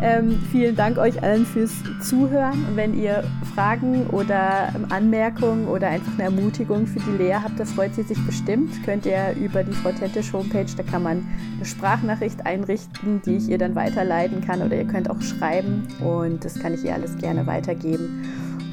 Ähm, 0.00 0.38
vielen 0.50 0.76
Dank 0.76 0.98
euch 0.98 1.22
allen 1.22 1.46
fürs 1.46 1.72
Zuhören. 2.00 2.64
Und 2.68 2.76
wenn 2.76 2.94
ihr 2.94 3.24
Fragen 3.54 4.06
oder 4.08 4.72
Anmerkungen 4.90 5.66
oder 5.66 5.88
einfach 5.88 6.12
eine 6.14 6.24
Ermutigung 6.24 6.86
für 6.86 7.00
die 7.00 7.22
Lea 7.22 7.36
habt, 7.42 7.58
das 7.58 7.72
freut 7.72 7.94
sie 7.94 8.02
sich 8.02 8.18
bestimmt. 8.26 8.82
Könnt 8.84 9.06
ihr 9.06 9.34
über 9.40 9.62
die 9.62 9.72
Frau 9.72 9.92
Tettisch 9.92 10.32
Homepage, 10.32 10.66
da 10.76 10.82
kann 10.82 11.02
man 11.02 11.26
eine 11.56 11.64
Sprachnachricht 11.64 12.44
einrichten, 12.46 13.22
die 13.24 13.36
ich 13.36 13.48
ihr 13.48 13.58
dann 13.58 13.74
weiterleiten 13.74 14.40
kann. 14.40 14.62
Oder 14.62 14.76
ihr 14.76 14.86
könnt 14.86 15.08
auch 15.10 15.20
schreiben 15.20 15.86
und 16.00 16.44
das 16.44 16.58
kann 16.58 16.74
ich 16.74 16.84
ihr 16.84 16.94
alles 16.94 17.16
gerne 17.18 17.46
weitergeben. 17.46 18.24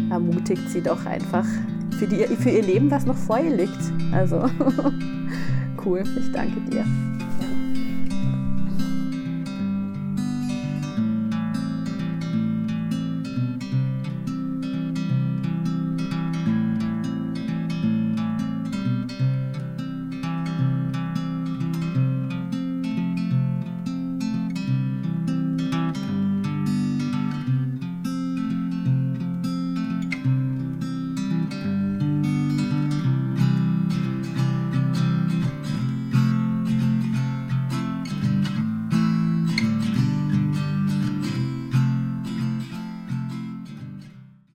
Ermutigt 0.10 0.70
sie 0.70 0.82
doch 0.82 1.06
einfach 1.06 1.46
für, 1.98 2.08
die, 2.08 2.24
für 2.36 2.50
ihr 2.50 2.64
Leben, 2.64 2.92
was 2.92 3.06
noch 3.06 3.18
vor 3.18 3.40
ihr 3.40 3.56
liegt. 3.56 3.80
Also 4.12 4.50
cool, 5.86 6.04
ich 6.18 6.32
danke 6.32 6.60
dir. 6.70 6.86